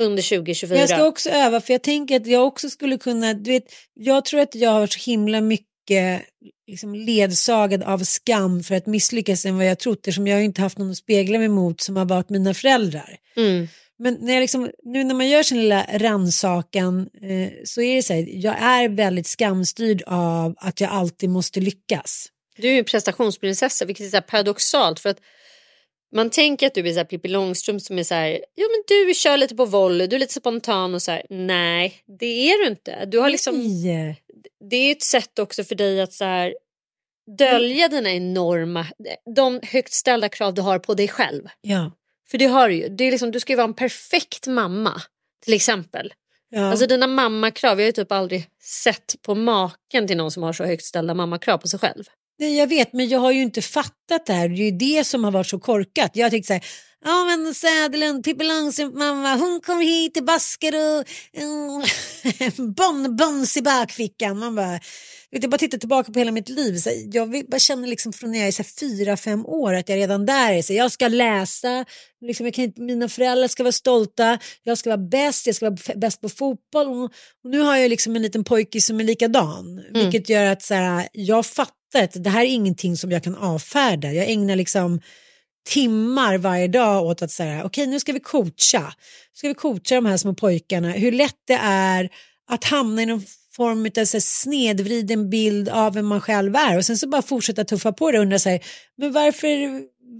under 0.00 0.22
2024. 0.22 0.78
Jag 0.78 0.88
ska 0.88 1.06
också 1.06 1.30
öva 1.30 1.60
för 1.60 1.74
jag 1.74 1.82
tänker 1.82 2.16
att 2.16 2.26
jag 2.26 2.46
också 2.46 2.70
skulle 2.70 2.98
kunna, 2.98 3.34
du 3.34 3.50
vet, 3.50 3.64
jag 3.94 4.24
tror 4.24 4.40
att 4.40 4.54
jag 4.54 4.70
har 4.70 4.80
varit 4.80 4.92
så 4.92 5.10
himla 5.10 5.40
mycket 5.40 6.22
liksom 6.66 6.94
ledsagad 6.94 7.82
av 7.82 7.98
skam 7.98 8.62
för 8.62 8.74
att 8.74 8.86
misslyckas 8.86 9.44
än 9.44 9.56
vad 9.56 9.66
jag 9.66 9.78
trott 9.78 9.98
eftersom 9.98 10.26
jag 10.26 10.44
inte 10.44 10.62
haft 10.62 10.78
någon 10.78 10.90
att 10.90 10.96
spegla 10.96 11.38
mig 11.38 11.48
mot 11.48 11.80
som 11.80 11.96
har 11.96 12.04
varit 12.04 12.30
mina 12.30 12.54
föräldrar. 12.54 13.16
Mm. 13.36 13.68
Men 13.98 14.18
när 14.20 14.32
jag 14.32 14.40
liksom, 14.40 14.70
nu 14.84 15.04
när 15.04 15.14
man 15.14 15.28
gör 15.28 15.42
sin 15.42 15.60
lilla 15.60 15.86
rannsakan 15.92 17.00
eh, 17.00 17.50
så 17.64 17.82
är 17.82 17.96
det 17.96 18.02
så 18.02 18.12
här, 18.12 18.26
jag 18.28 18.62
är 18.62 18.88
väldigt 18.88 19.26
skamstyrd 19.26 20.02
av 20.06 20.54
att 20.58 20.80
jag 20.80 20.90
alltid 20.90 21.30
måste 21.30 21.60
lyckas. 21.60 22.26
Du 22.56 22.68
är 22.68 22.72
ju 22.72 22.84
prestationsprinsessa 22.84 23.84
vilket 23.84 24.14
är 24.14 24.20
paradoxalt 24.20 25.00
för 25.00 25.08
att 25.08 25.18
man 26.12 26.30
tänker 26.30 26.66
att 26.66 26.74
du 26.74 26.88
är 26.88 26.92
så 26.92 26.98
här 26.98 27.04
Pippi 27.04 27.28
Långstrump 27.28 27.82
som 27.82 27.98
är 27.98 28.02
så 28.02 28.14
här, 28.14 28.44
jo 28.56 28.66
men 28.70 29.06
du 29.06 29.14
kör 29.14 29.36
lite 29.36 29.54
på 29.54 29.64
volley, 29.64 30.06
du 30.06 30.16
är 30.16 30.20
lite 30.20 30.34
spontan 30.34 30.94
och 30.94 31.02
så 31.02 31.10
här, 31.10 31.26
nej 31.30 31.94
det 32.18 32.50
är 32.50 32.64
du 32.64 32.70
inte. 32.70 33.04
Du 33.04 33.18
har 33.18 33.30
liksom, 33.30 33.82
nej. 33.82 34.22
det 34.70 34.76
är 34.76 34.92
ett 34.92 35.02
sätt 35.02 35.38
också 35.38 35.64
för 35.64 35.74
dig 35.74 36.00
att 36.00 36.12
så 36.12 36.24
här, 36.24 36.54
dölja 37.38 37.88
dina 37.88 38.10
enorma, 38.10 38.86
de 39.34 39.60
högt 39.62 39.92
ställda 39.92 40.28
krav 40.28 40.54
du 40.54 40.62
har 40.62 40.78
på 40.78 40.94
dig 40.94 41.08
själv. 41.08 41.48
Ja. 41.60 41.92
För 42.30 42.38
det 42.38 42.46
har 42.46 42.68
du 42.68 42.74
ju. 42.74 42.88
Det 42.88 43.04
är 43.04 43.10
liksom, 43.10 43.30
du 43.30 43.40
ska 43.40 43.52
ju 43.52 43.56
vara 43.56 43.68
en 43.68 43.74
perfekt 43.74 44.46
mamma 44.46 45.02
till 45.44 45.54
exempel. 45.54 46.12
Ja. 46.48 46.70
Alltså 46.70 46.86
dina 46.86 47.06
mammakrav, 47.06 47.70
jag 47.70 47.84
har 47.84 47.86
ju 47.86 47.92
typ 47.92 48.12
aldrig 48.12 48.48
sett 48.62 49.16
på 49.22 49.34
maken 49.34 50.06
till 50.06 50.16
någon 50.16 50.30
som 50.30 50.42
har 50.42 50.52
så 50.52 50.64
högt 50.64 50.84
ställda 50.84 51.14
mammakrav 51.14 51.58
på 51.58 51.68
sig 51.68 51.78
själv. 51.78 52.04
Nej, 52.40 52.56
jag 52.56 52.66
vet, 52.66 52.92
men 52.92 53.08
jag 53.08 53.18
har 53.18 53.32
ju 53.32 53.42
inte 53.42 53.62
fattat 53.62 54.26
det 54.26 54.32
här. 54.32 54.48
Det 54.48 54.54
är 54.54 54.70
ju 54.70 54.70
det 54.70 55.04
som 55.04 55.24
har 55.24 55.30
varit 55.30 55.46
så 55.46 55.58
korkat. 55.58 56.10
Jag 56.14 56.24
har 56.24 56.30
tänkt 56.30 56.46
så 56.46 56.52
här, 56.52 56.64
ja 57.04 57.24
men 57.24 57.54
Säderlund, 57.54 58.24
Pippi 58.24 58.44
Långstrump 58.44 58.94
mamma, 58.94 59.34
hon 59.34 59.60
kom 59.60 59.80
hit 59.80 60.16
i 60.16 60.22
basker 60.22 60.74
och 60.74 61.04
en 62.40 62.72
bonbons 62.72 63.56
i 63.56 63.62
bakfickan. 63.62 64.38
Man 64.38 64.54
bara, 64.54 64.72
vet, 65.30 65.42
jag 65.42 65.50
bara 65.50 65.58
tittar 65.58 65.78
tillbaka 65.78 66.12
på 66.12 66.18
hela 66.18 66.32
mitt 66.32 66.48
liv. 66.48 66.76
Så 66.76 66.90
jag 67.12 67.30
bara 67.48 67.58
känner 67.58 67.88
liksom 67.88 68.12
från 68.12 68.30
när 68.30 68.38
jag 68.38 68.48
är 68.48 68.52
så 68.52 68.64
fyra, 68.80 69.16
fem 69.16 69.46
år 69.46 69.74
att 69.74 69.88
jag 69.88 69.96
redan 69.96 70.26
där 70.26 70.52
är 70.52 70.62
så 70.62 70.72
jag 70.72 70.92
ska 70.92 71.08
läsa, 71.08 71.84
liksom, 72.20 72.46
jag 72.46 72.54
kan 72.54 72.64
inte, 72.64 72.82
mina 72.82 73.08
föräldrar 73.08 73.48
ska 73.48 73.62
vara 73.62 73.72
stolta, 73.72 74.38
jag 74.62 74.78
ska 74.78 74.90
vara 74.90 75.08
bäst, 75.08 75.46
jag 75.46 75.56
ska 75.56 75.70
vara 75.70 75.96
bäst 75.96 76.20
på 76.20 76.28
fotboll. 76.28 76.88
Och, 76.88 77.04
och 77.44 77.50
nu 77.50 77.60
har 77.60 77.76
jag 77.76 77.88
liksom 77.88 78.16
en 78.16 78.22
liten 78.22 78.44
pojke 78.44 78.80
som 78.80 79.00
är 79.00 79.04
likadan, 79.04 79.78
mm. 79.78 79.92
vilket 79.92 80.28
gör 80.28 80.44
att 80.44 80.62
så 80.62 80.74
här, 80.74 81.08
jag 81.12 81.46
fattar 81.46 81.79
att 81.98 82.24
det 82.24 82.30
här 82.30 82.40
är 82.40 82.48
ingenting 82.48 82.96
som 82.96 83.10
jag 83.10 83.24
kan 83.24 83.34
avfärda. 83.34 84.12
Jag 84.12 84.30
ägnar 84.30 84.56
liksom 84.56 85.00
timmar 85.68 86.38
varje 86.38 86.68
dag 86.68 87.06
åt 87.06 87.22
att 87.22 87.30
säga 87.30 87.64
okej 87.64 87.66
okay, 87.66 87.86
nu 87.86 88.00
ska 88.00 88.12
vi 88.12 88.20
coacha. 88.20 88.94
Nu 89.32 89.34
ska 89.34 89.48
vi 89.48 89.54
coacha 89.54 89.94
de 89.94 90.06
här 90.06 90.16
små 90.16 90.34
pojkarna 90.34 90.90
hur 90.90 91.12
lätt 91.12 91.38
det 91.46 91.58
är 91.62 92.10
att 92.48 92.64
hamna 92.64 93.02
i 93.02 93.06
någon 93.06 93.24
form 93.52 93.86
av 93.86 94.04
så 94.04 94.16
här, 94.16 94.20
snedvriden 94.20 95.30
bild 95.30 95.68
av 95.68 95.94
vem 95.94 96.06
man 96.06 96.20
själv 96.20 96.56
är 96.56 96.76
och 96.76 96.84
sen 96.84 96.98
så 96.98 97.08
bara 97.08 97.22
fortsätta 97.22 97.64
tuffa 97.64 97.92
på 97.92 98.10
det 98.10 98.18
och 98.18 98.22
undra 98.22 98.38
sig 98.38 98.62
men 98.96 99.12
varför, 99.12 99.48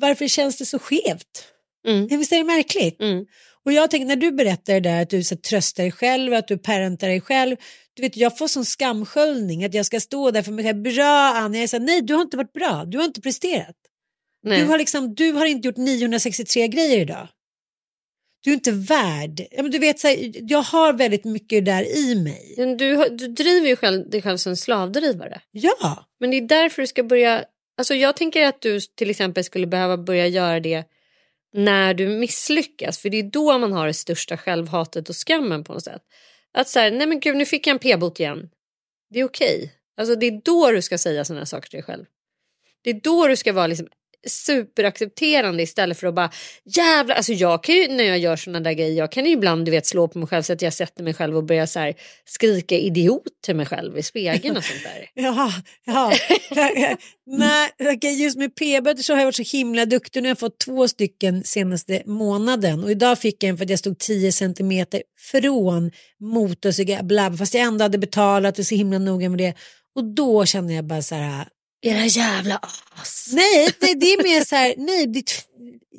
varför 0.01 0.29
känns 0.29 0.59
det 0.59 0.67
så 0.67 0.79
skevt? 0.79 1.45
Mm. 1.87 2.07
Visst 2.07 2.33
är 2.33 2.37
det 2.37 2.45
märkligt? 2.45 3.01
Mm. 3.01 3.27
Och 3.65 3.73
jag 3.73 3.91
tänker 3.91 4.07
när 4.07 4.17
du 4.17 4.31
berättar 4.31 4.75
det 4.75 4.81
där 4.81 5.03
att 5.03 5.11
du 5.11 5.25
så, 5.25 5.37
tröstar 5.37 5.83
dig 5.83 5.93
själv, 5.93 6.35
att 6.35 6.49
du 6.49 6.59
parentar 6.59 7.09
dig 7.09 7.21
själv. 7.21 7.57
Du 7.95 8.03
vet, 8.03 8.17
jag 8.17 8.39
får 8.39 8.49
sån 8.49 8.65
skamsköljning 8.65 9.65
att 9.65 9.75
jag 9.75 9.87
ska 9.87 10.01
stå 10.01 10.31
där 10.31 10.43
för 10.43 10.53
mig 10.53 10.65
själv. 10.65 10.83
Bra 10.83 11.33
Anna, 11.35 11.59
jag 11.59 11.69
säger 11.69 11.85
nej 11.85 12.03
du 12.03 12.15
har 12.15 12.23
inte 12.23 12.37
varit 12.37 12.53
bra, 12.53 12.85
du 12.87 12.99
har 12.99 13.05
inte 13.05 13.21
presterat. 13.21 13.77
Du 14.43 14.65
har, 14.65 14.79
liksom, 14.79 15.15
du 15.15 15.33
har 15.33 15.47
inte 15.47 15.69
gjort 15.69 15.77
963 15.77 16.69
grejer 16.69 16.99
idag. 16.99 17.29
Du 18.45 18.51
är 18.51 18.55
inte 18.55 18.73
värd. 18.73 19.47
Ja, 19.51 19.63
men 19.63 19.71
du 19.71 19.79
vet, 19.79 19.99
så 19.99 20.09
här, 20.09 20.33
jag 20.35 20.63
har 20.63 20.93
väldigt 20.93 21.25
mycket 21.25 21.65
där 21.65 21.97
i 21.97 22.15
mig. 22.15 22.55
Men 22.59 22.77
du, 22.77 23.09
du 23.09 23.29
driver 23.29 23.69
ju 23.69 23.77
själv, 23.77 24.11
dig 24.11 24.23
själv 24.23 24.37
som 24.37 24.57
slavdrivare. 24.57 25.41
Ja. 25.51 26.07
Men 26.21 26.31
det 26.31 26.37
är 26.37 26.41
därför 26.41 26.83
du 26.83 26.87
ska 26.87 27.03
börja... 27.03 27.45
Alltså 27.79 27.95
jag 27.95 28.17
tänker 28.17 28.47
att 28.47 28.61
du 28.61 28.81
till 28.81 29.11
exempel 29.11 29.45
skulle 29.45 29.67
behöva 29.67 29.97
börja 29.97 30.27
göra 30.27 30.61
det 30.61 30.85
när 31.53 31.95
du 31.95 32.09
misslyckas. 32.09 32.99
För 32.99 33.11
det 33.11 33.19
är 33.19 33.23
då 33.23 33.59
man 33.59 33.73
har 33.73 33.87
det 33.87 33.95
största 33.95 34.37
självhatet 34.37 35.09
och 35.09 35.17
skammen 35.27 35.65
på 35.65 35.73
något 35.73 35.85
sätt. 35.85 36.03
Att 36.53 36.69
så 36.69 36.79
här, 36.79 36.91
nej 36.91 37.07
men 37.07 37.21
gud 37.21 37.37
nu 37.37 37.47
fick 37.47 37.67
jag 37.67 37.75
en 37.75 37.79
p-bot 37.79 38.21
igen. 38.21 38.51
Det 39.11 39.21
är 39.21 39.25
okej. 39.25 39.57
Okay. 39.57 39.69
Alltså 39.97 40.15
det 40.15 40.27
är 40.27 40.41
då 40.45 40.71
du 40.71 40.83
ska 40.83 40.99
säga 40.99 41.25
sådana 41.25 41.47
saker 41.47 41.69
till 41.69 41.77
dig 41.77 41.85
själv. 41.85 42.05
Det 42.83 42.91
är 42.91 43.01
då 43.01 43.29
du 43.29 43.37
ska 43.37 43.53
vara 43.53 43.67
liksom 43.67 43.89
superaccepterande 44.29 45.63
istället 45.63 45.99
för 45.99 46.07
att 46.07 46.15
bara 46.15 46.31
jävla 46.77 47.15
alltså 47.15 47.33
jag 47.33 47.63
kan 47.63 47.75
ju 47.75 47.89
när 47.89 48.05
jag 48.05 48.19
gör 48.19 48.37
såna 48.37 48.61
där 48.61 48.73
grejer 48.73 48.99
jag 48.99 49.13
kan 49.13 49.27
ju 49.27 49.33
ibland 49.33 49.65
du 49.65 49.71
vet 49.71 49.87
slå 49.87 50.09
på 50.09 50.19
mig 50.19 50.29
själv 50.29 50.43
så 50.43 50.53
att 50.53 50.63
jag 50.63 50.73
sätter 50.73 51.05
mig 51.05 51.15
själv 51.15 51.37
och 51.37 51.45
börjar 51.45 51.67
så 51.67 51.79
här, 51.79 51.95
skrika 52.25 52.77
idiot 52.77 53.23
till 53.45 53.57
mig 53.57 53.67
själv 53.67 53.99
i 53.99 54.03
spegeln 54.03 54.57
och 54.57 54.65
sånt 54.65 54.83
där. 54.83 55.11
ja, 55.15 55.53
ja. 55.85 56.13
Nej, 57.27 58.23
just 58.23 58.39
med 58.39 58.55
p-böter 58.55 59.03
så 59.03 59.13
har 59.13 59.19
jag 59.19 59.27
varit 59.27 59.37
så 59.37 59.57
himla 59.57 59.87
duktig. 59.87 60.23
Nu 60.23 60.29
har 60.29 60.31
jag 60.31 60.39
fått 60.39 60.59
två 60.59 60.89
stycken 60.89 61.45
senaste 61.45 62.03
månaden 62.07 62.85
och 62.85 62.91
idag 62.91 63.19
fick 63.19 63.43
jag 63.45 63.51
en 63.51 63.57
för 63.57 63.65
att 63.65 63.71
jag 63.71 63.79
stod 63.79 63.99
10 63.99 64.33
centimeter 64.33 65.03
från 65.31 65.91
motorcykeln 66.21 67.39
fast 67.39 67.55
jag 67.55 67.63
ändå 67.63 67.85
hade 67.85 67.99
betalat 67.99 68.59
och 68.59 68.67
så 68.67 68.75
himla 68.75 68.99
noga 68.99 69.29
med 69.29 69.39
det. 69.39 69.55
Och 69.95 70.05
då 70.05 70.47
kände 70.47 70.73
jag 70.73 70.85
bara 70.85 71.03
så 71.03 71.15
här 71.15 71.47
era 71.83 72.07
jävla 72.07 72.61
as. 73.03 73.31
Nej, 73.33 73.69
nej 73.81 73.95
det 73.95 74.07
är 74.07 74.23
mer 74.23 74.45
så 74.45 74.57
här, 74.57 74.75
nej, 74.77 75.07
ditt 75.07 75.49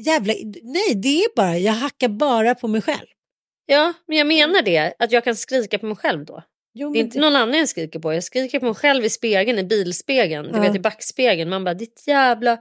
jävla, 0.06 0.34
nej 0.64 0.96
det 0.96 1.24
är 1.24 1.36
bara, 1.36 1.58
jag 1.58 1.74
hackar 1.74 2.10
bara 2.10 2.56
på 2.56 2.68
mig 2.68 2.82
själv. 2.82 3.08
Ja, 3.66 3.94
men 4.08 4.18
jag 4.18 4.28
menar 4.28 4.62
det, 4.62 4.94
att 5.00 5.12
jag 5.12 5.24
kan 5.24 5.36
skrika 5.36 5.80
på 5.80 5.86
mig 5.86 5.96
själv 5.96 6.26
då. 6.26 6.44
Jo, 6.74 6.94
det 6.94 7.00
är 7.00 7.02
inte 7.02 7.18
det... 7.18 7.22
någon 7.22 7.36
annan 7.36 7.60
jag 7.60 7.70
skriker 7.70 8.00
på, 8.00 8.14
jag 8.14 8.24
skriker 8.24 8.60
på 8.60 8.66
mig 8.66 8.76
själv 8.76 9.06
i 9.06 9.10
spegeln, 9.10 9.60
i 9.60 9.64
bilspegeln, 9.64 10.46
ja. 10.46 10.54
du 10.54 10.60
vet 10.60 10.76
i 10.76 10.80
backspegeln. 10.80 11.50
Man 11.50 11.64
bara, 11.64 11.74
ditt 11.74 12.04
jävla 12.08 12.58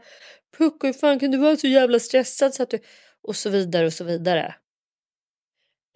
pucko, 0.58 0.86
hur 0.86 0.94
fan 0.94 1.18
kan 1.18 1.30
du 1.30 1.38
vara 1.38 1.56
så 1.56 1.66
jävla 1.66 1.98
stressad 1.98 2.54
så 2.54 2.62
att 2.62 2.70
du... 2.70 2.78
Och 3.22 3.36
så 3.36 3.50
vidare 3.50 3.86
och 3.86 3.92
så 3.92 4.04
vidare. 4.04 4.54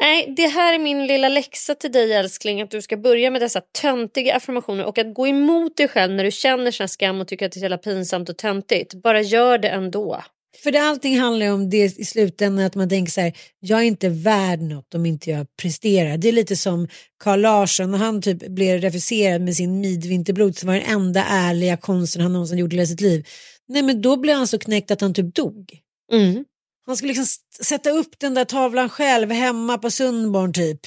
Nej, 0.00 0.34
det 0.36 0.46
här 0.46 0.74
är 0.74 0.78
min 0.78 1.06
lilla 1.06 1.28
läxa 1.28 1.74
till 1.74 1.92
dig 1.92 2.12
älskling. 2.12 2.62
Att 2.62 2.70
du 2.70 2.82
ska 2.82 2.96
börja 2.96 3.30
med 3.30 3.42
dessa 3.42 3.60
töntiga 3.80 4.36
affirmationer 4.36 4.84
och 4.84 4.98
att 4.98 5.14
gå 5.14 5.26
emot 5.26 5.76
dig 5.76 5.88
själv 5.88 6.12
när 6.12 6.24
du 6.24 6.30
känner 6.30 6.70
sån 6.70 6.88
skam 6.88 7.20
och 7.20 7.28
tycker 7.28 7.46
att 7.46 7.52
det 7.52 7.56
är 7.56 7.60
så 7.60 7.64
jävla 7.64 7.78
pinsamt 7.78 8.28
och 8.28 8.36
töntigt. 8.36 8.94
Bara 8.94 9.20
gör 9.20 9.58
det 9.58 9.68
ändå. 9.68 10.22
För 10.62 10.72
det, 10.72 10.78
allting 10.82 11.18
handlar 11.18 11.52
om 11.52 11.70
det 11.70 11.98
i 11.98 12.04
slutändan 12.04 12.64
att 12.64 12.74
man 12.74 12.88
tänker 12.88 13.12
så 13.12 13.20
här, 13.20 13.32
jag 13.60 13.80
är 13.80 13.84
inte 13.84 14.08
värd 14.08 14.60
något 14.60 14.94
om 14.94 15.06
inte 15.06 15.30
jag 15.30 15.46
presterar. 15.62 16.16
Det 16.16 16.28
är 16.28 16.32
lite 16.32 16.56
som 16.56 16.88
Carl 17.24 17.40
Larsson 17.40 17.90
när 17.90 17.98
han 17.98 18.22
typ 18.22 18.48
blev 18.48 18.80
refuserad 18.80 19.42
med 19.42 19.56
sin 19.56 19.80
midvinterblod 19.80 20.56
som 20.56 20.66
var 20.66 20.74
den 20.74 20.84
enda 20.84 21.24
ärliga 21.24 21.76
konsten 21.76 22.22
han 22.22 22.32
någonsin 22.32 22.58
gjort 22.58 22.72
i 22.72 22.76
hela 22.76 22.86
sitt 22.86 23.00
liv. 23.00 23.26
Nej 23.68 23.82
men 23.82 24.02
då 24.02 24.16
blev 24.16 24.36
han 24.36 24.46
så 24.46 24.58
knäckt 24.58 24.90
att 24.90 25.00
han 25.00 25.14
typ 25.14 25.34
dog. 25.34 25.78
Mm. 26.12 26.44
Han 26.86 26.96
skulle 26.96 27.12
liksom 27.12 27.26
sätta 27.62 27.90
upp 27.90 28.18
den 28.18 28.34
där 28.34 28.44
tavlan 28.44 28.88
själv 28.88 29.30
hemma 29.30 29.78
på 29.78 29.90
Sundborn 29.90 30.52
typ. 30.52 30.80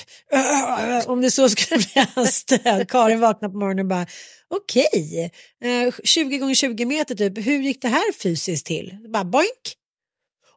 Om 1.06 1.22
det 1.22 1.32
så 1.32 1.50
skulle 1.50 1.78
bli 1.78 2.06
hans 2.16 2.36
stöd. 2.36 2.90
Karin 2.90 3.20
vaknar 3.20 3.50
på 3.50 3.58
morgonen 3.58 3.86
och 3.86 3.90
bara 3.90 4.06
okej, 4.50 5.32
eh, 5.64 5.88
okay. 5.88 6.02
20 6.04 6.38
gånger 6.38 6.56
20 6.56 6.86
meter 6.86 7.16
typ. 7.16 7.46
Hur 7.46 7.60
gick 7.60 7.82
det 7.82 7.88
här 7.88 8.14
fysiskt 8.14 8.66
till? 8.66 8.98
Bara 9.14 9.24
boink. 9.24 9.76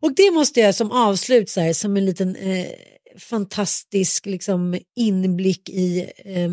Och 0.01 0.14
det 0.14 0.30
måste 0.30 0.61
jag 0.61 0.74
som 0.74 0.93
avslut 0.93 1.51
så 1.51 1.61
här, 1.61 1.72
som 1.72 1.97
en 1.97 2.07
liten 2.07 2.36
eh, 2.36 2.66
fantastisk 3.18 4.26
liksom, 4.26 4.78
inblick 4.97 5.68
i 5.68 6.11
eh, 6.24 6.51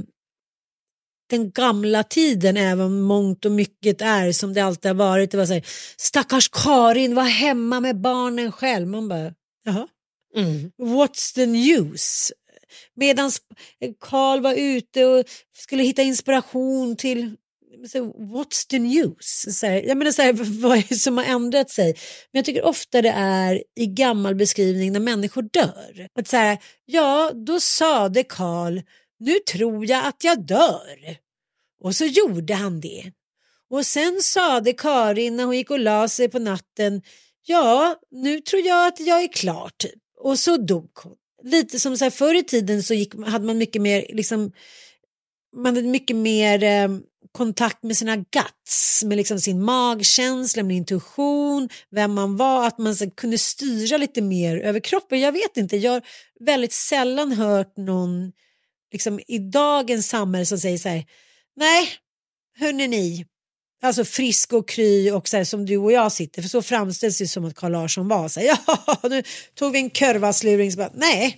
den 1.30 1.52
gamla 1.52 2.04
tiden 2.04 2.58
även 2.58 3.02
mångt 3.02 3.46
och 3.46 3.52
mycket 3.52 4.02
är 4.02 4.32
som 4.32 4.54
det 4.54 4.62
alltid 4.62 4.90
har 4.90 4.96
varit. 4.96 5.32
Det 5.32 5.38
var 5.38 5.46
så 5.46 5.54
här, 5.54 5.66
stackars 5.98 6.50
Karin 6.50 7.16
var 7.16 7.24
hemma 7.24 7.80
med 7.80 8.02
barnen 8.02 8.52
själv. 8.52 8.88
Man 8.88 9.08
bara, 9.08 9.34
jaha, 9.64 9.88
Mm. 10.36 10.72
what's 10.82 11.36
the 11.36 11.46
news? 11.46 12.32
Medan 12.96 13.32
Karl 14.00 14.42
var 14.42 14.54
ute 14.54 15.06
och 15.06 15.26
skulle 15.58 15.84
hitta 15.84 16.02
inspiration 16.02 16.96
till 16.96 17.36
så, 17.92 18.00
what's 18.14 18.68
the 18.70 18.80
news? 18.80 19.46
Så 19.60 19.66
här, 19.66 19.82
jag 19.82 19.98
menar 19.98 20.12
så 20.12 20.22
här, 20.22 20.34
vad 20.62 20.78
är 20.78 20.86
det 20.90 20.96
som 20.96 21.18
har 21.18 21.26
ändrat 21.26 21.70
sig? 21.70 21.86
Men 22.32 22.40
jag 22.40 22.46
tycker 22.46 22.66
ofta 22.66 23.02
det 23.02 23.14
är 23.16 23.64
i 23.76 23.86
gammal 23.88 24.36
beskrivning 24.36 24.94
när 24.94 25.00
människor 25.00 25.42
dör. 25.42 26.08
Att 26.20 26.28
så 26.28 26.38
här, 26.38 26.58
ja, 26.86 27.32
då 27.34 27.60
sade 27.60 28.24
Karl, 28.24 28.82
nu 29.20 29.40
tror 29.40 29.86
jag 29.86 30.06
att 30.06 30.24
jag 30.24 30.46
dör. 30.46 31.18
Och 31.82 31.96
så 31.96 32.06
gjorde 32.06 32.54
han 32.54 32.82
det. 32.82 33.12
Och 33.70 33.86
sen 33.86 34.22
sade 34.22 34.74
Karin 34.74 35.38
när 35.38 35.46
hon 35.46 35.58
gick 35.58 35.72
och 35.72 35.80
la 35.80 36.08
sig 36.08 36.30
på 36.30 36.40
natten, 36.40 37.02
ja, 37.46 37.96
nu 38.12 38.40
tror 38.40 38.62
jag 38.62 38.88
att 38.88 39.00
jag 39.00 39.24
är 39.24 39.34
klar 39.34 39.70
typ. 39.78 40.02
Och 40.20 40.40
så 40.40 40.58
dog 40.58 40.92
hon. 41.04 41.16
Lite 41.44 41.80
som 41.80 41.98
så 41.98 42.06
här, 42.06 42.10
förr 42.12 42.36
i 42.36 42.44
tiden 42.44 42.84
så 42.84 42.94
gick, 42.94 43.14
hade 43.26 43.46
man 43.46 43.58
mycket 43.58 43.82
mer, 43.82 44.06
liksom, 44.10 44.52
man 45.56 45.76
hade 45.76 45.88
mycket 45.88 46.16
mer 46.16 46.64
eh, 46.64 46.90
kontakt 47.32 47.84
med 47.84 47.98
sina 47.98 48.16
guts, 48.16 49.04
med 49.04 49.18
liksom 49.18 49.40
sin 49.40 49.64
magkänsla, 49.64 50.64
med 50.64 50.78
intuition, 50.78 51.70
vem 51.92 52.14
man 52.14 52.38
var, 52.38 52.68
att 52.68 52.78
man 52.78 52.96
så, 52.96 53.12
kunde 53.12 53.38
styra 53.38 53.98
lite 53.98 54.22
mer 54.22 54.58
över 54.58 54.80
kroppen. 54.80 55.20
Jag 55.20 55.32
vet 55.32 55.58
inte, 55.58 55.78
jag 55.78 55.92
har 55.92 56.02
väldigt 56.40 56.74
sällan 56.74 57.32
hört 57.32 57.78
någon 57.78 58.32
liksom, 58.92 59.20
i 59.28 59.38
dagens 59.40 60.08
samhälle 60.10 60.46
som 60.46 60.60
säger 60.60 60.78
så 60.78 60.90
här, 60.90 61.06
nej, 61.56 61.90
hörni 62.60 62.88
ni, 62.88 63.26
alltså 63.84 64.06
frisk 64.06 64.54
och 64.54 64.68
kry 64.68 65.12
och 65.12 65.28
så 65.28 65.38
här, 65.38 65.44
som 65.44 65.66
du 65.66 65.78
och 65.78 65.92
jag 65.92 66.12
sitter, 66.12 66.42
för 66.42 66.50
så 66.50 66.62
framställs 66.62 67.18
det 67.18 67.28
som 67.28 67.46
att 67.46 67.56
Carl 67.56 67.72
Larsson 67.72 68.08
var. 68.08 68.28
Så 68.30 68.40
här, 68.40 68.48
ja, 68.68 69.00
nu 69.04 69.24
tog 69.56 69.72
vi 69.72 69.80
en 69.80 69.90
kurvasluring. 69.90 70.72
Så 70.72 70.78
bara, 70.78 70.92
nej, 70.94 71.38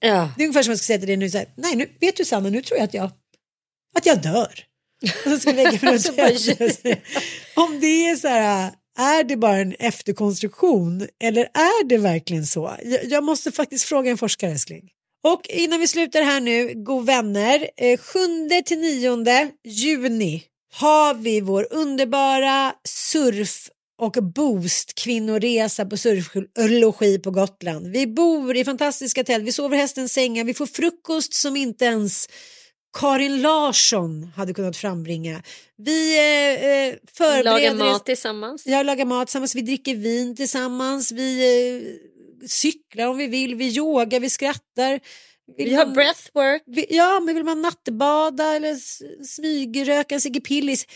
Ja. 0.00 0.32
det 0.36 0.42
är 0.42 0.46
ungefär 0.46 0.62
som 0.62 0.70
jag 0.70 0.78
ska 0.78 0.86
säga 0.86 0.98
till 0.98 1.08
dig 1.08 1.16
nu, 1.16 1.30
så 1.30 1.38
här, 1.38 1.48
nej, 1.56 1.76
nu, 1.76 1.88
vet 2.00 2.16
du 2.16 2.24
Sanna, 2.24 2.48
nu 2.48 2.62
tror 2.62 2.78
jag 2.78 2.84
att 2.84 2.94
jag, 2.94 3.10
att 3.94 4.06
jag 4.06 4.22
dör. 4.22 4.64
Och 5.02 5.30
så 5.32 5.38
ska 5.38 5.52
lägga. 5.52 5.70
Om 7.56 7.80
det 7.80 8.06
är 8.08 8.16
så 8.16 8.28
här, 8.28 8.72
är 8.98 9.24
det 9.24 9.36
bara 9.36 9.56
en 9.56 9.72
efterkonstruktion 9.72 11.08
eller 11.20 11.42
är 11.42 11.84
det 11.84 11.98
verkligen 11.98 12.46
så? 12.46 12.76
Jag, 12.84 13.04
jag 13.04 13.24
måste 13.24 13.52
faktiskt 13.52 13.84
fråga 13.84 14.10
en 14.10 14.18
forskare 14.18 14.50
älskling. 14.50 14.90
Och 15.24 15.40
innan 15.48 15.80
vi 15.80 15.86
slutar 15.88 16.22
här 16.22 16.40
nu, 16.40 16.74
god 16.76 17.06
vänner, 17.06 17.68
eh, 17.76 17.98
7 18.00 18.18
till 18.64 18.78
9 18.78 19.52
juni 19.64 20.42
har 20.74 21.14
vi 21.14 21.40
vår 21.40 21.66
underbara 21.70 22.74
surf 22.88 23.68
och 24.00 24.12
boost 24.34 24.94
kvinnoresa 24.94 25.84
på 25.84 25.96
surflogi 25.96 27.18
på 27.18 27.30
Gotland. 27.30 27.86
Vi 27.86 28.06
bor 28.06 28.56
i 28.56 28.64
fantastiska 28.64 29.24
tält, 29.24 29.44
vi 29.44 29.52
sover 29.52 29.76
hästens 29.76 30.12
sängar, 30.12 30.44
vi 30.44 30.54
får 30.54 30.66
frukost 30.66 31.34
som 31.34 31.56
inte 31.56 31.84
ens 31.84 32.28
Karin 32.98 33.42
Larsson 33.42 34.24
hade 34.36 34.54
kunnat 34.54 34.76
frambringa. 34.76 35.42
Vi 35.76 36.16
eh, 36.18 36.64
eh, 36.70 36.94
förbereder 37.12 37.42
Laga 37.44 37.72
oss- 37.72 37.78
mat 37.78 38.06
tillsammans. 38.06 38.66
jag 38.66 38.86
lagar 38.86 39.04
mat 39.04 39.26
tillsammans, 39.26 39.54
vi 39.54 39.60
dricker 39.60 39.94
vin 39.96 40.36
tillsammans, 40.36 41.12
vi 41.12 41.38
eh, 41.76 42.08
cyklar 42.46 43.06
om 43.06 43.16
vi 43.16 43.26
vill, 43.26 43.54
vi 43.54 43.76
yogar, 43.76 44.20
vi 44.20 44.30
skrattar. 44.30 45.00
Vill 45.56 45.68
Vi 45.68 45.74
har 45.74 45.84
man- 45.86 45.94
breathwork. 45.94 46.62
vi, 46.66 46.86
ja, 46.90 47.20
men 47.20 47.34
vill 47.34 47.44
man 47.44 47.62
nattbada 47.62 48.56
eller 48.56 48.74
smygröka 49.24 50.14
en 50.14 50.20
ciggepillis? 50.20 50.86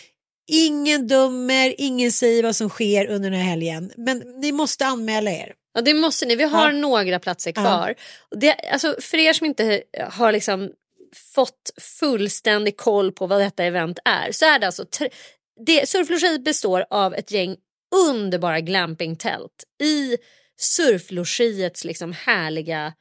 Ingen 0.50 1.06
dömer, 1.08 1.74
ingen 1.78 2.12
säger 2.12 2.42
vad 2.42 2.56
som 2.56 2.68
sker 2.68 3.06
under 3.06 3.30
den 3.30 3.38
här 3.40 3.46
helgen. 3.50 3.92
Men 3.96 4.18
ni 4.18 4.52
måste 4.52 4.86
anmäla 4.86 5.30
er. 5.30 5.52
Ja 5.74 5.80
det 5.80 5.94
måste 5.94 6.26
ni, 6.26 6.36
vi 6.36 6.44
har 6.44 6.66
Ja. 6.72 6.78
några 6.78 7.18
platser 7.18 7.52
kvar. 7.52 7.94
Och 8.30 8.38
det, 8.38 8.54
alltså, 8.54 8.96
för 9.00 9.18
er 9.18 9.32
som 9.32 9.46
inte 9.46 9.82
har 10.10 10.32
liksom 10.32 10.70
fått 11.34 11.70
fullständig 11.80 12.76
koll 12.76 13.12
på 13.12 13.26
vad 13.26 13.40
detta 13.40 13.64
event 13.64 13.98
är 14.04 14.32
så 14.32 14.44
är 14.46 14.58
det 14.58 14.66
alltså 14.66 14.84
det, 15.66 15.88
Surflogiet 15.88 16.44
består 16.44 16.84
av 16.90 17.14
ett 17.14 17.30
gäng 17.30 17.56
underbara 17.94 18.60
glampingtält 18.60 19.64
i 19.82 20.16
Surflogiets 20.62 21.84
liksom 21.84 22.12
härliga 22.12 22.92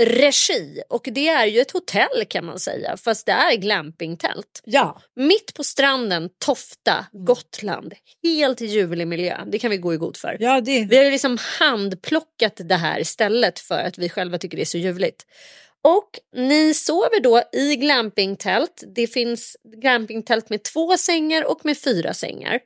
regi 0.00 0.82
och 0.88 1.08
det 1.12 1.28
är 1.28 1.46
ju 1.46 1.60
ett 1.60 1.70
hotell 1.70 2.24
kan 2.28 2.44
man 2.44 2.58
säga 2.58 2.96
fast 2.96 3.26
det 3.26 3.32
är 3.32 3.56
glampingtält. 3.56 4.60
Ja, 4.64 5.00
Mitt 5.16 5.54
på 5.54 5.64
stranden, 5.64 6.28
Tofta, 6.44 7.06
Gotland. 7.12 7.94
Helt 8.22 8.60
ljuvlig 8.60 9.06
miljö. 9.06 9.44
Det 9.46 9.58
kan 9.58 9.70
vi 9.70 9.76
gå 9.76 9.94
i 9.94 9.96
god 9.96 10.16
för. 10.16 10.36
ja 10.40 10.60
det. 10.60 10.84
Vi 10.90 10.96
har 10.96 11.04
ju 11.04 11.10
liksom 11.10 11.38
handplockat 11.58 12.60
det 12.64 12.76
här 12.76 13.00
istället 13.00 13.58
för 13.58 13.78
att 13.78 13.98
vi 13.98 14.08
själva 14.08 14.38
tycker 14.38 14.56
det 14.56 14.62
är 14.62 14.64
så 14.64 14.78
ljuvligt. 14.78 15.26
Och 15.84 16.10
ni 16.36 16.74
sover 16.74 17.20
då 17.20 17.42
i 17.52 17.76
glampingtält. 17.76 18.84
Det 18.94 19.06
finns 19.06 19.56
glampingtält 19.82 20.50
med 20.50 20.62
två 20.62 20.96
sängar 20.96 21.50
och 21.50 21.64
med 21.64 21.78
fyra 21.78 22.14
sängar. 22.14 22.60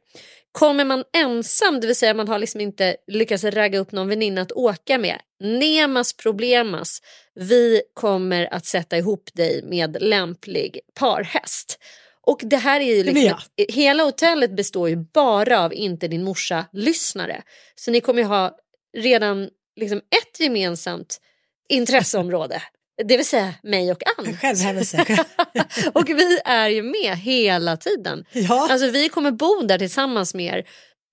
Kommer 0.58 0.84
man 0.84 1.04
ensam, 1.16 1.80
det 1.80 1.86
vill 1.86 1.96
säga 1.96 2.14
man 2.14 2.28
har 2.28 2.38
liksom 2.38 2.60
inte 2.60 2.96
lyckats 3.06 3.44
ragga 3.44 3.78
upp 3.78 3.92
någon 3.92 4.08
väninna 4.08 4.40
att 4.42 4.52
åka 4.52 4.98
med, 4.98 5.20
nemas 5.40 6.12
problemas. 6.12 7.02
Vi 7.34 7.82
kommer 7.94 8.54
att 8.54 8.66
sätta 8.66 8.98
ihop 8.98 9.30
dig 9.34 9.62
med 9.64 9.96
lämplig 10.00 10.80
parhäst. 10.94 11.78
Och 12.20 12.40
det 12.42 12.56
här 12.56 12.80
är 12.80 12.96
ju 12.96 13.04
liksom 13.04 13.38
ett, 13.56 13.74
hela 13.74 14.02
hotellet 14.02 14.56
består 14.56 14.88
ju 14.88 14.96
bara 14.96 15.60
av 15.60 15.74
inte 15.74 16.08
din 16.08 16.24
morsa-lyssnare. 16.24 17.42
Så 17.74 17.90
ni 17.90 18.00
kommer 18.00 18.22
ju 18.22 18.28
ha 18.28 18.56
redan 18.96 19.50
liksom 19.76 19.98
ett 19.98 20.40
gemensamt 20.40 21.20
intresseområde. 21.68 22.62
Det 23.04 23.16
vill 23.16 23.26
säga 23.26 23.54
mig 23.62 23.90
och 23.90 24.02
Ann. 24.18 24.36
Självhävelse. 24.40 25.04
och 25.92 26.08
vi 26.08 26.40
är 26.44 26.68
ju 26.68 26.82
med 26.82 27.16
hela 27.16 27.76
tiden. 27.76 28.24
Ja. 28.32 28.68
Alltså 28.70 28.90
vi 28.90 29.08
kommer 29.08 29.30
bo 29.30 29.62
där 29.62 29.78
tillsammans 29.78 30.34
med 30.34 30.58
er. 30.58 30.64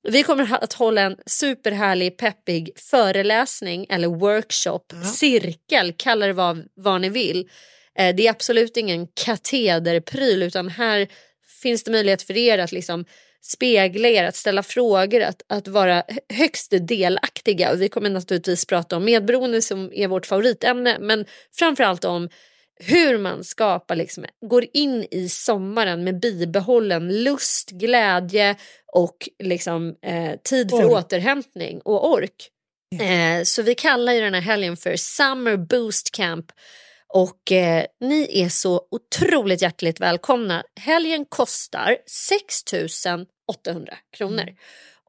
Vi 0.07 0.23
kommer 0.23 0.57
att 0.63 0.73
hålla 0.73 1.01
en 1.01 1.17
superhärlig 1.25 2.17
peppig 2.17 2.71
föreläsning 2.75 3.85
eller 3.89 4.07
workshop, 4.07 4.93
cirkel, 5.15 5.93
kalla 5.97 6.27
det 6.27 6.33
vad, 6.33 6.65
vad 6.75 7.01
ni 7.01 7.09
vill. 7.09 7.49
Eh, 7.99 8.15
det 8.15 8.27
är 8.27 8.31
absolut 8.31 8.77
ingen 8.77 9.07
katederpryl 9.07 10.43
utan 10.43 10.69
här 10.69 11.07
finns 11.61 11.83
det 11.83 11.91
möjlighet 11.91 12.23
för 12.23 12.37
er 12.37 12.57
att 12.57 12.71
liksom 12.71 13.05
spegla 13.45 14.07
er, 14.07 14.23
att 14.23 14.35
ställa 14.35 14.63
frågor, 14.63 15.21
att, 15.21 15.41
att 15.47 15.67
vara 15.67 15.95
hö- 16.07 16.35
högst 16.37 16.73
delaktiga. 16.81 17.71
Och 17.71 17.81
vi 17.81 17.89
kommer 17.89 18.09
naturligtvis 18.09 18.65
prata 18.65 18.97
om 18.97 19.05
medberoende 19.05 19.61
som 19.61 19.91
är 19.93 20.07
vårt 20.07 20.25
favoritämne 20.25 20.97
men 20.99 21.25
framförallt 21.55 22.05
om 22.05 22.29
hur 22.79 23.17
man 23.17 23.43
skapar, 23.43 23.95
liksom, 23.95 24.25
går 24.49 24.65
in 24.73 25.07
i 25.11 25.29
sommaren 25.29 26.03
med 26.03 26.19
bibehållen 26.19 27.23
lust, 27.23 27.69
glädje 27.69 28.55
och 28.93 29.29
liksom, 29.43 29.95
eh, 30.05 30.31
tid 30.43 30.69
för 30.69 30.85
Ork. 30.85 30.91
återhämtning 30.91 31.81
och 31.85 32.11
ork. 32.11 32.49
Eh, 33.01 33.43
så 33.43 33.61
vi 33.61 33.75
kallar 33.75 34.13
ju 34.13 34.21
den 34.21 34.33
här 34.33 34.41
helgen 34.41 34.77
för 34.77 34.95
Summer 34.95 35.57
Boost 35.57 36.11
Camp 36.11 36.45
och 37.13 37.51
eh, 37.51 37.85
ni 37.99 38.41
är 38.43 38.49
så 38.49 38.81
otroligt 38.91 39.61
hjärtligt 39.61 39.99
välkomna. 39.99 40.63
Helgen 40.79 41.25
kostar 41.25 41.97
6 42.07 42.63
800 43.47 43.93
kronor. 44.17 44.49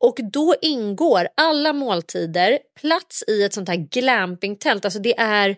Och 0.01 0.19
då 0.33 0.55
ingår 0.63 1.29
alla 1.37 1.73
måltider, 1.73 2.59
plats 2.81 3.25
i 3.29 3.43
ett 3.43 3.53
sånt 3.55 3.69
här 3.69 3.89
glampingtält. 3.91 4.85
Alltså 4.85 5.01
det 5.01 5.19
är 5.19 5.57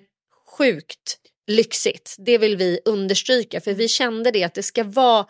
sjukt 0.59 1.19
lyxigt. 1.47 2.17
Det 2.19 2.39
vill 2.39 2.57
vi 2.57 2.81
understryka 2.85 3.61
för 3.61 3.75
vi 3.75 3.89
kände 3.89 4.31
det 4.31 4.45
att 4.45 4.55
det 4.55 4.63
ska 4.63 4.85
vara 4.85 5.27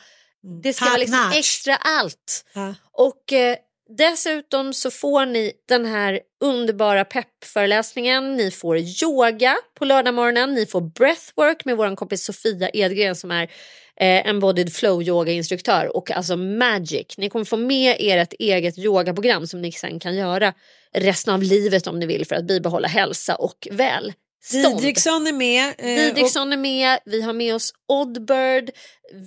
det 0.63 0.73
ska 0.73 0.85
vara 0.85 0.97
liksom 0.97 1.33
extra 1.35 1.77
allt. 1.77 2.45
Ja. 2.55 2.75
Och 2.93 3.33
eh, 3.33 3.57
Dessutom 3.89 4.73
så 4.73 4.91
får 4.91 5.27
ni 5.27 5.53
den 5.69 5.87
här 5.87 6.21
underbara 6.41 7.05
peppföreläsningen. 7.05 8.37
Ni 8.37 8.51
får 8.51 8.79
yoga 8.79 9.57
på 9.75 9.85
lördagmorgonen. 9.85 10.55
Ni 10.55 10.67
får 10.67 10.81
breathwork 10.81 11.65
med 11.65 11.77
vår 11.77 11.97
kompis 11.97 12.25
Sofia 12.25 12.71
Edgren 12.73 13.17
som 13.17 13.31
är 13.31 13.43
eh, 14.01 14.29
embodied 14.29 14.73
flow 14.73 15.03
yoga 15.03 15.33
instruktör 15.33 15.97
och 15.97 16.11
alltså 16.11 16.37
magic. 16.37 17.19
Ni 17.19 17.29
kommer 17.29 17.45
få 17.45 17.57
med 17.57 18.01
er 18.01 18.19
ett 18.19 18.33
eget 18.33 18.79
yogaprogram 18.79 19.47
som 19.47 19.63
ni 19.63 19.73
sen 19.73 19.99
kan 19.99 20.17
göra 20.17 20.55
resten 20.93 21.35
av 21.35 21.43
livet 21.43 21.87
om 21.87 21.99
ni 21.99 22.07
vill 22.07 22.27
för 22.27 22.37
att 22.37 22.47
bibehålla 22.47 22.89
hälsa 22.89 23.35
och 23.35 23.69
Didriksson 24.53 25.27
är 25.27 25.33
med. 25.33 25.75
eh, 25.79 25.85
Didriksson 25.87 26.53
är 26.53 26.57
med, 26.57 26.99
vi 27.05 27.23
har 27.23 27.33
med 27.33 27.55
oss 27.55 27.73
Oddbird, 27.89 28.71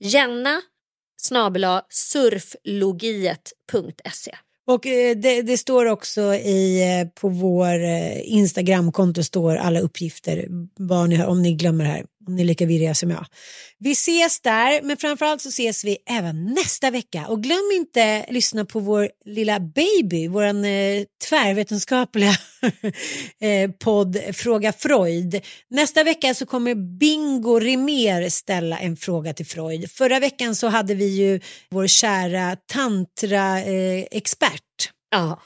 Jenna 0.00 0.62
snabela 1.16 1.82
surflogiet.se. 1.88 4.36
Och 4.66 4.86
eh, 4.86 5.16
det, 5.16 5.42
det 5.42 5.58
står 5.58 5.86
också 5.86 6.34
i, 6.34 6.82
eh, 6.82 7.08
på 7.20 7.28
vår 7.28 7.84
eh, 7.84 8.32
Instagramkonto 8.32 9.22
står 9.22 9.56
alla 9.56 9.80
uppgifter 9.80 10.48
vad 10.76 11.08
ni 11.08 11.24
om 11.24 11.42
ni 11.42 11.54
glömmer 11.54 11.84
det 11.84 11.90
här, 11.90 12.06
om 12.26 12.34
ni 12.34 12.42
är 12.42 12.46
lika 12.46 12.66
virriga 12.66 12.94
som 12.94 13.10
jag. 13.10 13.26
Vi 13.78 13.92
ses 13.92 14.40
där, 14.40 14.82
men 14.82 14.96
framförallt 14.96 15.42
så 15.42 15.48
ses 15.48 15.84
vi 15.84 15.96
även 16.10 16.44
nästa 16.44 16.90
vecka. 16.90 17.26
Och 17.28 17.42
glöm 17.42 17.70
inte 17.74 18.26
lyssna 18.28 18.64
på 18.64 18.80
vår 18.80 19.10
lilla 19.24 19.60
baby, 19.60 20.28
vår 20.28 20.44
eh, 20.44 21.04
tvärvetenskapliga 21.28 22.34
eh, 23.40 23.70
podd 23.70 24.18
Fråga 24.32 24.72
Freud. 24.72 25.40
Nästa 25.70 26.04
vecka 26.04 26.34
så 26.34 26.46
kommer 26.46 26.74
Bingo 26.98 27.58
Rimér 27.58 28.28
ställa 28.28 28.78
en 28.78 28.96
fråga 28.96 29.34
till 29.34 29.46
Freud. 29.46 29.90
Förra 29.90 30.20
veckan 30.20 30.54
så 30.54 30.68
hade 30.68 30.94
vi 30.94 31.06
ju 31.06 31.40
vår 31.70 31.86
kära 31.86 32.56
tantra-expert. 32.72 34.50
Eh, 34.50 34.58
ja. 35.10 35.40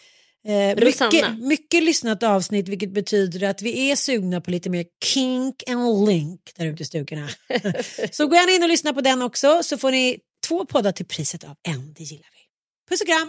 Eh, 0.46 0.84
mycket, 0.84 1.38
mycket 1.38 1.82
lyssnat 1.82 2.22
avsnitt 2.22 2.68
vilket 2.68 2.90
betyder 2.90 3.48
att 3.48 3.62
vi 3.62 3.90
är 3.90 3.96
sugna 3.96 4.40
på 4.40 4.50
lite 4.50 4.70
mer 4.70 4.84
kink 5.04 5.62
and 5.68 6.08
link 6.08 6.40
där 6.56 6.66
ute 6.66 6.82
i 6.82 6.86
stugorna. 6.86 7.28
så 8.10 8.26
gå 8.26 8.34
gärna 8.34 8.52
in 8.52 8.62
och 8.62 8.68
lyssna 8.68 8.92
på 8.92 9.00
den 9.00 9.22
också 9.22 9.62
så 9.62 9.78
får 9.78 9.90
ni 9.90 10.18
två 10.48 10.64
poddar 10.64 10.92
till 10.92 11.06
priset 11.06 11.44
av 11.44 11.56
en, 11.68 11.92
det 11.92 12.04
gillar 12.04 12.28
vi. 12.32 12.40
Puss 12.90 13.00
och 13.00 13.06
kram! 13.06 13.28